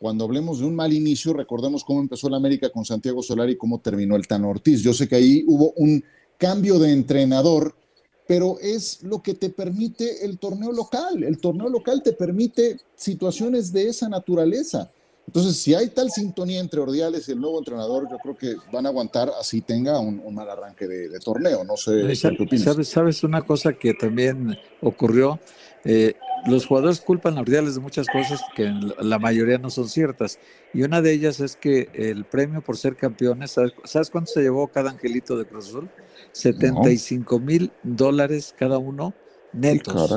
cuando 0.03 0.25
hablemos 0.25 0.59
de 0.59 0.66
un 0.66 0.75
mal 0.75 0.92
inicio, 0.92 1.33
recordemos 1.33 1.85
cómo 1.85 2.01
empezó 2.01 2.29
la 2.29 2.37
América 2.37 2.71
con 2.71 2.85
Santiago 2.85 3.23
Solari 3.23 3.53
y 3.53 3.57
cómo 3.57 3.81
terminó 3.81 4.16
el 4.16 4.27
Tan 4.27 4.45
Ortiz. 4.45 4.83
Yo 4.83 4.92
sé 4.92 5.09
que 5.09 5.14
ahí 5.14 5.45
hubo 5.47 5.73
un 5.77 6.03
cambio 6.37 6.81
de 6.81 6.90
entrenador, 6.90 7.77
pero 8.26 8.58
es 8.61 9.02
lo 9.02 9.22
que 9.22 9.35
te 9.35 9.50
permite 9.50 10.24
el 10.24 10.38
torneo 10.38 10.72
local. 10.72 11.22
El 11.22 11.38
torneo 11.38 11.68
local 11.68 12.02
te 12.02 12.12
permite 12.12 12.76
situaciones 12.94 13.72
de 13.72 13.88
esa 13.88 14.08
naturaleza. 14.08 14.90
Entonces, 15.26 15.56
si 15.56 15.74
hay 15.74 15.88
tal 15.88 16.11
sintonía 16.11 16.61
entre 16.61 16.80
Ordiales 16.80 17.28
y 17.28 17.32
el 17.32 17.40
nuevo 17.40 17.58
entrenador, 17.58 18.08
yo 18.11 18.18
creo 18.18 18.37
que 18.37 18.56
van 18.72 18.87
a 18.87 18.88
aguantar 18.88 19.30
así 19.40 19.61
tenga 19.61 19.98
un, 19.98 20.22
mal 20.35 20.48
arranque 20.50 20.87
de, 20.87 21.18
torneo. 21.20 21.64
No 21.64 21.76
sé 21.76 22.02
qué 22.06 22.58
¿Sabes, 22.58 22.88
¿Sabes 22.88 23.24
una 23.24 23.42
cosa 23.42 23.72
que 23.72 23.94
también 23.94 24.58
ocurrió? 24.80 25.38
Eh, 25.85 26.14
los 26.46 26.66
jugadores 26.66 27.00
culpan 27.00 27.38
a 27.38 27.40
Ordiales 27.40 27.76
de 27.76 27.80
muchas 27.80 28.06
cosas 28.08 28.40
que 28.56 28.72
la 29.00 29.18
mayoría 29.18 29.58
no 29.58 29.70
son 29.70 29.88
ciertas. 29.88 30.38
Y 30.74 30.82
una 30.82 31.00
de 31.00 31.12
ellas 31.12 31.40
es 31.40 31.56
que 31.56 31.88
el 31.94 32.24
premio 32.24 32.61
por 32.62 32.76
ser 32.76 32.96
campeones, 32.96 33.52
¿sabes, 33.85 34.11
cuánto 34.11 34.32
se 34.32 34.42
llevó 34.42 34.66
cada 34.66 34.90
angelito 34.90 35.37
de 35.37 35.44
Cruz 35.44 35.68
Azul? 35.68 35.88
75 36.33 37.38
mil 37.38 37.71
dólares 37.83 38.55
cada 38.59 38.79
uno 38.79 39.14
netos. 39.53 40.12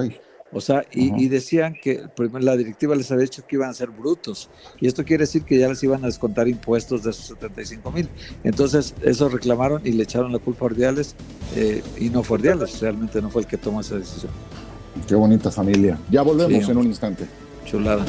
O 0.51 0.61
sea, 0.61 0.85
y, 0.91 1.27
decían 1.27 1.75
que 1.81 2.07
la 2.39 2.55
directiva 2.55 2.95
les 2.95 3.11
había 3.11 3.23
dicho 3.23 3.45
que 3.45 3.57
iban 3.57 3.69
a 3.69 3.73
ser 3.73 3.89
brutos. 3.89 4.49
Y 4.79 4.87
esto 4.87 5.03
quiere 5.03 5.23
decir 5.23 5.43
que 5.43 5.57
ya 5.57 5.67
les 5.67 5.83
iban 5.83 6.01
a 6.03 6.07
descontar 6.07 6.47
impuestos 6.47 7.03
de 7.03 7.09
esos 7.11 7.25
75 7.25 7.91
mil. 7.91 8.07
Entonces, 8.45 8.95
eso 9.01 9.27
reclamaron 9.27 9.81
y 9.83 9.91
le 9.91 10.03
echaron 10.03 10.31
la 10.31 10.39
culpa 10.39 10.61
a 10.61 10.67
Ordiales. 10.67 11.15
Eh, 11.57 11.83
y 11.99 12.09
no 12.09 12.23
fue 12.23 12.35
Ordiales, 12.35 12.79
realmente 12.79 13.21
no 13.21 13.29
fue 13.29 13.41
el 13.41 13.47
que 13.47 13.57
tomó 13.57 13.81
esa 13.81 13.97
decisión. 13.97 14.31
Qué 15.05 15.15
bonita 15.15 15.51
familia. 15.51 15.99
Ya 16.09 16.21
volvemos 16.21 16.69
en 16.69 16.77
un 16.77 16.85
instante. 16.85 17.25
Chulada. 17.65 18.05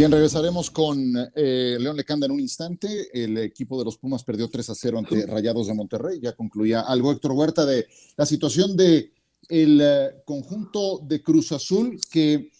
Bien, 0.00 0.10
regresaremos 0.10 0.70
con 0.70 1.14
eh, 1.34 1.76
León 1.78 1.94
Lecanda 1.94 2.24
en 2.24 2.32
un 2.32 2.40
instante. 2.40 3.08
El 3.12 3.36
equipo 3.36 3.78
de 3.78 3.84
los 3.84 3.98
Pumas 3.98 4.24
perdió 4.24 4.48
3 4.48 4.70
a 4.70 4.74
0 4.74 4.98
ante 4.98 5.26
Rayados 5.26 5.66
de 5.66 5.74
Monterrey. 5.74 6.18
Ya 6.22 6.32
concluía 6.32 6.80
algo 6.80 7.12
Héctor 7.12 7.32
Huerta 7.32 7.66
de 7.66 7.86
la 8.16 8.24
situación 8.24 8.78
de 8.78 9.12
el 9.50 9.78
eh, 9.82 10.22
conjunto 10.24 11.00
de 11.00 11.22
Cruz 11.22 11.52
Azul, 11.52 12.00
que 12.10 12.50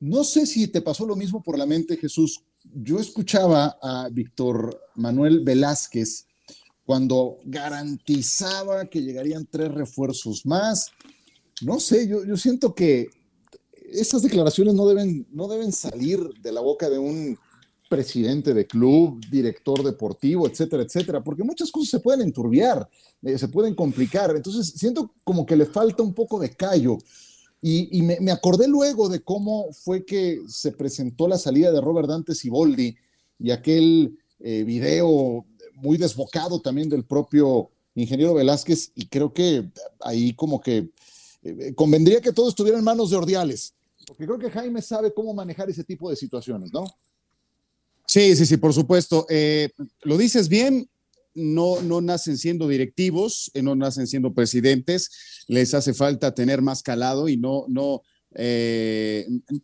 no 0.00 0.24
sé 0.24 0.46
si 0.46 0.68
te 0.68 0.80
pasó 0.80 1.04
lo 1.04 1.16
mismo 1.16 1.42
por 1.42 1.58
la 1.58 1.66
mente, 1.66 1.98
Jesús. 1.98 2.42
Yo 2.64 2.98
escuchaba 2.98 3.76
a 3.82 4.08
Víctor 4.10 4.80
Manuel 4.94 5.40
Velázquez 5.40 6.24
cuando 6.86 7.40
garantizaba 7.44 8.86
que 8.86 9.02
llegarían 9.02 9.46
tres 9.50 9.70
refuerzos 9.70 10.46
más. 10.46 10.92
No 11.60 11.78
sé, 11.78 12.08
yo, 12.08 12.24
yo 12.24 12.38
siento 12.38 12.74
que 12.74 13.10
esas 14.00 14.22
declaraciones 14.22 14.74
no 14.74 14.86
deben, 14.86 15.26
no 15.32 15.48
deben 15.48 15.72
salir 15.72 16.20
de 16.42 16.52
la 16.52 16.60
boca 16.60 16.88
de 16.88 16.98
un 16.98 17.38
presidente 17.88 18.52
de 18.52 18.66
club, 18.66 19.20
director 19.30 19.82
deportivo, 19.82 20.46
etcétera, 20.46 20.82
etcétera, 20.82 21.22
porque 21.22 21.44
muchas 21.44 21.70
cosas 21.70 21.90
se 21.90 22.00
pueden 22.00 22.22
enturbiar, 22.22 22.88
eh, 23.22 23.38
se 23.38 23.48
pueden 23.48 23.74
complicar. 23.74 24.34
Entonces, 24.34 24.74
siento 24.76 25.12
como 25.24 25.46
que 25.46 25.56
le 25.56 25.66
falta 25.66 26.02
un 26.02 26.14
poco 26.14 26.38
de 26.40 26.50
callo. 26.50 26.98
Y, 27.62 28.02
me, 28.02 28.30
acordé 28.30 28.68
luego 28.68 29.08
de 29.08 29.24
cómo 29.24 29.72
fue 29.72 30.04
que 30.04 30.40
se 30.46 30.70
presentó 30.70 31.26
la 31.26 31.38
salida 31.38 31.72
de 31.72 31.80
Robert 31.80 32.06
Dante 32.06 32.34
Siboldi 32.34 32.94
y 33.40 33.50
aquel 33.50 34.16
eh, 34.38 34.62
video 34.62 35.44
muy 35.74 35.96
desbocado 35.96 36.60
también 36.60 36.88
del 36.88 37.04
propio 37.04 37.70
ingeniero 37.96 38.34
Velázquez, 38.34 38.92
y 38.94 39.06
creo 39.06 39.32
que 39.32 39.68
ahí 40.00 40.34
como 40.34 40.60
que 40.60 40.90
eh, 41.42 41.74
convendría 41.74 42.20
que 42.20 42.32
todo 42.32 42.48
estuviera 42.48 42.78
en 42.78 42.84
manos 42.84 43.10
de 43.10 43.16
Ordiales, 43.16 43.74
porque 44.06 44.24
creo 44.24 44.38
que 44.38 44.50
Jaime 44.50 44.80
sabe 44.82 45.12
cómo 45.12 45.34
manejar 45.34 45.68
ese 45.68 45.84
tipo 45.84 46.08
de 46.08 46.16
situaciones, 46.16 46.72
¿no? 46.72 46.84
Sí, 48.06 48.36
sí, 48.36 48.46
sí, 48.46 48.56
por 48.56 48.72
supuesto. 48.72 49.26
Eh, 49.28 49.70
lo 50.02 50.16
dices 50.16 50.48
bien, 50.48 50.88
no, 51.34 51.82
no 51.82 52.00
nacen 52.00 52.38
siendo 52.38 52.68
directivos, 52.68 53.50
eh, 53.52 53.62
no 53.62 53.74
nacen 53.74 54.06
siendo 54.06 54.32
presidentes, 54.32 55.44
les 55.48 55.74
hace 55.74 55.92
falta 55.92 56.34
tener 56.34 56.62
más 56.62 56.82
calado 56.82 57.28
y 57.28 57.36
no, 57.36 57.64
no, 57.68 58.02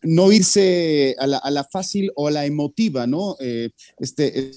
no 0.02 0.32
irse 0.32 1.14
a 1.18 1.26
la, 1.26 1.68
fácil 1.70 2.10
o 2.16 2.28
a 2.28 2.30
la 2.30 2.46
emotiva, 2.46 3.06
¿no? 3.06 3.36
este, 3.98 4.50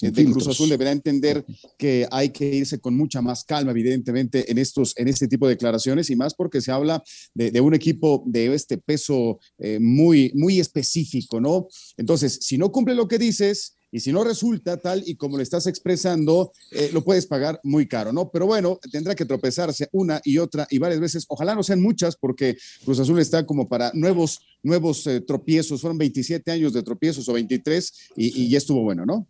de 0.00 0.24
Cruz 0.24 0.46
Azul 0.48 0.68
deberá 0.68 0.92
entender 0.92 1.44
que 1.78 2.06
hay 2.10 2.30
que 2.30 2.46
irse 2.46 2.78
con 2.78 2.96
mucha 2.96 3.22
más 3.22 3.44
calma, 3.44 3.70
evidentemente, 3.70 4.50
en, 4.50 4.58
estos, 4.58 4.94
en 4.96 5.08
este 5.08 5.28
tipo 5.28 5.46
de 5.46 5.54
declaraciones 5.54 6.10
y 6.10 6.16
más 6.16 6.34
porque 6.34 6.60
se 6.60 6.72
habla 6.72 7.02
de, 7.34 7.60
un 7.60 7.74
equipo 7.74 8.22
de 8.26 8.54
este 8.54 8.78
peso 8.78 9.40
eh, 9.58 9.78
muy, 9.80 10.32
muy 10.34 10.60
específico, 10.60 11.40
¿no? 11.40 11.68
Entonces, 11.96 12.38
si 12.42 12.58
no 12.58 12.70
cumple 12.70 12.94
lo 12.94 13.08
que 13.08 13.18
dices, 13.18 13.76
y 13.96 14.00
si 14.00 14.12
no 14.12 14.24
resulta 14.24 14.76
tal 14.76 15.02
y 15.06 15.14
como 15.14 15.36
lo 15.36 15.42
estás 15.42 15.66
expresando, 15.66 16.52
eh, 16.70 16.90
lo 16.92 17.02
puedes 17.02 17.26
pagar 17.26 17.60
muy 17.62 17.86
caro, 17.86 18.12
¿no? 18.12 18.30
Pero 18.30 18.46
bueno, 18.46 18.78
tendrá 18.90 19.14
que 19.14 19.24
tropezarse 19.24 19.88
una 19.92 20.20
y 20.24 20.38
otra 20.38 20.66
y 20.70 20.78
varias 20.78 21.00
veces. 21.00 21.24
Ojalá 21.28 21.54
no 21.54 21.62
sean 21.62 21.80
muchas 21.80 22.16
porque 22.16 22.58
Cruz 22.84 22.98
Azul 22.98 23.18
está 23.20 23.46
como 23.46 23.68
para 23.68 23.92
nuevos, 23.94 24.40
nuevos 24.62 25.06
eh, 25.06 25.20
tropiezos. 25.20 25.80
Fueron 25.80 25.98
27 25.98 26.50
años 26.50 26.72
de 26.72 26.82
tropiezos 26.82 27.28
o 27.28 27.32
23 27.32 27.92
y, 28.16 28.48
ya 28.50 28.58
estuvo 28.58 28.82
bueno, 28.82 29.06
¿no? 29.06 29.26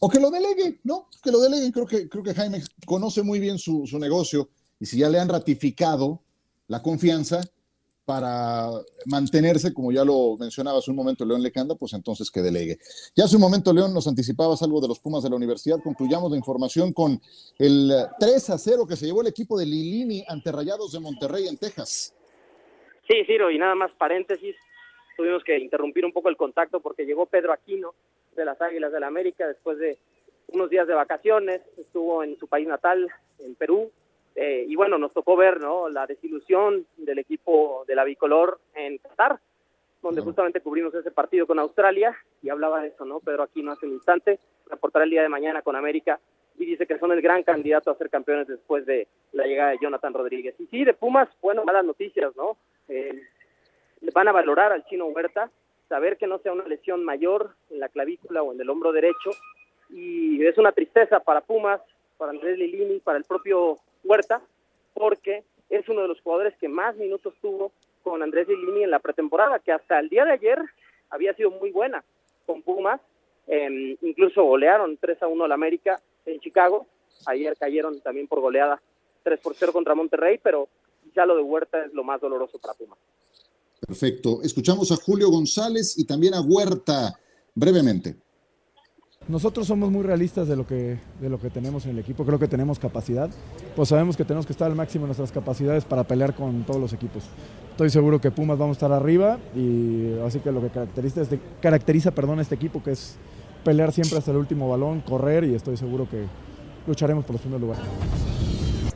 O 0.00 0.08
que 0.08 0.20
lo 0.20 0.30
delegue, 0.30 0.80
¿no? 0.84 1.08
Que 1.22 1.30
lo 1.30 1.40
delegue. 1.40 1.72
Creo 1.72 1.86
que, 1.86 2.08
creo 2.08 2.22
que 2.22 2.34
Jaime 2.34 2.62
conoce 2.86 3.22
muy 3.22 3.40
bien 3.40 3.58
su, 3.58 3.86
su 3.86 3.98
negocio 3.98 4.48
y 4.78 4.86
si 4.86 4.98
ya 4.98 5.08
le 5.08 5.18
han 5.18 5.28
ratificado 5.28 6.22
la 6.68 6.82
confianza, 6.82 7.40
para 8.08 8.70
mantenerse, 9.04 9.74
como 9.74 9.92
ya 9.92 10.02
lo 10.02 10.38
mencionaba 10.40 10.78
hace 10.78 10.90
un 10.90 10.96
momento 10.96 11.26
León 11.26 11.42
Lecanda, 11.42 11.74
pues 11.74 11.92
entonces 11.92 12.30
que 12.30 12.40
delegue. 12.40 12.78
Ya 13.14 13.24
hace 13.24 13.36
un 13.36 13.42
momento, 13.42 13.70
León, 13.70 13.92
nos 13.92 14.08
anticipabas 14.08 14.62
algo 14.62 14.80
de 14.80 14.88
los 14.88 14.98
Pumas 14.98 15.22
de 15.22 15.28
la 15.28 15.36
universidad. 15.36 15.76
Concluyamos 15.84 16.30
la 16.30 16.38
información 16.38 16.94
con 16.94 17.20
el 17.58 17.92
3 18.18 18.48
a 18.48 18.56
0 18.56 18.86
que 18.88 18.96
se 18.96 19.04
llevó 19.04 19.20
el 19.20 19.26
equipo 19.26 19.58
de 19.58 19.66
Lilini 19.66 20.24
ante 20.26 20.50
Rayados 20.50 20.92
de 20.92 21.00
Monterrey 21.00 21.48
en 21.48 21.58
Texas. 21.58 22.16
Sí, 23.06 23.26
Ciro, 23.26 23.50
y 23.50 23.58
nada 23.58 23.74
más 23.74 23.92
paréntesis, 23.92 24.56
tuvimos 25.14 25.44
que 25.44 25.58
interrumpir 25.58 26.06
un 26.06 26.12
poco 26.14 26.30
el 26.30 26.38
contacto 26.38 26.80
porque 26.80 27.04
llegó 27.04 27.26
Pedro 27.26 27.52
Aquino 27.52 27.92
de 28.38 28.46
las 28.46 28.60
Águilas 28.62 28.92
del 28.92 29.02
la 29.02 29.08
América 29.08 29.46
después 29.46 29.78
de 29.78 29.98
unos 30.52 30.70
días 30.70 30.86
de 30.86 30.94
vacaciones, 30.94 31.60
estuvo 31.76 32.24
en 32.24 32.38
su 32.38 32.48
país 32.48 32.66
natal, 32.66 33.06
en 33.40 33.54
Perú, 33.54 33.90
eh, 34.34 34.64
y 34.66 34.76
bueno, 34.76 34.98
nos 34.98 35.12
tocó 35.12 35.36
ver 35.36 35.60
¿no? 35.60 35.88
la 35.88 36.06
desilusión 36.06 36.86
del 36.96 37.18
equipo 37.18 37.84
de 37.86 37.94
la 37.94 38.04
bicolor 38.04 38.60
en 38.74 38.98
Qatar, 38.98 39.38
donde 40.00 40.22
justamente 40.22 40.60
cubrimos 40.60 40.94
ese 40.94 41.10
partido 41.10 41.46
con 41.46 41.58
Australia 41.58 42.16
y 42.40 42.48
hablaba 42.48 42.80
de 42.80 42.88
eso, 42.88 43.04
¿no? 43.04 43.18
Pedro 43.18 43.42
aquí 43.42 43.62
no 43.62 43.72
hace 43.72 43.86
un 43.86 43.94
instante, 43.94 44.38
reportará 44.70 45.04
el 45.04 45.10
día 45.10 45.22
de 45.22 45.28
mañana 45.28 45.62
con 45.62 45.74
América 45.74 46.20
y 46.56 46.66
dice 46.66 46.86
que 46.86 46.98
son 46.98 47.10
el 47.10 47.20
gran 47.20 47.42
candidato 47.42 47.90
a 47.90 47.96
ser 47.96 48.08
campeones 48.10 48.46
después 48.46 48.86
de 48.86 49.08
la 49.32 49.44
llegada 49.44 49.70
de 49.70 49.78
Jonathan 49.82 50.14
Rodríguez. 50.14 50.54
Y 50.60 50.66
sí, 50.66 50.84
de 50.84 50.94
Pumas, 50.94 51.28
bueno, 51.42 51.64
malas 51.64 51.84
noticias, 51.84 52.34
¿no? 52.36 52.56
Eh, 52.88 53.20
van 54.14 54.28
a 54.28 54.32
valorar 54.32 54.72
al 54.72 54.84
chino 54.84 55.06
Huerta, 55.06 55.50
saber 55.88 56.16
que 56.16 56.26
no 56.26 56.38
sea 56.38 56.52
una 56.52 56.66
lesión 56.66 57.04
mayor 57.04 57.54
en 57.70 57.80
la 57.80 57.88
clavícula 57.88 58.42
o 58.42 58.52
en 58.52 58.60
el 58.60 58.70
hombro 58.70 58.92
derecho, 58.92 59.30
y 59.90 60.44
es 60.44 60.58
una 60.58 60.72
tristeza 60.72 61.20
para 61.20 61.40
Pumas, 61.40 61.80
para 62.18 62.30
Andrés 62.30 62.58
Lilini, 62.58 63.00
para 63.00 63.18
el 63.18 63.24
propio 63.24 63.78
Huerta, 64.04 64.42
porque 64.94 65.44
es 65.70 65.88
uno 65.88 66.02
de 66.02 66.08
los 66.08 66.20
jugadores 66.20 66.56
que 66.58 66.68
más 66.68 66.96
minutos 66.96 67.34
tuvo 67.40 67.72
con 68.02 68.22
Andrés 68.22 68.48
Lilini 68.48 68.84
en 68.84 68.90
la 68.90 68.98
pretemporada, 68.98 69.58
que 69.58 69.72
hasta 69.72 69.98
el 69.98 70.08
día 70.08 70.24
de 70.24 70.32
ayer 70.32 70.58
había 71.10 71.34
sido 71.34 71.50
muy 71.50 71.70
buena 71.70 72.04
con 72.46 72.62
Pumas, 72.62 73.00
em, 73.46 73.96
incluso 74.02 74.42
golearon 74.44 74.96
3 74.96 75.22
a 75.22 75.26
1 75.26 75.44
al 75.44 75.52
América 75.52 76.00
en 76.26 76.40
Chicago, 76.40 76.86
ayer 77.26 77.56
cayeron 77.56 78.00
también 78.00 78.26
por 78.26 78.40
goleada 78.40 78.80
3 79.22 79.40
por 79.40 79.54
0 79.54 79.72
contra 79.72 79.94
Monterrey, 79.94 80.38
pero 80.42 80.68
ya 81.14 81.26
lo 81.26 81.36
de 81.36 81.42
Huerta 81.42 81.84
es 81.84 81.92
lo 81.92 82.04
más 82.04 82.20
doloroso 82.20 82.58
para 82.58 82.74
Pumas. 82.74 82.98
Perfecto. 83.80 84.40
Escuchamos 84.42 84.90
a 84.92 84.96
Julio 84.96 85.30
González 85.30 85.96
y 85.98 86.04
también 86.04 86.34
a 86.34 86.40
Huerta 86.40 87.18
brevemente. 87.54 88.16
Nosotros 89.28 89.66
somos 89.66 89.90
muy 89.90 90.02
realistas 90.02 90.48
de 90.48 90.56
lo, 90.56 90.66
que, 90.66 90.98
de 91.20 91.28
lo 91.28 91.38
que 91.38 91.50
tenemos 91.50 91.84
en 91.84 91.90
el 91.90 91.98
equipo, 91.98 92.24
creo 92.24 92.38
que 92.38 92.48
tenemos 92.48 92.78
capacidad, 92.78 93.28
pues 93.76 93.90
sabemos 93.90 94.16
que 94.16 94.24
tenemos 94.24 94.46
que 94.46 94.52
estar 94.52 94.70
al 94.70 94.74
máximo 94.74 95.04
de 95.04 95.08
nuestras 95.08 95.32
capacidades 95.32 95.84
para 95.84 96.04
pelear 96.04 96.34
con 96.34 96.64
todos 96.64 96.80
los 96.80 96.94
equipos. 96.94 97.24
Estoy 97.72 97.90
seguro 97.90 98.22
que 98.22 98.30
Pumas 98.30 98.56
vamos 98.56 98.76
a 98.76 98.78
estar 98.78 98.92
arriba 98.92 99.38
y 99.54 100.14
así 100.24 100.40
que 100.40 100.50
lo 100.50 100.62
que 100.62 100.70
caracteriza, 100.70 101.20
este, 101.20 101.38
caracteriza 101.60 102.10
perdón, 102.12 102.40
este 102.40 102.54
equipo 102.54 102.82
que 102.82 102.92
es 102.92 103.16
pelear 103.64 103.92
siempre 103.92 104.16
hasta 104.16 104.30
el 104.30 104.38
último 104.38 104.66
balón, 104.66 105.02
correr 105.02 105.44
y 105.44 105.54
estoy 105.54 105.76
seguro 105.76 106.08
que 106.08 106.24
lucharemos 106.86 107.26
por 107.26 107.34
los 107.34 107.42
primeros 107.42 107.60
lugares. 107.60 108.37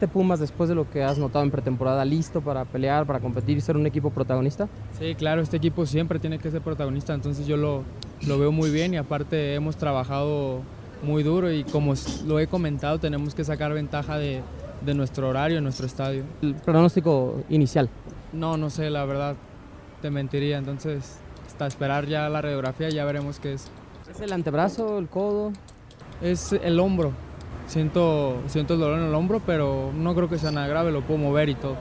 ¿Este 0.02 0.12
Pumas 0.12 0.40
después 0.40 0.68
de 0.68 0.74
lo 0.74 0.90
que 0.90 1.04
has 1.04 1.16
notado 1.16 1.44
en 1.44 1.52
pretemporada 1.52 2.04
listo 2.04 2.40
para 2.40 2.64
pelear, 2.64 3.06
para 3.06 3.20
competir 3.20 3.56
y 3.56 3.60
ser 3.60 3.76
un 3.76 3.86
equipo 3.86 4.10
protagonista? 4.10 4.68
Sí, 4.98 5.14
claro, 5.14 5.42
este 5.42 5.58
equipo 5.58 5.86
siempre 5.86 6.18
tiene 6.18 6.40
que 6.40 6.50
ser 6.50 6.60
protagonista, 6.60 7.14
entonces 7.14 7.46
yo 7.46 7.56
lo, 7.56 7.84
lo 8.26 8.36
veo 8.36 8.50
muy 8.50 8.70
bien 8.70 8.94
y 8.94 8.96
aparte 8.96 9.54
hemos 9.54 9.76
trabajado 9.76 10.58
muy 11.04 11.22
duro 11.22 11.52
y 11.52 11.62
como 11.62 11.94
lo 12.26 12.40
he 12.40 12.48
comentado 12.48 12.98
tenemos 12.98 13.32
que 13.36 13.44
sacar 13.44 13.72
ventaja 13.74 14.18
de, 14.18 14.42
de 14.84 14.92
nuestro 14.94 15.28
horario, 15.28 15.58
de 15.58 15.60
nuestro 15.60 15.86
estadio. 15.86 16.24
¿El 16.42 16.56
pronóstico 16.56 17.44
inicial? 17.48 17.88
No, 18.32 18.56
no 18.56 18.70
sé, 18.70 18.90
la 18.90 19.04
verdad, 19.04 19.36
te 20.00 20.10
mentiría, 20.10 20.58
entonces 20.58 21.20
hasta 21.46 21.68
esperar 21.68 22.06
ya 22.06 22.28
la 22.28 22.42
radiografía 22.42 22.88
ya 22.88 23.04
veremos 23.04 23.38
qué 23.38 23.52
es. 23.52 23.70
¿Es 24.10 24.20
el 24.20 24.32
antebrazo, 24.32 24.98
el 24.98 25.06
codo? 25.06 25.52
Es 26.20 26.52
el 26.52 26.80
hombro, 26.80 27.12
siento, 27.66 28.40
siento 28.46 28.74
el 28.74 28.80
dolor 28.80 28.98
en 28.98 29.06
el 29.06 29.14
hombro, 29.14 29.40
pero 29.44 29.92
no 29.92 30.14
creo 30.14 30.28
que 30.28 30.38
sea 30.38 30.50
nada 30.50 30.66
grave, 30.66 30.92
lo 30.92 31.02
puedo 31.02 31.18
mover 31.18 31.48
y 31.48 31.54
todo. 31.54 31.76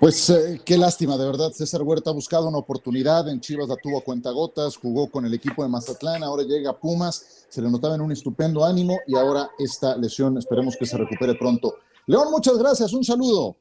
Pues 0.00 0.30
eh, 0.30 0.62
qué 0.64 0.78
lástima, 0.78 1.18
de 1.18 1.26
verdad. 1.26 1.50
César 1.50 1.82
Huerta 1.82 2.08
ha 2.08 2.14
buscado 2.14 2.48
una 2.48 2.56
oportunidad. 2.56 3.28
En 3.28 3.38
Chivas 3.38 3.68
la 3.68 3.76
tuvo 3.76 3.98
a 3.98 4.00
cuentagotas, 4.00 4.78
jugó 4.78 5.10
con 5.10 5.26
el 5.26 5.34
equipo 5.34 5.62
de 5.62 5.68
Mazatlán, 5.68 6.22
ahora 6.22 6.42
llega 6.42 6.70
a 6.70 6.78
Pumas, 6.78 7.46
se 7.50 7.60
le 7.60 7.70
notaba 7.70 7.96
en 7.96 8.00
un 8.00 8.10
estupendo 8.10 8.64
ánimo 8.64 8.98
y 9.06 9.14
ahora 9.14 9.50
esta 9.58 9.98
lesión, 9.98 10.38
esperemos 10.38 10.74
que 10.78 10.86
se 10.86 10.96
recupere 10.96 11.34
pronto. 11.34 11.74
León, 12.06 12.30
muchas 12.30 12.56
gracias, 12.56 12.94
un 12.94 13.04
saludo. 13.04 13.56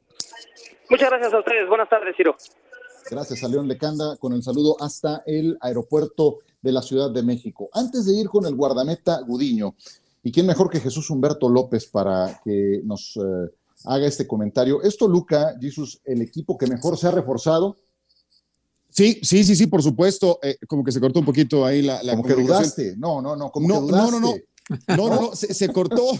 Muchas 0.89 1.09
gracias 1.09 1.33
a 1.33 1.39
ustedes, 1.39 1.67
buenas 1.67 1.89
tardes, 1.89 2.15
Ciro. 2.15 2.37
Gracias 3.11 3.43
a 3.43 3.47
León 3.49 3.67
Lecanda 3.67 4.15
con 4.15 4.31
el 4.31 4.41
saludo 4.41 4.77
hasta 4.79 5.23
el 5.25 5.57
aeropuerto 5.59 6.39
de 6.61 6.71
la 6.71 6.81
Ciudad 6.81 7.11
de 7.11 7.23
México. 7.23 7.69
Antes 7.73 8.05
de 8.05 8.13
ir 8.13 8.27
con 8.27 8.45
el 8.45 8.55
guardameta 8.55 9.21
Gudiño, 9.21 9.75
¿y 10.23 10.31
quién 10.31 10.45
mejor 10.45 10.69
que 10.69 10.79
Jesús 10.79 11.09
Humberto 11.09 11.49
López 11.49 11.87
para 11.87 12.39
que 12.43 12.81
nos... 12.83 13.17
Eh, 13.17 13.49
haga 13.85 14.07
este 14.07 14.27
comentario. 14.27 14.81
¿Esto, 14.81 15.07
Luca, 15.07 15.55
Jesús, 15.59 16.01
el 16.05 16.21
equipo 16.21 16.57
que 16.57 16.67
mejor 16.67 16.97
se 16.97 17.07
ha 17.07 17.11
reforzado? 17.11 17.77
Sí, 18.89 19.19
sí, 19.21 19.43
sí, 19.43 19.55
sí, 19.55 19.67
por 19.67 19.83
supuesto. 19.83 20.39
Eh, 20.41 20.57
como 20.67 20.83
que 20.83 20.91
se 20.91 20.99
cortó 20.99 21.19
un 21.19 21.25
poquito 21.25 21.65
ahí 21.65 21.81
la. 21.81 22.01
la 22.03 22.13
como 22.13 22.23
que 22.23 22.33
dudaste. 22.33 22.95
No, 22.97 23.21
no, 23.21 23.35
no, 23.35 23.51
como 23.51 23.67
no, 23.67 23.75
que 23.75 23.81
dudaste. 23.81 24.11
No, 24.11 24.19
no, 24.19 24.27
no. 24.31 24.35
No, 24.87 25.09
no, 25.09 25.21
no, 25.21 25.35
se, 25.35 25.67
cortó, 25.69 26.11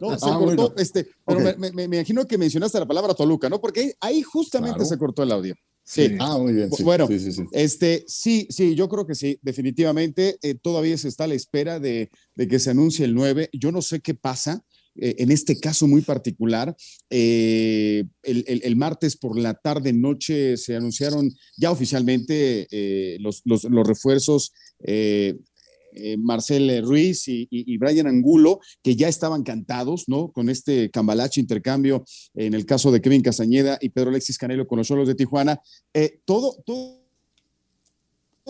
no, 0.00 0.18
se 0.18 0.26
ah, 0.30 0.38
cortó, 0.38 0.74
este, 0.76 1.08
pero 1.26 1.40
me, 1.58 1.72
me, 1.72 1.84
imagino 1.84 2.26
que 2.26 2.38
mencionaste 2.38 2.78
la 2.78 2.86
palabra 2.86 3.14
Toluca, 3.14 3.48
¿no? 3.48 3.60
Porque 3.60 3.94
ahí, 4.00 4.22
justamente 4.22 4.84
se 4.84 4.96
cortó 4.96 5.22
el 5.22 5.32
audio. 5.32 5.54
Sí. 5.84 6.16
Ah, 6.18 6.36
muy 6.38 6.52
bien. 6.52 6.70
Bueno, 6.80 7.06
sí, 7.06 7.46
este, 7.52 8.04
sí, 8.06 8.46
sí, 8.50 8.74
yo 8.74 8.88
creo 8.88 9.06
que 9.06 9.14
sí, 9.14 9.38
definitivamente. 9.40 10.38
Eh, 10.42 10.54
todavía 10.54 10.98
se 10.98 11.08
está 11.08 11.24
a 11.24 11.28
la 11.28 11.34
espera 11.34 11.80
de, 11.80 12.10
de, 12.34 12.48
que 12.48 12.58
se 12.58 12.70
anuncie 12.70 13.06
el 13.06 13.14
9. 13.14 13.48
Yo 13.52 13.72
no 13.72 13.80
sé 13.80 14.00
qué 14.00 14.14
pasa. 14.14 14.62
Eh, 15.00 15.14
en 15.18 15.30
este 15.30 15.58
caso 15.58 15.86
muy 15.86 16.02
particular, 16.02 16.76
eh, 17.08 18.04
el, 18.22 18.76
martes 18.76 19.16
por 19.16 19.38
la 19.38 19.54
tarde, 19.54 19.92
noche, 19.92 20.56
se 20.56 20.74
anunciaron 20.74 21.30
ya 21.56 21.70
oficialmente 21.70 22.66
eh, 22.70 23.18
los, 23.20 23.42
refuerzos. 23.86 24.52
Marcel 26.18 26.82
Ruiz 26.84 27.24
y, 27.26 27.76
Brian 27.78 28.06
Angulo, 28.06 28.60
que 28.82 28.96
ya 28.96 29.08
estaban 29.08 29.42
cantados, 29.42 30.04
¿no? 30.08 30.32
Con 30.32 30.48
este 30.48 30.90
cambalache 30.90 31.40
intercambio 31.40 32.04
en 32.34 32.54
el 32.54 32.66
caso 32.66 32.90
de 32.90 33.00
Kevin 33.00 33.22
Casañeda 33.22 33.78
y 33.80 33.90
Pedro 33.90 34.10
Alexis 34.10 34.38
Canelo 34.38 34.66
con 34.66 34.78
los 34.78 34.86
solos 34.86 35.08
de 35.08 35.14
Tijuana. 35.14 35.60
todo, 36.24 36.56
todo 36.64 37.07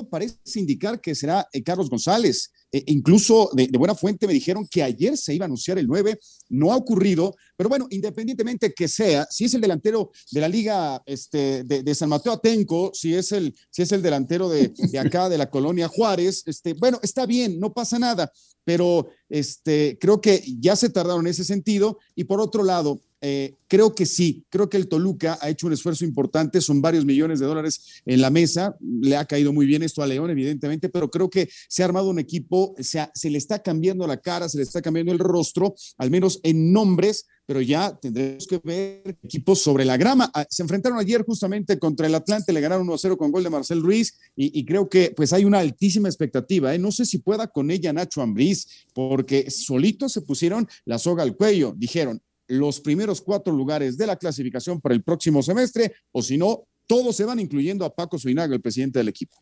parece 0.04 0.36
indicar 0.56 1.00
que 1.00 1.14
será 1.14 1.46
Carlos 1.64 1.90
González. 1.90 2.50
E 2.70 2.84
incluso 2.88 3.48
de, 3.54 3.66
buena 3.78 3.94
fuente 3.94 4.26
me 4.26 4.34
dijeron 4.34 4.66
que 4.70 4.82
ayer 4.82 5.16
se 5.16 5.34
iba 5.34 5.44
a 5.44 5.46
anunciar 5.46 5.78
el 5.78 5.86
9, 5.86 6.18
no 6.50 6.70
ha 6.70 6.76
ocurrido, 6.76 7.34
pero 7.56 7.70
bueno, 7.70 7.86
independientemente 7.88 8.74
que 8.74 8.88
sea, 8.88 9.26
si 9.30 9.46
es 9.46 9.54
el 9.54 9.62
delantero 9.62 10.10
de 10.30 10.40
la 10.42 10.48
liga 10.48 11.02
este, 11.06 11.64
de, 11.64 11.94
San 11.94 12.10
Mateo 12.10 12.32
Atenco, 12.32 12.90
si 12.92 13.14
es 13.14 13.32
el, 13.32 13.54
si 13.70 13.82
es 13.82 13.92
el 13.92 14.02
delantero 14.02 14.50
de, 14.50 14.72
acá 14.98 15.30
de 15.30 15.38
la 15.38 15.48
colonia 15.48 15.88
Juárez, 15.88 16.42
este, 16.44 16.74
bueno, 16.74 16.98
está 17.02 17.24
bien, 17.24 17.58
no 17.58 17.72
pasa 17.72 17.98
nada, 17.98 18.30
pero 18.64 19.08
este, 19.30 19.96
creo 19.98 20.20
que 20.20 20.42
ya 20.60 20.76
se 20.76 20.90
tardaron 20.90 21.26
en 21.26 21.30
ese 21.30 21.44
sentido. 21.44 21.98
Y 22.14 22.24
por 22.24 22.38
otro 22.38 22.62
lado, 22.62 23.00
eh, 23.20 23.56
creo 23.66 23.94
que 23.94 24.06
sí, 24.06 24.44
creo 24.48 24.68
que 24.68 24.76
el 24.76 24.88
Toluca 24.88 25.38
ha 25.40 25.50
hecho 25.50 25.66
un 25.66 25.72
esfuerzo 25.72 26.04
importante, 26.04 26.60
son 26.60 26.80
varios 26.80 27.04
millones 27.04 27.40
de 27.40 27.46
dólares 27.46 28.02
en 28.06 28.20
la 28.20 28.30
mesa, 28.30 28.76
le 28.80 29.16
ha 29.16 29.24
caído 29.24 29.52
muy 29.52 29.66
bien 29.66 29.82
esto 29.82 30.02
a 30.02 30.06
León, 30.06 30.30
evidentemente, 30.30 30.88
pero 30.88 31.10
creo 31.10 31.28
que 31.28 31.48
se 31.68 31.82
ha 31.82 31.86
armado 31.86 32.10
un 32.10 32.20
equipo, 32.20 32.74
se, 32.78 33.30
le 33.30 33.38
está 33.38 33.60
cambiando 33.60 34.06
la 34.06 34.18
cara, 34.18 34.48
se 34.48 34.58
le 34.58 34.62
está 34.62 34.80
cambiando 34.80 35.12
el 35.12 35.18
rostro, 35.18 35.74
al 35.96 36.10
menos 36.10 36.38
en 36.44 36.72
nombres, 36.72 37.26
pero 37.44 37.60
ya 37.60 37.98
tendremos 37.98 38.46
que 38.46 38.60
ver 38.62 39.16
equipos 39.24 39.62
sobre 39.62 39.86
la 39.86 39.96
grama. 39.96 40.30
Ah, 40.34 40.46
se 40.50 40.62
enfrentaron 40.62 40.98
ayer 40.98 41.24
justamente 41.24 41.78
contra 41.78 42.06
el 42.06 42.14
Atlante, 42.14 42.52
le 42.52 42.60
ganaron 42.60 42.86
1-0 42.86 43.16
con 43.16 43.32
gol 43.32 43.42
de 43.42 43.48
Marcel 43.48 43.80
Ruiz 43.80 44.18
y, 44.36 44.64
creo 44.66 44.88
que 44.88 45.12
pues 45.16 45.32
hay 45.32 45.46
una 45.46 45.60
altísima 45.60 46.08
expectativa. 46.08 46.74
¿eh? 46.74 46.78
No 46.78 46.92
sé 46.92 47.06
si 47.06 47.18
pueda 47.18 47.46
con 47.46 47.70
ella 47.70 47.90
Nacho 47.92 48.20
Ambriz, 48.20 48.86
porque 48.92 49.50
solitos 49.50 50.12
se 50.12 50.20
pusieron 50.20 50.68
la 50.84 50.98
soga 50.98 51.22
al 51.22 51.36
cuello. 51.36 51.74
Dijeron, 51.74 52.20
los 52.48 52.80
primeros 52.80 53.20
cuatro 53.20 53.52
lugares 53.52 53.96
de 53.96 54.06
la 54.06 54.16
clasificación 54.16 54.80
para 54.80 54.94
el 54.94 55.02
próximo 55.02 55.42
semestre, 55.42 55.92
o 56.12 56.22
si 56.22 56.36
no, 56.36 56.64
todos 56.86 57.14
se 57.14 57.24
van 57.24 57.38
incluyendo 57.38 57.84
a 57.84 57.94
Paco 57.94 58.18
Suinaga, 58.18 58.54
el 58.54 58.62
presidente 58.62 58.98
del 58.98 59.08
equipo. 59.08 59.36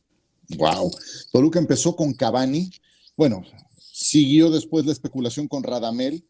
Wow. 0.57 0.91
Toluca 1.33 1.59
empezó 1.59 1.95
con 1.97 2.13
Cavani. 2.13 2.71
Bueno, 3.17 3.43
siguió 3.79 4.51
después 4.51 4.85
la 4.85 4.93
especulación 4.93 5.49
con 5.49 5.63
Radamel 5.63 6.25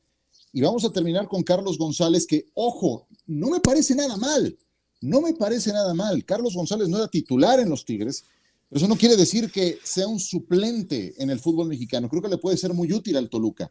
y 0.52 0.60
vamos 0.60 0.84
a 0.84 0.92
terminar 0.92 1.28
con 1.28 1.42
Carlos 1.42 1.78
González, 1.78 2.26
que, 2.26 2.46
ojo, 2.54 3.06
no 3.26 3.50
me 3.50 3.60
parece 3.60 3.94
nada 3.94 4.16
mal, 4.16 4.56
no 5.00 5.20
me 5.20 5.34
parece 5.34 5.72
nada 5.72 5.92
mal. 5.94 6.24
Carlos 6.24 6.54
González 6.54 6.88
no 6.88 6.98
era 6.98 7.08
titular 7.08 7.60
en 7.60 7.68
los 7.68 7.84
Tigres, 7.84 8.24
pero 8.68 8.78
eso 8.78 8.88
no 8.88 8.96
quiere 8.96 9.16
decir 9.16 9.50
que 9.50 9.78
sea 9.82 10.06
un 10.06 10.20
suplente 10.20 11.14
en 11.18 11.30
el 11.30 11.40
fútbol 11.40 11.68
mexicano. 11.68 12.08
Creo 12.08 12.22
que 12.22 12.28
le 12.28 12.38
puede 12.38 12.56
ser 12.56 12.72
muy 12.72 12.92
útil 12.92 13.16
al 13.16 13.28
Toluca, 13.28 13.70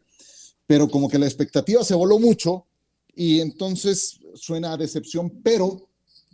pero 0.66 0.88
como 0.88 1.08
que 1.08 1.18
la 1.18 1.26
expectativa 1.26 1.82
se 1.84 1.94
voló 1.94 2.18
mucho 2.18 2.66
y 3.16 3.40
entonces 3.40 4.20
suena 4.34 4.74
a 4.74 4.76
decepción, 4.76 5.40
pero 5.42 5.88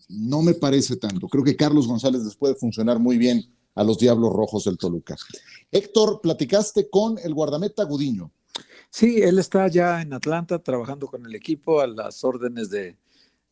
no 0.08 0.42
me 0.42 0.52
parece 0.52 0.96
tanto. 0.96 1.28
Creo 1.28 1.44
que 1.44 1.56
Carlos 1.56 1.86
González 1.86 2.22
les 2.22 2.36
puede 2.36 2.56
funcionar 2.56 2.98
muy 2.98 3.16
bien 3.16 3.42
a 3.74 3.84
los 3.84 3.98
Diablos 3.98 4.32
Rojos 4.32 4.64
del 4.64 4.76
Toluca. 4.76 5.16
Héctor, 5.70 6.20
platicaste 6.20 6.90
con 6.90 7.18
el 7.22 7.32
guardameta 7.32 7.84
Gudiño. 7.84 8.30
Sí, 8.90 9.22
él 9.22 9.38
está 9.38 9.68
ya 9.68 10.02
en 10.02 10.12
Atlanta 10.12 10.58
trabajando 10.58 11.06
con 11.06 11.24
el 11.24 11.34
equipo 11.34 11.80
a 11.80 11.86
las 11.86 12.24
órdenes 12.24 12.68
de, 12.68 12.98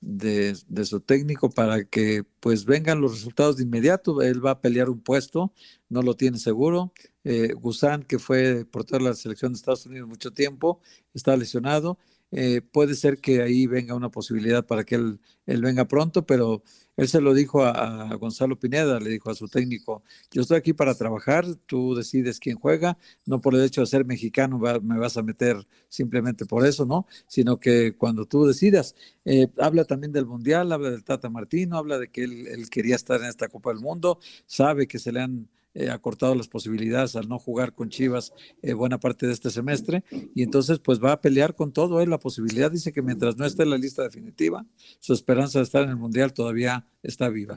de, 0.00 0.84
su 0.84 1.00
técnico 1.00 1.50
para 1.50 1.84
que 1.84 2.24
pues 2.40 2.64
vengan 2.64 3.00
los 3.00 3.12
resultados 3.12 3.56
de 3.56 3.62
inmediato. 3.62 4.20
Él 4.20 4.44
va 4.44 4.52
a 4.52 4.60
pelear 4.60 4.90
un 4.90 5.00
puesto, 5.00 5.52
no 5.88 6.02
lo 6.02 6.14
tiene 6.14 6.38
seguro. 6.38 6.92
Eh, 7.24 7.54
Gusán, 7.54 8.02
que 8.02 8.18
fue 8.18 8.64
portero 8.64 9.04
de 9.04 9.10
la 9.10 9.16
selección 9.16 9.52
de 9.52 9.56
Estados 9.56 9.86
Unidos 9.86 10.08
mucho 10.08 10.32
tiempo, 10.32 10.80
está 11.14 11.36
lesionado. 11.36 11.98
Eh, 12.32 12.60
puede 12.62 12.94
ser 12.94 13.18
que 13.20 13.42
ahí 13.42 13.66
venga 13.66 13.94
una 13.94 14.10
posibilidad 14.10 14.64
para 14.64 14.84
que 14.84 14.94
él, 14.94 15.20
él 15.46 15.62
venga 15.62 15.86
pronto, 15.86 16.24
pero 16.26 16.62
él 16.96 17.08
se 17.08 17.20
lo 17.20 17.34
dijo 17.34 17.64
a, 17.64 18.14
Gonzalo 18.16 18.58
Pineda, 18.58 19.00
le 19.00 19.10
dijo 19.10 19.30
a 19.30 19.34
su 19.34 19.48
técnico, 19.48 20.02
yo 20.30 20.42
estoy 20.42 20.58
aquí 20.58 20.72
para 20.72 20.94
trabajar, 20.94 21.46
tú 21.66 21.94
decides 21.94 22.38
quién 22.38 22.56
juega, 22.56 22.98
no 23.26 23.40
por 23.40 23.54
el 23.54 23.64
hecho 23.64 23.80
de 23.80 23.86
ser 23.86 24.04
mexicano 24.04 24.58
me 24.58 24.98
vas 24.98 25.16
a 25.16 25.22
meter 25.22 25.56
simplemente 25.88 26.46
por 26.46 26.66
eso, 26.66 26.84
¿no? 26.86 27.06
Sino 27.26 27.58
que 27.58 27.96
cuando 27.96 28.26
tú 28.26 28.44
decidas, 28.46 28.94
eh, 29.24 29.48
habla 29.58 29.84
también 29.84 30.12
del 30.12 30.26
Mundial, 30.26 30.70
habla 30.72 30.90
del 30.90 31.04
Tata 31.04 31.30
Martino, 31.30 31.78
habla 31.78 31.98
de 31.98 32.10
que 32.10 32.24
él, 32.24 32.46
él 32.48 32.68
quería 32.70 32.96
estar 32.96 33.20
en 33.20 33.28
esta 33.28 33.48
Copa 33.48 33.70
del 33.72 33.80
Mundo, 33.80 34.18
sabe 34.46 34.86
que 34.86 34.98
se 34.98 35.10
le 35.10 35.20
han 35.20 35.48
eh, 35.74 35.90
ha 35.90 35.98
cortado 35.98 36.34
las 36.34 36.48
posibilidades 36.48 37.16
al 37.16 37.28
no 37.28 37.38
jugar 37.38 37.72
con 37.72 37.88
Chivas 37.88 38.32
eh, 38.62 38.72
buena 38.72 38.98
parte 38.98 39.26
de 39.26 39.32
este 39.32 39.50
semestre 39.50 40.04
y 40.34 40.42
entonces 40.42 40.78
pues 40.78 41.02
va 41.02 41.12
a 41.12 41.20
pelear 41.20 41.54
con 41.54 41.72
todo. 41.72 42.00
¿eh? 42.00 42.06
La 42.06 42.18
posibilidad 42.18 42.70
dice 42.70 42.92
que 42.92 43.02
mientras 43.02 43.36
no 43.36 43.44
esté 43.44 43.62
en 43.62 43.70
la 43.70 43.78
lista 43.78 44.02
definitiva, 44.02 44.66
su 44.98 45.12
esperanza 45.12 45.58
de 45.58 45.64
estar 45.64 45.84
en 45.84 45.90
el 45.90 45.96
Mundial 45.96 46.32
todavía 46.32 46.86
está 47.02 47.28
viva. 47.28 47.56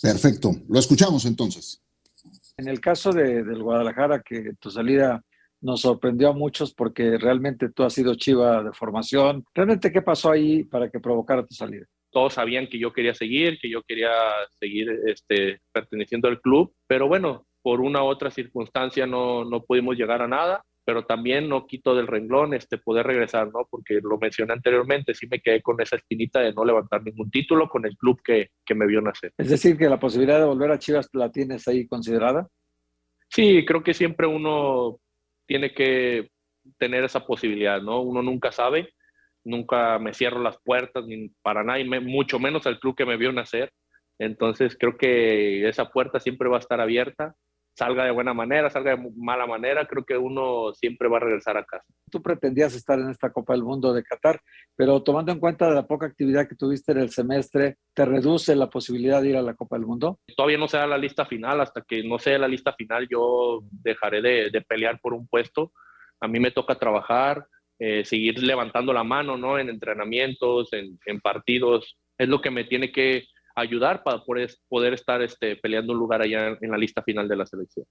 Perfecto, 0.00 0.52
lo 0.68 0.78
escuchamos 0.78 1.26
entonces. 1.26 1.82
En 2.56 2.68
el 2.68 2.80
caso 2.80 3.12
de, 3.12 3.42
del 3.42 3.62
Guadalajara, 3.62 4.22
que 4.22 4.54
tu 4.58 4.70
salida 4.70 5.24
nos 5.60 5.82
sorprendió 5.82 6.30
a 6.30 6.32
muchos 6.32 6.72
porque 6.72 7.18
realmente 7.18 7.68
tú 7.70 7.82
has 7.82 7.92
sido 7.92 8.14
chiva 8.14 8.62
de 8.62 8.72
formación. 8.72 9.44
¿Realmente 9.54 9.92
qué 9.92 10.02
pasó 10.02 10.30
ahí 10.30 10.64
para 10.64 10.90
que 10.90 11.00
provocara 11.00 11.44
tu 11.44 11.54
salida? 11.54 11.86
Todos 12.10 12.34
sabían 12.34 12.66
que 12.66 12.78
yo 12.78 12.92
quería 12.92 13.14
seguir, 13.14 13.58
que 13.58 13.70
yo 13.70 13.82
quería 13.82 14.10
seguir 14.58 14.90
este, 15.06 15.60
perteneciendo 15.72 16.28
al 16.28 16.40
club, 16.40 16.74
pero 16.86 17.08
bueno, 17.08 17.46
por 17.62 17.80
una 17.80 18.02
u 18.02 18.06
otra 18.06 18.30
circunstancia 18.30 19.06
no, 19.06 19.44
no 19.44 19.62
pudimos 19.62 19.96
llegar 19.96 20.22
a 20.22 20.28
nada, 20.28 20.64
pero 20.84 21.04
también 21.04 21.48
no 21.48 21.66
quito 21.66 21.94
del 21.94 22.06
renglón 22.06 22.54
este, 22.54 22.78
poder 22.78 23.06
regresar, 23.06 23.46
¿no? 23.52 23.66
Porque 23.70 24.00
lo 24.02 24.18
mencioné 24.18 24.54
anteriormente, 24.54 25.14
sí 25.14 25.26
me 25.30 25.40
quedé 25.40 25.62
con 25.62 25.80
esa 25.80 25.96
espinita 25.96 26.40
de 26.40 26.52
no 26.52 26.64
levantar 26.64 27.02
ningún 27.02 27.30
título 27.30 27.68
con 27.68 27.86
el 27.86 27.96
club 27.96 28.20
que, 28.24 28.50
que 28.64 28.74
me 28.74 28.86
vio 28.86 29.00
nacer. 29.00 29.32
Es 29.36 29.50
decir, 29.50 29.76
que 29.76 29.88
la 29.88 30.00
posibilidad 30.00 30.40
de 30.40 30.46
volver 30.46 30.70
a 30.70 30.78
Chivas 30.78 31.08
la 31.12 31.30
tienes 31.30 31.68
ahí 31.68 31.86
considerada. 31.86 32.48
Sí, 33.28 33.64
creo 33.64 33.82
que 33.82 33.94
siempre 33.94 34.26
uno 34.26 34.98
tiene 35.46 35.72
que 35.72 36.30
tener 36.78 37.04
esa 37.04 37.24
posibilidad, 37.24 37.80
¿no? 37.80 38.00
Uno 38.00 38.22
nunca 38.22 38.50
sabe 38.50 38.92
nunca 39.50 39.98
me 39.98 40.14
cierro 40.14 40.40
las 40.40 40.58
puertas 40.62 41.04
ni 41.06 41.28
para 41.42 41.62
nada, 41.64 41.78
y 41.78 41.84
mucho 41.84 42.38
menos 42.38 42.66
al 42.66 42.78
club 42.78 42.96
que 42.96 43.06
me 43.06 43.16
vio 43.16 43.32
nacer. 43.32 43.70
Entonces 44.18 44.76
creo 44.78 44.96
que 44.96 45.68
esa 45.68 45.90
puerta 45.90 46.20
siempre 46.20 46.48
va 46.48 46.56
a 46.56 46.60
estar 46.60 46.80
abierta, 46.80 47.34
salga 47.74 48.04
de 48.04 48.10
buena 48.10 48.34
manera, 48.34 48.68
salga 48.68 48.94
de 48.94 49.10
mala 49.16 49.46
manera, 49.46 49.86
creo 49.86 50.04
que 50.04 50.18
uno 50.18 50.72
siempre 50.74 51.08
va 51.08 51.16
a 51.16 51.20
regresar 51.20 51.56
a 51.56 51.64
casa. 51.64 51.86
Tú 52.10 52.20
pretendías 52.20 52.74
estar 52.74 52.98
en 52.98 53.08
esta 53.08 53.32
Copa 53.32 53.54
del 53.54 53.62
Mundo 53.62 53.94
de 53.94 54.02
Qatar, 54.02 54.40
pero 54.76 55.02
tomando 55.02 55.32
en 55.32 55.38
cuenta 55.38 55.70
la 55.70 55.86
poca 55.86 56.06
actividad 56.06 56.46
que 56.46 56.56
tuviste 56.56 56.92
en 56.92 56.98
el 56.98 57.10
semestre, 57.10 57.76
¿te 57.94 58.04
reduce 58.04 58.54
la 58.54 58.68
posibilidad 58.68 59.22
de 59.22 59.30
ir 59.30 59.36
a 59.38 59.42
la 59.42 59.54
Copa 59.54 59.76
del 59.76 59.86
Mundo? 59.86 60.18
Todavía 60.36 60.58
no 60.58 60.68
sea 60.68 60.86
la 60.86 60.98
lista 60.98 61.24
final, 61.24 61.60
hasta 61.62 61.80
que 61.80 62.02
no 62.04 62.18
sea 62.18 62.38
la 62.38 62.48
lista 62.48 62.74
final 62.74 63.08
yo 63.10 63.60
dejaré 63.70 64.20
de, 64.20 64.50
de 64.50 64.60
pelear 64.60 65.00
por 65.00 65.14
un 65.14 65.26
puesto. 65.26 65.72
A 66.20 66.28
mí 66.28 66.38
me 66.38 66.50
toca 66.50 66.74
trabajar, 66.74 67.46
eh, 67.82 68.04
seguir 68.04 68.42
levantando 68.42 68.92
la 68.92 69.02
mano, 69.02 69.38
¿no? 69.38 69.58
En 69.58 69.70
entrenamientos, 69.70 70.68
en, 70.72 71.20
partidos, 71.20 71.96
es 72.18 72.28
lo 72.28 72.42
que 72.42 72.50
me 72.50 72.64
tiene 72.64 72.92
que 72.92 73.24
ayudar 73.56 74.02
para 74.02 74.22
poder, 74.22 74.92
estar 74.92 75.22
este, 75.22 75.56
peleando 75.56 75.94
un 75.94 75.98
lugar 75.98 76.20
allá 76.20 76.58
en 76.60 76.70
la 76.70 76.76
lista 76.76 77.02
final 77.02 77.26
de 77.26 77.36
la 77.36 77.46
selección. 77.46 77.86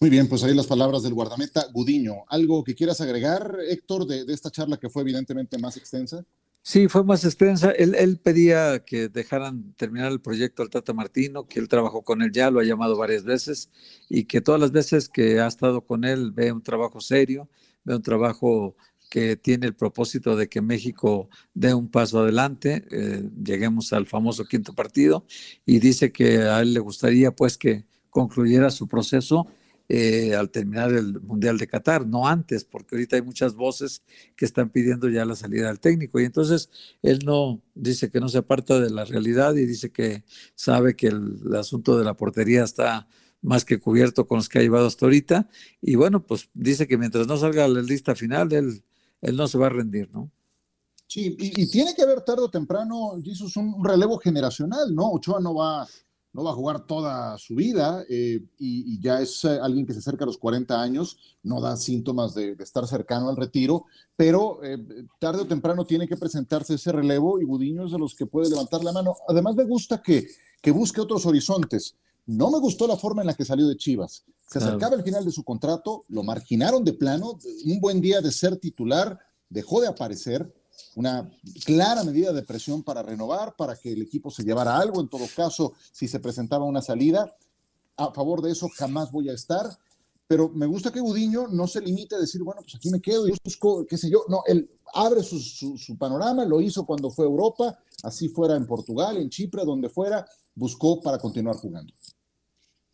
Muy 0.00 0.10
bien, 0.10 0.28
pues 0.28 0.42
ahí 0.44 0.54
las 0.54 0.66
palabras 0.66 1.02
del 1.02 1.14
guardameta 1.14 1.66
Gudiño. 1.72 2.24
¿Algo 2.28 2.64
que 2.64 2.74
quieras 2.74 3.00
agregar, 3.00 3.58
Héctor, 3.68 4.06
de 4.06 4.24
esta 4.32 4.50
charla 4.50 4.78
que 4.78 4.88
fue 4.88 5.02
evidentemente 5.02 5.58
más 5.58 5.76
extensa? 5.76 6.24
Sí, 6.66 6.88
fue 6.88 7.04
más 7.04 7.22
extensa. 7.26 7.72
Él, 7.72 8.18
pedía 8.22 8.82
que 8.86 9.10
dejaran 9.10 9.74
terminar 9.74 10.10
el 10.10 10.22
proyecto 10.22 10.62
al 10.62 10.70
Tata 10.70 10.94
Martino, 10.94 11.46
que 11.46 11.60
él 11.60 11.68
trabajó 11.68 12.02
con 12.02 12.22
él 12.22 12.32
ya, 12.32 12.50
lo 12.50 12.58
ha 12.58 12.64
llamado 12.64 12.96
varias 12.96 13.22
veces, 13.24 13.70
y 14.08 14.24
que 14.24 14.40
todas 14.40 14.58
las 14.58 14.72
veces 14.72 15.10
que 15.10 15.40
ha 15.40 15.46
estado 15.46 15.82
con 15.82 16.04
él 16.04 16.32
ve 16.32 16.52
un 16.52 16.62
trabajo 16.62 17.02
serio, 17.02 17.50
ve 17.84 17.96
un 17.96 18.02
trabajo 18.02 18.76
que 19.10 19.36
tiene 19.36 19.66
el 19.66 19.74
propósito 19.74 20.36
de 20.36 20.48
que 20.48 20.62
México 20.62 21.28
dé 21.52 21.74
un 21.74 21.90
paso 21.90 22.20
adelante, 22.20 22.86
eh, 22.90 23.28
lleguemos 23.44 23.92
al 23.92 24.06
famoso 24.06 24.46
quinto 24.46 24.74
partido, 24.74 25.26
y 25.66 25.80
dice 25.80 26.12
que 26.12 26.38
a 26.44 26.62
él 26.62 26.72
le 26.72 26.80
gustaría 26.80 27.30
pues 27.30 27.58
que 27.58 27.84
concluyera 28.08 28.70
su 28.70 28.88
proceso 28.88 29.46
eh, 29.88 30.34
al 30.34 30.50
terminar 30.50 30.92
el 30.92 31.20
Mundial 31.20 31.58
de 31.58 31.66
Qatar, 31.66 32.06
no 32.06 32.26
antes, 32.26 32.64
porque 32.64 32.94
ahorita 32.94 33.16
hay 33.16 33.22
muchas 33.22 33.54
voces 33.54 34.02
que 34.34 34.46
están 34.46 34.70
pidiendo 34.70 35.08
ya 35.08 35.24
la 35.24 35.36
salida 35.36 35.68
del 35.68 35.80
técnico. 35.80 36.18
Y 36.20 36.24
entonces 36.24 36.70
él 37.02 37.20
no 37.24 37.60
dice 37.74 38.10
que 38.10 38.20
no 38.20 38.28
se 38.28 38.38
aparta 38.38 38.80
de 38.80 38.90
la 38.90 39.04
realidad 39.04 39.54
y 39.56 39.66
dice 39.66 39.90
que 39.90 40.24
sabe 40.54 40.96
que 40.96 41.08
el, 41.08 41.54
asunto 41.54 41.98
de 41.98 42.04
la 42.04 42.14
portería 42.14 42.64
está 42.64 43.06
más 43.42 43.66
que 43.66 43.78
cubierto 43.78 44.26
con 44.26 44.38
los 44.38 44.48
que 44.48 44.58
ha 44.58 44.62
llevado 44.62 44.86
hasta 44.86 45.04
ahorita. 45.04 45.50
Y 45.82 45.96
bueno, 45.96 46.24
pues 46.24 46.48
dice 46.54 46.88
que 46.88 46.96
mientras 46.96 47.26
no 47.26 47.36
salga 47.36 47.68
la 47.68 47.82
lista 47.82 48.14
final, 48.14 48.52
él, 48.54 48.82
él 49.20 49.36
no 49.36 49.46
se 49.48 49.58
va 49.58 49.66
a 49.66 49.70
rendir, 49.70 50.08
¿no? 50.12 50.30
Sí, 51.06 51.36
y, 51.38 51.70
tiene 51.70 51.94
que 51.94 52.02
haber 52.02 52.22
tarde 52.22 52.42
o 52.42 52.50
temprano, 52.50 53.20
Jesús, 53.22 53.56
un 53.56 53.84
relevo 53.84 54.18
generacional, 54.18 54.94
¿no? 54.94 55.10
Ochoa 55.10 55.38
no 55.38 55.54
va 55.54 55.86
no 56.34 56.42
va 56.42 56.50
a 56.50 56.54
jugar 56.54 56.84
toda 56.84 57.38
su 57.38 57.54
vida 57.54 58.04
eh, 58.08 58.44
y, 58.58 59.00
ya 59.00 59.20
es 59.20 59.44
eh, 59.44 59.58
alguien 59.62 59.86
que 59.86 59.92
se 59.92 60.00
acerca 60.00 60.24
a 60.24 60.26
los 60.26 60.36
40 60.36 60.82
años, 60.82 61.16
no 61.44 61.60
da 61.60 61.76
síntomas 61.76 62.34
de, 62.34 62.56
estar 62.58 62.86
cercano 62.88 63.28
al 63.28 63.36
retiro, 63.36 63.84
pero 64.16 64.62
eh, 64.64 64.76
tarde 65.20 65.42
o 65.42 65.46
temprano 65.46 65.84
tiene 65.84 66.08
que 66.08 66.16
presentarse 66.16 66.74
ese 66.74 66.90
relevo 66.90 67.40
y 67.40 67.44
Budiño 67.44 67.86
es 67.86 67.92
de 67.92 67.98
los 67.98 68.16
que 68.16 68.26
puede 68.26 68.50
levantar 68.50 68.82
la 68.82 68.92
mano. 68.92 69.14
Además 69.28 69.54
me 69.54 69.64
gusta 69.64 70.02
que, 70.02 70.26
que 70.60 70.72
busque 70.72 71.00
otros 71.00 71.24
horizontes. 71.24 71.94
No 72.26 72.50
me 72.50 72.58
gustó 72.58 72.88
la 72.88 72.96
forma 72.96 73.22
en 73.22 73.28
la 73.28 73.34
que 73.34 73.44
salió 73.44 73.68
de 73.68 73.76
Chivas. 73.76 74.24
Se 74.48 74.58
acercaba 74.58 74.96
el 74.96 75.04
final 75.04 75.24
de 75.24 75.30
su 75.30 75.44
contrato, 75.44 76.04
lo 76.08 76.24
marginaron 76.24 76.84
de 76.84 76.94
plano, 76.94 77.38
un 77.64 77.80
buen 77.80 78.00
día 78.00 78.20
de 78.20 78.32
ser 78.32 78.56
titular, 78.56 79.18
dejó 79.48 79.80
de 79.80 79.88
aparecer 79.88 80.52
una 80.96 81.30
clara 81.64 82.04
medida 82.04 82.32
de 82.32 82.42
presión 82.42 82.82
para 82.82 83.02
renovar, 83.02 83.54
para 83.56 83.76
que 83.76 83.92
el 83.92 84.02
equipo 84.02 84.30
se 84.30 84.44
llevara 84.44 84.76
algo, 84.76 85.00
en 85.00 85.08
todo 85.08 85.26
caso, 85.34 85.72
si 85.92 86.08
se 86.08 86.20
presentaba 86.20 86.64
una 86.64 86.82
salida. 86.82 87.34
A 87.96 88.12
favor 88.12 88.42
de 88.42 88.52
eso 88.52 88.68
jamás 88.74 89.12
voy 89.12 89.28
a 89.28 89.34
estar, 89.34 89.78
pero 90.26 90.48
me 90.48 90.66
gusta 90.66 90.90
que 90.90 91.00
Gudiño 91.00 91.48
no 91.48 91.66
se 91.66 91.80
limite 91.80 92.14
a 92.14 92.18
decir, 92.18 92.42
bueno, 92.42 92.62
pues 92.62 92.74
aquí 92.74 92.90
me 92.90 93.00
quedo, 93.00 93.28
yo 93.28 93.34
busco, 93.44 93.86
qué 93.86 93.98
sé 93.98 94.10
yo, 94.10 94.24
no, 94.28 94.42
él 94.46 94.70
abre 94.94 95.22
su, 95.22 95.38
su, 95.38 95.98
panorama, 95.98 96.44
lo 96.44 96.60
hizo 96.60 96.86
cuando 96.86 97.10
fue 97.10 97.26
a 97.26 97.28
Europa, 97.28 97.78
así 98.02 98.28
fuera 98.28 98.56
en 98.56 98.66
Portugal, 98.66 99.16
en 99.16 99.28
Chipre, 99.28 99.64
donde 99.64 99.88
fuera, 99.88 100.26
buscó 100.54 101.00
para 101.00 101.18
continuar 101.18 101.56
jugando. 101.56 101.92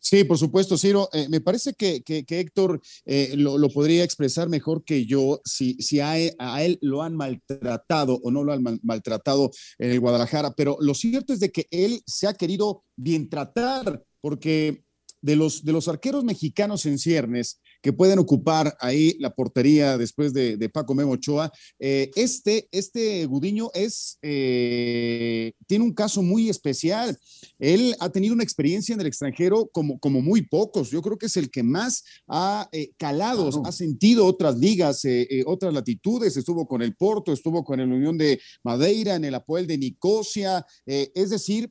Sí, 0.03 0.23
por 0.23 0.39
supuesto, 0.39 0.79
Ciro. 0.79 1.09
Eh, 1.13 1.27
me 1.29 1.41
parece 1.41 1.73
que, 1.73 2.01
que, 2.01 2.25
Héctor 2.27 2.81
eh, 3.05 3.35
lo, 3.37 3.59
lo, 3.59 3.69
podría 3.69 4.03
expresar 4.03 4.49
mejor 4.49 4.83
que 4.83 5.05
yo 5.05 5.41
si, 5.45 5.75
si 5.75 5.99
a, 5.99 6.17
él, 6.17 6.33
a, 6.39 6.63
él, 6.63 6.79
lo 6.81 7.03
han 7.03 7.15
maltratado 7.15 8.19
o 8.23 8.31
no 8.31 8.43
lo 8.43 8.51
han 8.51 8.79
maltratado 8.81 9.51
en 9.77 9.99
Guadalajara, 9.99 10.55
pero 10.55 10.75
lo 10.81 10.95
cierto 10.95 11.33
es 11.33 11.39
de 11.39 11.51
que 11.51 11.67
él 11.69 12.01
se 12.07 12.27
ha 12.27 12.33
querido 12.33 12.83
bien 12.95 13.29
tratar 13.29 14.03
porque 14.21 14.83
de 15.21 15.35
los, 15.35 15.63
de 15.63 15.71
los 15.71 15.87
arqueros 15.87 16.23
mexicanos 16.23 16.87
en 16.87 16.97
ciernes 16.97 17.61
que 17.81 17.93
pueden 17.93 18.19
ocupar 18.19 18.75
ahí 18.79 19.15
la 19.19 19.33
portería 19.33 19.97
después 19.97 20.33
de, 20.33 20.69
Paco 20.71 20.93
Memo 20.93 21.11
Ochoa, 21.11 21.51
eh, 21.79 22.11
este, 22.15 22.69
este 22.71 23.25
Gudiño 23.25 23.71
es, 23.73 24.17
eh, 24.21 25.53
tiene 25.67 25.83
un 25.83 25.93
caso 25.93 26.21
muy 26.21 26.49
especial. 26.49 27.17
Él 27.59 27.95
ha 27.99 28.09
tenido 28.09 28.33
una 28.33 28.43
experiencia 28.43 28.93
en 28.93 29.01
el 29.01 29.07
extranjero 29.07 29.67
como, 29.73 29.99
como 29.99 30.21
muy 30.21 30.43
pocos. 30.43 30.91
Yo 30.91 31.01
creo 31.01 31.17
que 31.17 31.25
es 31.25 31.35
el 31.35 31.49
que 31.49 31.63
más 31.63 32.03
ha 32.27 32.69
eh, 32.71 32.91
calado, 32.97 33.49
ha 33.65 33.71
sentido 33.71 34.25
otras 34.25 34.57
ligas, 34.57 35.03
otras 35.45 35.73
latitudes. 35.73 36.37
Estuvo 36.37 36.67
con 36.67 36.81
el 36.81 36.95
Porto, 36.95 37.33
estuvo 37.33 37.63
con 37.63 37.79
el 37.79 37.91
Unión 37.91 38.17
de 38.17 38.39
Madeira, 38.63 39.15
en 39.15 39.25
el 39.25 39.35
Apoel 39.35 39.67
de 39.67 39.77
Nicosia. 39.77 40.65
es 40.85 41.29
decir, 41.31 41.69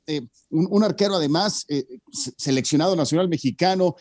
un, 0.50 0.66
un, 0.70 0.84
arquero 0.84 1.14
además 1.14 1.64
seleccionado 2.36 2.96
nacional 2.96 3.28
mexicano 3.28 3.94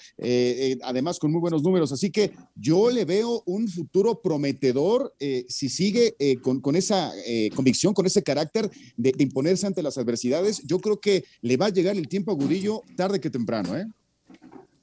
además 0.82 1.20
con 1.20 1.32
muy 1.32 1.40
buenos 1.40 1.64
números. 1.64 1.92
Así 2.00 2.12
que 2.12 2.34
yo 2.56 2.90
le 2.90 3.04
veo 3.04 3.44
un 3.46 3.68
futuro 3.68 4.22
prometedor 4.22 5.14
eh, 5.20 5.46
si 5.50 5.68
sigue 5.68 6.16
con, 6.42 6.62
con, 6.62 6.78
esa 6.78 7.12
convicción, 7.54 7.94
con 7.94 8.06
ese 8.06 8.24
carácter 8.24 8.72
de, 8.96 9.14
imponerse 9.20 9.68
ante 9.68 9.84
las 9.84 9.98
adversidades. 9.98 10.62
Yo 10.66 10.80
creo 10.80 11.02
que 11.02 11.26
le 11.42 11.58
va 11.58 11.66
a 11.66 11.70
llegar 11.70 11.98
el 11.98 12.08
tiempo 12.08 12.32
a 12.32 12.36
Gudillo 12.36 12.84
tarde 12.96 13.20
que 13.20 13.30
temprano. 13.30 13.74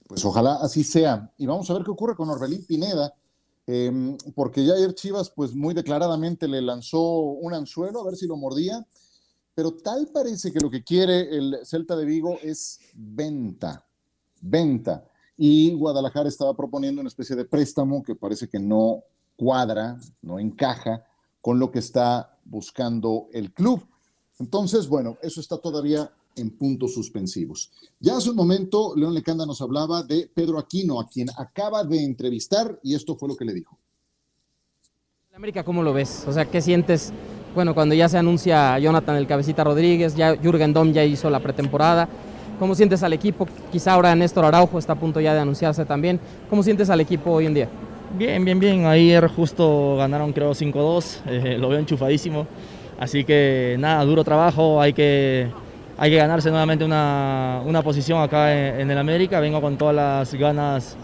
Pues 0.07 0.23
ojalá 0.27 0.57
así 0.57 0.85
sea. 0.85 1.33
Y 1.39 1.47
vamos 1.47 1.71
a 1.71 1.73
ver 1.73 1.85
qué 1.85 1.91
ocurre 1.91 2.15
con 2.15 2.29
Orbelín 2.29 2.67
Pineda. 2.67 3.15
Em, 3.67 4.19
porque 4.35 4.63
ya 4.63 4.75
ayer 4.75 4.95
Chivas, 4.95 5.31
pues 5.31 5.55
muy 5.55 5.73
declaradamente 5.73 6.47
le 6.47 6.61
lanzó 6.61 7.01
un 7.01 7.55
anzuelo 7.55 8.03
a 8.03 8.05
ver 8.05 8.17
si 8.17 8.27
lo 8.27 8.37
mordía, 8.37 8.87
pero 9.55 9.73
tal 9.73 10.09
parece 10.13 10.53
que 10.53 10.61
lo 10.61 10.71
que 10.71 10.85
quiere 10.85 11.35
el 11.35 11.61
Celta 11.65 11.97
de 11.97 12.05
Vigo 12.05 12.39
es 12.43 12.79
venta 12.95 13.87
venta. 14.41 15.05
Y 15.37 15.75
Guadalajara 15.75 16.29
estaba 16.29 16.55
proponiendo 16.55 17.01
una 17.01 17.09
especie 17.09 17.37
de 17.37 17.45
préstamo 17.45 18.03
que 18.03 18.15
parece 18.15 18.49
que 18.49 18.59
no 18.59 19.03
cuadra, 19.37 19.99
no 20.23 20.39
encaja 20.39 21.05
con 21.41 21.59
lo 21.59 21.71
que 21.71 21.79
está 21.79 22.39
buscando 22.45 23.29
el 23.33 23.53
club. 23.53 23.87
Entonces, 24.39 24.89
bueno, 24.89 25.19
eso 25.23 25.41
está 25.41 25.59
todavía 25.59 26.11
en 26.37 26.51
puntos 26.51 26.95
suspensivos. 26.95 27.71
Ya 27.99 28.17
hace 28.17 28.31
un 28.31 28.37
momento, 28.37 28.95
León 28.95 29.15
Lecanda 29.15 29.47
nos 29.47 29.61
hablaba 29.63 30.03
de 30.03 30.31
Pedro 30.33 30.59
Aquino, 30.59 31.01
a 31.01 31.09
quien 31.09 31.29
acaba 31.37 31.83
de 31.85 32.03
entrevistar, 32.03 32.79
y 32.83 32.95
esto 32.95 33.17
fue 33.17 33.29
lo 33.29 33.37
que 33.37 33.45
le 33.45 33.55
dijo. 33.55 33.79
América, 35.35 35.65
¿cómo 35.65 35.83
lo 35.83 35.93
ves? 35.93 36.25
O 36.27 36.33
sea, 36.33 36.47
¿qué 36.47 36.63
sientes? 36.63 37.13
Bueno, 37.55 37.75
cuando 37.75 37.95
ya 37.95 38.09
se 38.09 38.19
anuncia 38.19 38.79
Jonathan 38.79 39.17
el 39.17 39.27
Cabecita 39.27 39.65
Rodríguez, 39.65 40.15
ya 40.15 40.37
Jürgen 40.37 40.73
Dom 40.73 40.93
ya 40.93 41.05
hizo 41.05 41.31
la 41.31 41.41
pretemporada, 41.41 42.09
¿Cómo 42.59 42.75
sientes 42.75 43.03
al 43.03 43.13
equipo? 43.13 43.47
Quizá 43.71 43.93
ahora 43.93 44.15
Néstor 44.15 44.45
Araujo 44.47 44.79
está 44.79 44.95
a 44.95 44.97
punto 44.97 45.21
ya 45.21 45.35
de 45.35 45.41
anunciarse 45.41 45.85
también. 45.85 46.19
¿Cómo 46.49 46.63
sientes 46.63 46.89
al 46.89 47.01
equipo 47.01 47.33
hoy 47.33 47.47
en 47.47 47.55
día? 47.55 47.69
Bien, 48.17 48.43
bien, 48.45 48.59
bien. 48.59 48.87
Ayer 48.87 49.27
justo 49.29 49.97
ganaron 49.97 50.33
creo 50.33 50.53
5-2, 50.53 51.19
eh, 51.27 51.57
lo 51.59 51.69
veo 51.69 51.79
enchufadísimo. 51.79 52.47
Así 52.99 53.25
que 53.25 53.77
nada, 53.79 54.03
duro 54.07 54.25
trabajo, 54.25 54.81
hay 54.81 54.95
que, 54.95 55.49
hay 55.99 56.11
que 56.11 56.17
ganarse 56.17 56.49
nuevamente 56.49 56.83
una, 56.83 57.61
una 57.67 57.83
posición 57.83 58.23
acá 58.23 58.55
en, 58.81 58.91
el 58.91 58.97
América. 58.97 59.39
Vengo 59.41 59.61
con 59.61 59.77
todas 59.77 59.95
las 59.95 60.35
ganas 60.35 60.97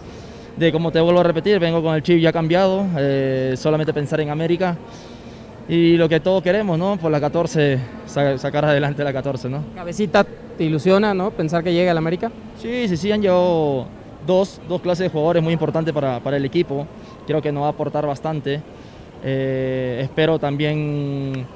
de, 0.56 0.72
como 0.72 0.90
te 0.90 1.00
vuelvo 1.00 1.20
a 1.20 1.24
repetir, 1.24 1.58
vengo 1.58 1.82
con 1.82 1.94
el 1.94 2.02
chip 2.02 2.18
ya 2.18 2.32
cambiado, 2.32 2.86
eh, 2.96 3.54
solamente 3.58 3.92
pensar 3.92 4.20
en 4.20 4.30
América 4.30 4.78
y 5.68 5.96
lo 5.96 6.08
que 6.08 6.20
todos 6.20 6.42
queremos, 6.42 6.78
¿no? 6.78 6.96
Por 6.96 7.10
la 7.10 7.20
14, 7.20 7.78
sacar 8.06 8.64
adelante 8.64 9.04
la 9.04 9.12
14, 9.12 9.48
¿no? 9.48 9.64
Cabecita, 9.74 10.24
¿te 10.24 10.64
ilusiona, 10.64 11.14
no? 11.14 11.30
Pensar 11.30 11.62
que 11.62 11.72
llegue 11.72 11.90
al 11.90 11.98
América. 11.98 12.30
Sí, 12.58 12.88
sí, 12.88 12.96
sí, 12.96 13.12
han 13.12 13.22
llegado 13.22 13.86
dos, 14.26 14.60
dos 14.68 14.80
clases 14.80 15.04
de 15.04 15.10
jugadores 15.10 15.42
muy 15.42 15.52
importantes 15.52 15.94
para, 15.94 16.20
para, 16.20 16.36
el 16.36 16.44
equipo. 16.44 16.86
Creo 17.26 17.40
que 17.40 17.52
nos 17.52 17.62
va 17.62 17.68
a 17.68 17.70
aportar 17.70 18.06
bastante. 18.06 18.60
Eh, 19.24 20.00
espero 20.02 20.38
también 20.38 21.46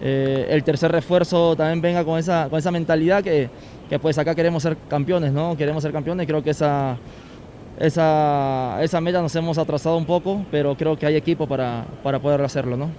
eh, 0.00 0.46
el 0.50 0.62
tercer 0.62 0.92
refuerzo 0.92 1.56
también 1.56 1.80
venga 1.80 2.04
con 2.04 2.18
esa, 2.18 2.48
con 2.48 2.58
esa 2.58 2.70
mentalidad 2.70 3.24
que, 3.24 3.50
que 3.88 3.98
pues 3.98 4.16
acá 4.18 4.34
queremos 4.34 4.62
ser 4.62 4.76
campeones, 4.88 5.32
¿no? 5.32 5.56
Queremos 5.56 5.82
ser 5.82 5.92
campeones, 5.92 6.26
creo 6.26 6.42
que 6.42 6.50
esa 6.50 6.96
esa, 7.78 8.78
esa 8.82 9.00
meta 9.00 9.22
nos 9.22 9.34
hemos 9.36 9.56
atrasado 9.56 9.96
un 9.96 10.04
poco, 10.04 10.44
pero 10.50 10.76
creo 10.76 10.96
que 10.96 11.06
hay 11.06 11.16
equipo 11.16 11.46
para, 11.46 11.84
para 12.02 12.18
poder 12.18 12.40
hacerlo, 12.42 12.76
¿no? 12.76 12.90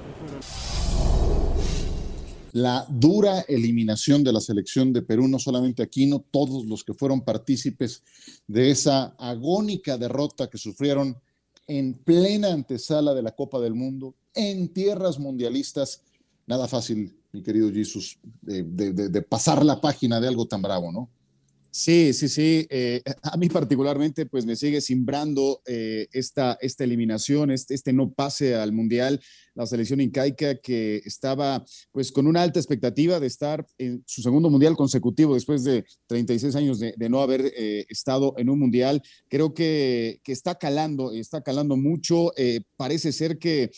La 2.54 2.86
dura 2.89 3.41
eliminación 3.41 4.24
de 4.24 4.34
la 4.34 4.41
selección 4.41 4.93
de 4.93 5.02
Perú, 5.02 5.28
no 5.28 5.39
solamente 5.39 5.84
Aquino, 5.84 6.26
todos 6.32 6.66
los 6.66 6.84
que 6.84 6.93
fueron 6.93 7.22
partícipes 7.22 8.04
de 8.47 8.72
esa 8.72 9.16
agónica 9.18 9.97
derrota 9.97 10.50
que 10.50 10.58
sufrieron 10.58 11.18
en 11.68 11.93
plena 11.93 12.52
antesala 12.52 13.14
de 13.14 13.22
la 13.22 13.36
Copa 13.36 13.60
del 13.60 13.76
Mundo, 13.76 14.16
en 14.34 14.70
tierras 14.70 15.20
mundialistas. 15.20 16.02
Nada 16.47 16.68
fácil, 16.68 17.16
mi 17.32 17.43
querido 17.43 17.72
Jesús, 17.72 18.18
de, 18.41 18.64
de 18.64 19.22
pasar 19.22 19.64
la 19.64 19.80
página 19.80 20.20
de 20.20 20.28
algo 20.28 20.47
tan 20.47 20.62
bravo, 20.62 20.91
¿no? 20.91 21.10
Sí, 21.72 22.14
sí, 22.14 22.30
sí. 22.30 22.66
Eh, 22.70 23.02
a 23.22 23.38
mí 23.38 23.47
particularmente, 23.47 24.26
pues 24.26 24.45
me 24.45 24.56
sigue 24.56 24.82
simbrando 24.82 25.62
eh, 25.68 26.08
esta, 26.12 26.58
esta 26.62 26.84
eliminación, 26.84 27.52
este, 27.52 27.76
este, 27.76 27.93
no 27.93 28.12
pase 28.12 28.56
al 28.56 28.72
Mundial, 28.72 29.22
la 29.56 29.66
selección 29.66 30.02
incaica 30.02 30.56
que 30.56 31.02
estaba 31.06 31.64
pues 31.91 32.12
con 32.12 32.28
una 32.28 32.41
alta 32.41 32.60
expectativa 32.60 33.20
de 33.20 33.28
estar 33.28 33.66
en 33.78 34.04
su 34.06 34.22
segundo 34.22 34.50
Mundial 34.50 34.76
consecutivo 34.76 35.34
después 35.34 35.64
de 35.64 35.86
36 36.08 36.56
años 36.56 36.80
de, 36.80 37.10
no 37.10 37.22
haber 37.22 37.52
eh, 37.56 37.86
estado 37.89 38.34
en 38.38 38.50
un 38.50 38.60
Mundial. 38.60 39.02
Creo 39.28 39.54
que, 39.54 40.20
que 40.24 40.32
está 40.32 40.56
calando, 40.56 41.12
está 41.12 41.41
calando 41.41 41.78
mucho. 41.78 42.32
parece 42.76 43.12
ser 43.12 43.38
que 43.38 43.72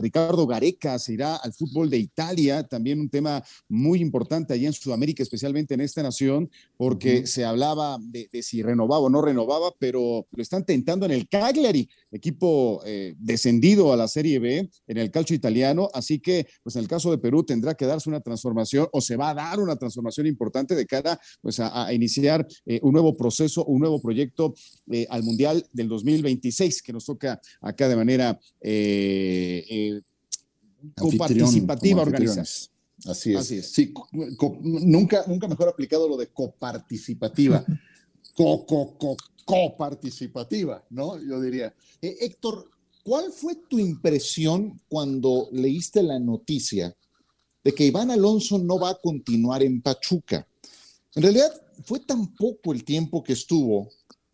Ricardo 0.00 0.46
Gareca 0.46 0.98
se 0.98 1.14
irá 1.14 1.36
al 1.36 1.52
fútbol 1.52 1.90
de 1.90 1.98
Italia, 1.98 2.62
también 2.62 3.00
un 3.00 3.08
tema 3.08 3.42
muy 3.68 4.00
importante 4.00 4.54
allá 4.54 4.66
en 4.66 4.72
Sudamérica, 4.72 5.22
especialmente 5.22 5.74
en 5.74 5.80
esta 5.80 6.02
nación 6.02 6.50
porque 6.76 7.26
se 7.26 7.44
hablaba 7.44 7.98
de, 8.00 8.28
si 8.42 8.62
renovaba 8.62 9.02
o 9.02 9.10
no 9.10 9.22
renovaba, 9.22 9.72
pero 9.78 10.26
lo 10.30 10.42
están 10.42 10.64
tentando 10.64 11.06
en 11.06 11.12
el 11.12 11.28
Cagliari, 11.28 11.88
equipo 12.14 12.80
eh, 12.86 13.14
descendido 13.18 13.92
a 13.92 13.96
la 13.96 14.08
Serie 14.08 14.38
B 14.38 14.70
en 14.86 14.96
el 14.96 15.10
calcio 15.10 15.34
italiano, 15.34 15.90
así 15.92 16.20
que 16.20 16.46
pues 16.62 16.76
en 16.76 16.82
el 16.82 16.88
caso 16.88 17.10
de 17.10 17.18
Perú 17.18 17.42
tendrá 17.44 17.74
que 17.74 17.86
darse 17.86 18.08
una 18.08 18.20
transformación 18.20 18.88
o 18.92 19.00
se 19.00 19.16
va 19.16 19.30
a 19.30 19.34
dar 19.34 19.58
una 19.60 19.76
transformación 19.76 20.26
importante 20.26 20.74
de 20.74 20.86
cara 20.86 21.20
pues 21.42 21.58
a, 21.60 21.92
iniciar 21.92 22.46
eh, 22.66 22.78
un 22.82 22.92
nuevo 22.92 23.16
proceso, 23.16 23.64
un 23.64 23.80
nuevo 23.80 24.00
proyecto 24.00 24.54
eh, 24.90 25.06
al 25.10 25.22
Mundial 25.22 25.66
del 25.72 25.88
2026 25.88 26.82
que 26.82 26.92
nos 26.92 27.04
toca 27.04 27.40
acá 27.60 27.88
de 27.88 27.96
manera 27.96 28.38
participativa 31.18 32.02
organizar. 32.02 32.46
Así 33.06 33.34
es. 33.34 33.72
Sí, 33.72 33.92
nunca, 34.62 35.24
nunca 35.26 35.48
mejor 35.48 35.68
aplicado 35.68 36.08
lo 36.08 36.16
de 36.16 36.28
coparticipativa. 36.28 37.64
co, 38.34 38.66
co, 38.66 38.98
co, 38.98 39.16
coparticipativa, 39.44 40.84
¿no? 40.90 41.20
Yo 41.20 41.40
diría. 41.40 41.74
Eh, 42.00 42.16
Héctor, 42.20 42.70
¿cuál 43.02 43.32
fue 43.32 43.56
tu 43.68 43.78
impresión 43.78 44.80
cuando 44.88 45.48
leíste 45.52 46.02
la 46.02 46.18
noticia 46.18 46.96
de 47.62 47.74
que 47.74 47.86
Iván 47.86 48.10
Alonso 48.10 48.58
no 48.58 48.78
va 48.78 48.90
a 48.90 49.00
continuar 49.00 49.62
en 49.62 49.80
Pachuca? 49.82 50.46
En 51.14 51.22
realidad, 51.22 51.52
fue 51.84 52.00
tan 52.00 52.34
poco 52.34 52.72
el 52.72 52.84
tiempo 52.84 53.22
que 53.22 53.34
estuvo 53.34 53.88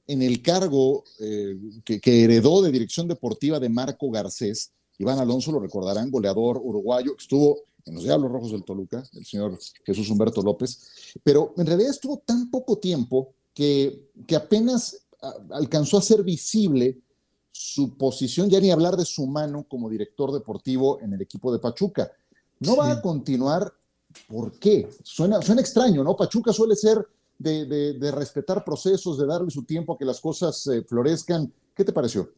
en 0.07 0.23
el 0.23 0.43
cargo 0.43 1.05
eh, 1.21 1.57
que, 1.85 2.01
que, 2.01 2.25
heredó 2.25 2.63
de 2.63 2.73
dirección 2.73 3.07
deportiva 3.07 3.61
de 3.61 3.69
Marco 3.69 4.11
Garcés. 4.11 4.73
Iván 4.99 5.19
Alonso, 5.19 5.53
lo 5.53 5.61
recordarán, 5.61 6.11
goleador 6.11 6.61
uruguayo, 6.63 7.15
estuvo 7.19 7.63
en 7.87 7.95
los 7.95 8.05
Diablos 8.05 8.31
Rojos 8.31 8.53
del 8.53 8.65
Toluca, 8.65 9.03
el 9.15 9.25
señor 9.25 9.59
Jesús 9.85 10.11
Humberto 10.11 10.43
López, 10.43 11.15
pero 11.23 11.55
en 11.57 11.67
realidad 11.67 11.91
estuvo 11.91 12.19
tan 12.19 12.51
poco 12.51 12.79
tiempo 12.79 13.35
que, 13.55 14.11
que 14.27 14.37
apenas 14.37 15.07
alcanzó 15.51 15.99
a 15.99 16.03
ser 16.03 16.23
visible 16.23 16.99
su 17.53 17.97
posición, 17.97 18.49
ya 18.49 18.61
ni 18.61 18.71
hablar 18.71 18.97
de 18.97 19.05
su 19.05 19.27
mano 19.27 19.67
como 19.69 19.91
director 19.91 20.33
deportivo 20.33 21.01
en 21.01 21.13
el 21.13 21.21
equipo 21.21 21.53
de 21.53 21.59
Pachuca. 21.59 22.11
No 22.61 22.77
va 22.77 22.93
a 22.93 23.03
continuar, 23.03 23.73
¿por 24.29 24.59
qué? 24.59 24.89
Suena, 25.03 25.43
suena 25.43 25.61
extraño, 25.61 26.03
¿no? 26.03 26.17
Pachuca 26.17 26.53
suele 26.53 26.77
ser 26.77 27.07
de, 27.39 28.13
respetar 28.15 28.65
procesos, 28.65 29.19
de 29.19 29.27
darle 29.27 29.51
su 29.51 29.65
tiempo 29.65 29.95
a 29.95 29.99
que 29.99 30.05
las 30.05 30.21
cosas 30.21 30.67
eh, 30.67 30.83
florezcan. 30.83 31.53
¿Qué 31.75 31.85
te 31.85 31.93
pareció? 31.93 32.33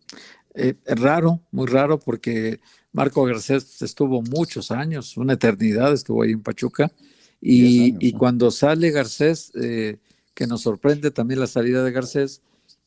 Eh, 0.55 0.75
raro, 0.87 1.41
muy 1.51 1.67
raro, 1.67 1.99
porque 1.99 2.61
Marco 2.93 3.25
Garcés 3.25 3.83
estuvo 3.83 4.23
muchos 4.23 4.71
años, 4.71 5.17
una 5.17 5.33
eternidad, 5.35 5.93
estuvo 5.93 6.23
ahí 6.23 6.33
en 6.33 6.43
Pachuca, 6.43 6.93
y, 7.45 8.13
cuando 8.13 8.53
sale 8.53 8.93
Garcés, 8.93 9.51
eh, 9.61 9.99
que 10.35 10.47
nos 10.47 10.63
sorprende 10.63 11.11
también 11.11 11.41
la 11.41 11.47
salida 11.47 11.85
de 11.85 11.93
Garcés, 11.93 12.43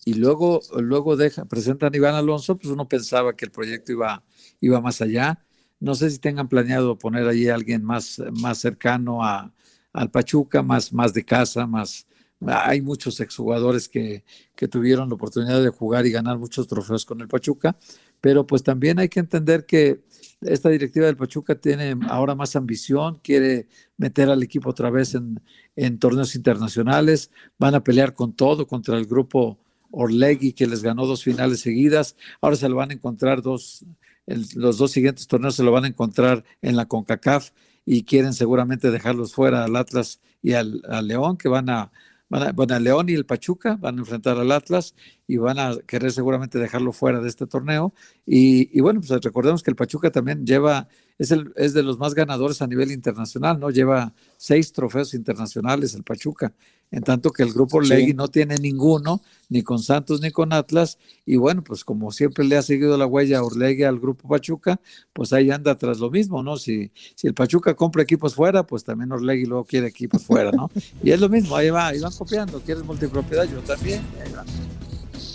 y 0.05 0.13
luego, 0.13 0.61
luego 0.77 1.17
deja, 1.17 1.45
presentan 1.45 1.93
a 1.93 1.97
Iván 1.97 2.15
Alonso, 2.15 2.57
pues 2.57 2.71
uno 2.71 2.87
pensaba 2.87 3.35
que 3.35 3.45
el 3.45 3.51
proyecto 3.51 3.91
iba, 3.91 4.23
iba 4.61 4.79
más 4.79 5.01
allá. 5.01 5.43
No 5.79 5.95
sé 5.95 6.11
si 6.11 6.19
tengan 6.19 6.47
planeado 6.47 6.97
poner 6.97 7.27
allí 7.27 7.49
a 7.49 7.55
alguien 7.55 7.83
más, 7.83 8.21
más 8.31 8.59
cercano 8.59 9.23
a, 9.23 9.51
al 9.93 10.11
Pachuca, 10.11 10.61
más, 10.61 10.93
más 10.93 11.13
de 11.13 11.25
casa, 11.25 11.65
más, 11.65 12.05
hay 12.45 12.81
muchos 12.81 13.19
exjugadores 13.19 13.87
que, 13.87 14.23
que 14.55 14.67
tuvieron 14.67 15.09
la 15.09 15.15
oportunidad 15.15 15.61
de 15.61 15.69
jugar 15.69 16.05
y 16.05 16.11
ganar 16.11 16.37
muchos 16.37 16.67
trofeos 16.67 17.05
con 17.05 17.21
el 17.21 17.27
Pachuca, 17.27 17.77
pero 18.21 18.45
pues 18.45 18.63
también 18.63 18.99
hay 18.99 19.09
que 19.09 19.19
entender 19.19 19.65
que 19.65 20.01
esta 20.41 20.69
directiva 20.69 21.05
del 21.05 21.17
Pachuca 21.17 21.55
tiene 21.55 21.95
ahora 22.09 22.35
más 22.35 22.55
ambición, 22.55 23.19
quiere 23.23 23.67
meter 23.97 24.29
al 24.29 24.43
equipo 24.43 24.69
otra 24.69 24.89
vez 24.89 25.15
en, 25.15 25.39
en 25.75 25.97
torneos 25.97 26.35
internacionales, 26.35 27.31
van 27.57 27.75
a 27.75 27.83
pelear 27.83 28.13
con 28.13 28.33
todo 28.33 28.67
contra 28.67 28.97
el 28.97 29.05
grupo 29.05 29.57
Orlegui 29.91 30.53
que 30.53 30.67
les 30.67 30.83
ganó 30.83 31.05
dos 31.05 31.23
finales 31.23 31.61
seguidas, 31.61 32.15
ahora 32.41 32.55
se 32.57 32.67
lo 32.67 32.75
van 32.75 32.91
a 32.91 32.93
encontrar 32.93 33.41
dos, 33.41 33.85
los 34.25 34.77
dos 34.77 34.91
siguientes 34.91 35.27
torneos 35.27 35.55
se 35.55 35.63
lo 35.63 35.71
van 35.71 35.85
a 35.85 35.87
encontrar 35.87 36.43
en 36.61 36.75
la 36.75 36.85
CONCACAF 36.85 37.51
y 37.85 38.03
quieren 38.03 38.33
seguramente 38.33 38.91
dejarlos 38.91 39.33
fuera 39.33 39.63
al 39.63 39.75
Atlas 39.75 40.19
y 40.41 40.53
al, 40.53 40.81
León, 41.03 41.37
que 41.37 41.49
van 41.49 41.69
a, 41.69 41.91
van 42.29 42.71
a, 42.71 42.79
León 42.79 43.09
y 43.09 43.13
el 43.13 43.25
Pachuca 43.25 43.77
van 43.79 43.97
a 43.97 43.99
enfrentar 43.99 44.37
al 44.37 44.51
Atlas 44.51 44.95
y 45.27 45.37
van 45.37 45.59
a 45.59 45.77
querer 45.85 46.11
seguramente 46.11 46.59
dejarlo 46.59 46.91
fuera 46.91 47.19
de 47.19 47.29
este 47.29 47.47
torneo. 47.47 47.93
Y, 48.25 48.77
y 48.77 48.81
bueno, 48.81 49.01
pues 49.01 49.21
recordemos 49.23 49.63
que 49.63 49.71
el 49.71 49.75
Pachuca 49.75 50.11
también 50.11 50.45
lleva 50.45 50.87
es, 51.17 51.31
el, 51.31 51.53
es 51.55 51.73
de 51.73 51.83
los 51.83 51.97
más 51.97 52.13
ganadores 52.13 52.61
a 52.61 52.67
nivel 52.67 52.91
internacional, 52.91 53.59
¿no? 53.59 53.69
Lleva 53.69 54.13
seis 54.37 54.71
trofeos 54.71 55.13
internacionales 55.13 55.93
el 55.95 56.03
Pachuca, 56.03 56.53
en 56.91 57.03
tanto 57.03 57.31
que 57.31 57.43
el 57.43 57.51
grupo 57.53 57.81
Legui 57.81 58.13
no 58.13 58.27
tiene 58.27 58.57
ninguno, 58.57 59.21
ni 59.49 59.63
con 59.63 59.79
Santos 59.79 60.21
ni 60.21 60.31
con 60.31 60.53
Atlas, 60.53 60.97
y 61.25 61.37
bueno, 61.37 61.63
pues 61.63 61.83
como 61.83 62.11
siempre 62.11 62.45
le 62.45 62.57
ha 62.57 62.61
seguido 62.61 62.97
la 62.97 63.05
huella 63.05 63.39
a 63.39 63.43
Orlegui 63.43 63.83
al 63.83 63.99
grupo 63.99 64.27
Pachuca, 64.27 64.79
pues 65.13 65.33
ahí 65.33 65.51
anda 65.51 65.77
tras 65.77 65.99
lo 65.99 66.11
mismo, 66.11 66.43
¿no? 66.43 66.57
Si, 66.57 66.91
si 67.15 67.27
el 67.27 67.33
Pachuca 67.33 67.75
compra 67.75 68.03
equipos 68.03 68.35
fuera, 68.35 68.65
pues 68.65 68.83
también 68.83 69.11
Orlegui 69.11 69.45
luego 69.45 69.65
quiere 69.65 69.87
equipos 69.87 70.23
fuera, 70.23 70.51
¿no? 70.51 70.69
Y 71.03 71.11
es 71.11 71.19
lo 71.19 71.29
mismo, 71.29 71.55
ahí 71.55 71.69
va, 71.69 71.87
ahí 71.87 71.99
van 71.99 72.13
copiando, 72.13 72.59
quieres 72.61 72.83
multipropiedad, 72.83 73.45
yo 73.49 73.59
también, 73.61 74.01
ahí 74.23 74.31
va. 74.31 74.43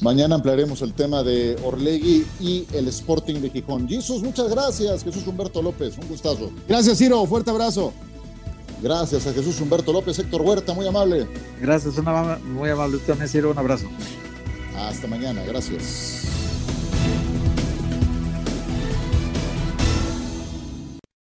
Mañana 0.02 0.36
ampliaremos 0.36 0.80
el 0.80 0.94
tema 0.94 1.22
de 1.22 1.58
Orlegui 1.62 2.26
y 2.40 2.66
el 2.72 2.88
Sporting 2.88 3.40
de 3.40 3.50
Gijón. 3.50 3.86
Jesús, 3.86 4.22
muchas 4.22 4.48
gracias. 4.48 5.04
Jesús 5.04 5.26
Humberto 5.26 5.60
López, 5.60 5.98
un 5.98 6.08
gustazo. 6.08 6.50
Gracias, 6.66 6.96
Ciro. 6.98 7.26
Fuerte 7.26 7.50
abrazo. 7.50 7.92
Gracias 8.82 9.26
a 9.26 9.32
Jesús 9.34 9.60
Humberto 9.60 9.92
López, 9.92 10.18
Héctor 10.18 10.40
Huerta, 10.40 10.72
muy 10.72 10.86
amable. 10.86 11.28
Gracias, 11.60 11.98
una, 11.98 12.38
muy 12.38 12.70
amable 12.70 12.98
también, 13.06 13.28
Ciro. 13.28 13.50
Un 13.50 13.58
abrazo. 13.58 13.86
Hasta 14.74 15.06
mañana, 15.06 15.42
gracias. 15.44 16.49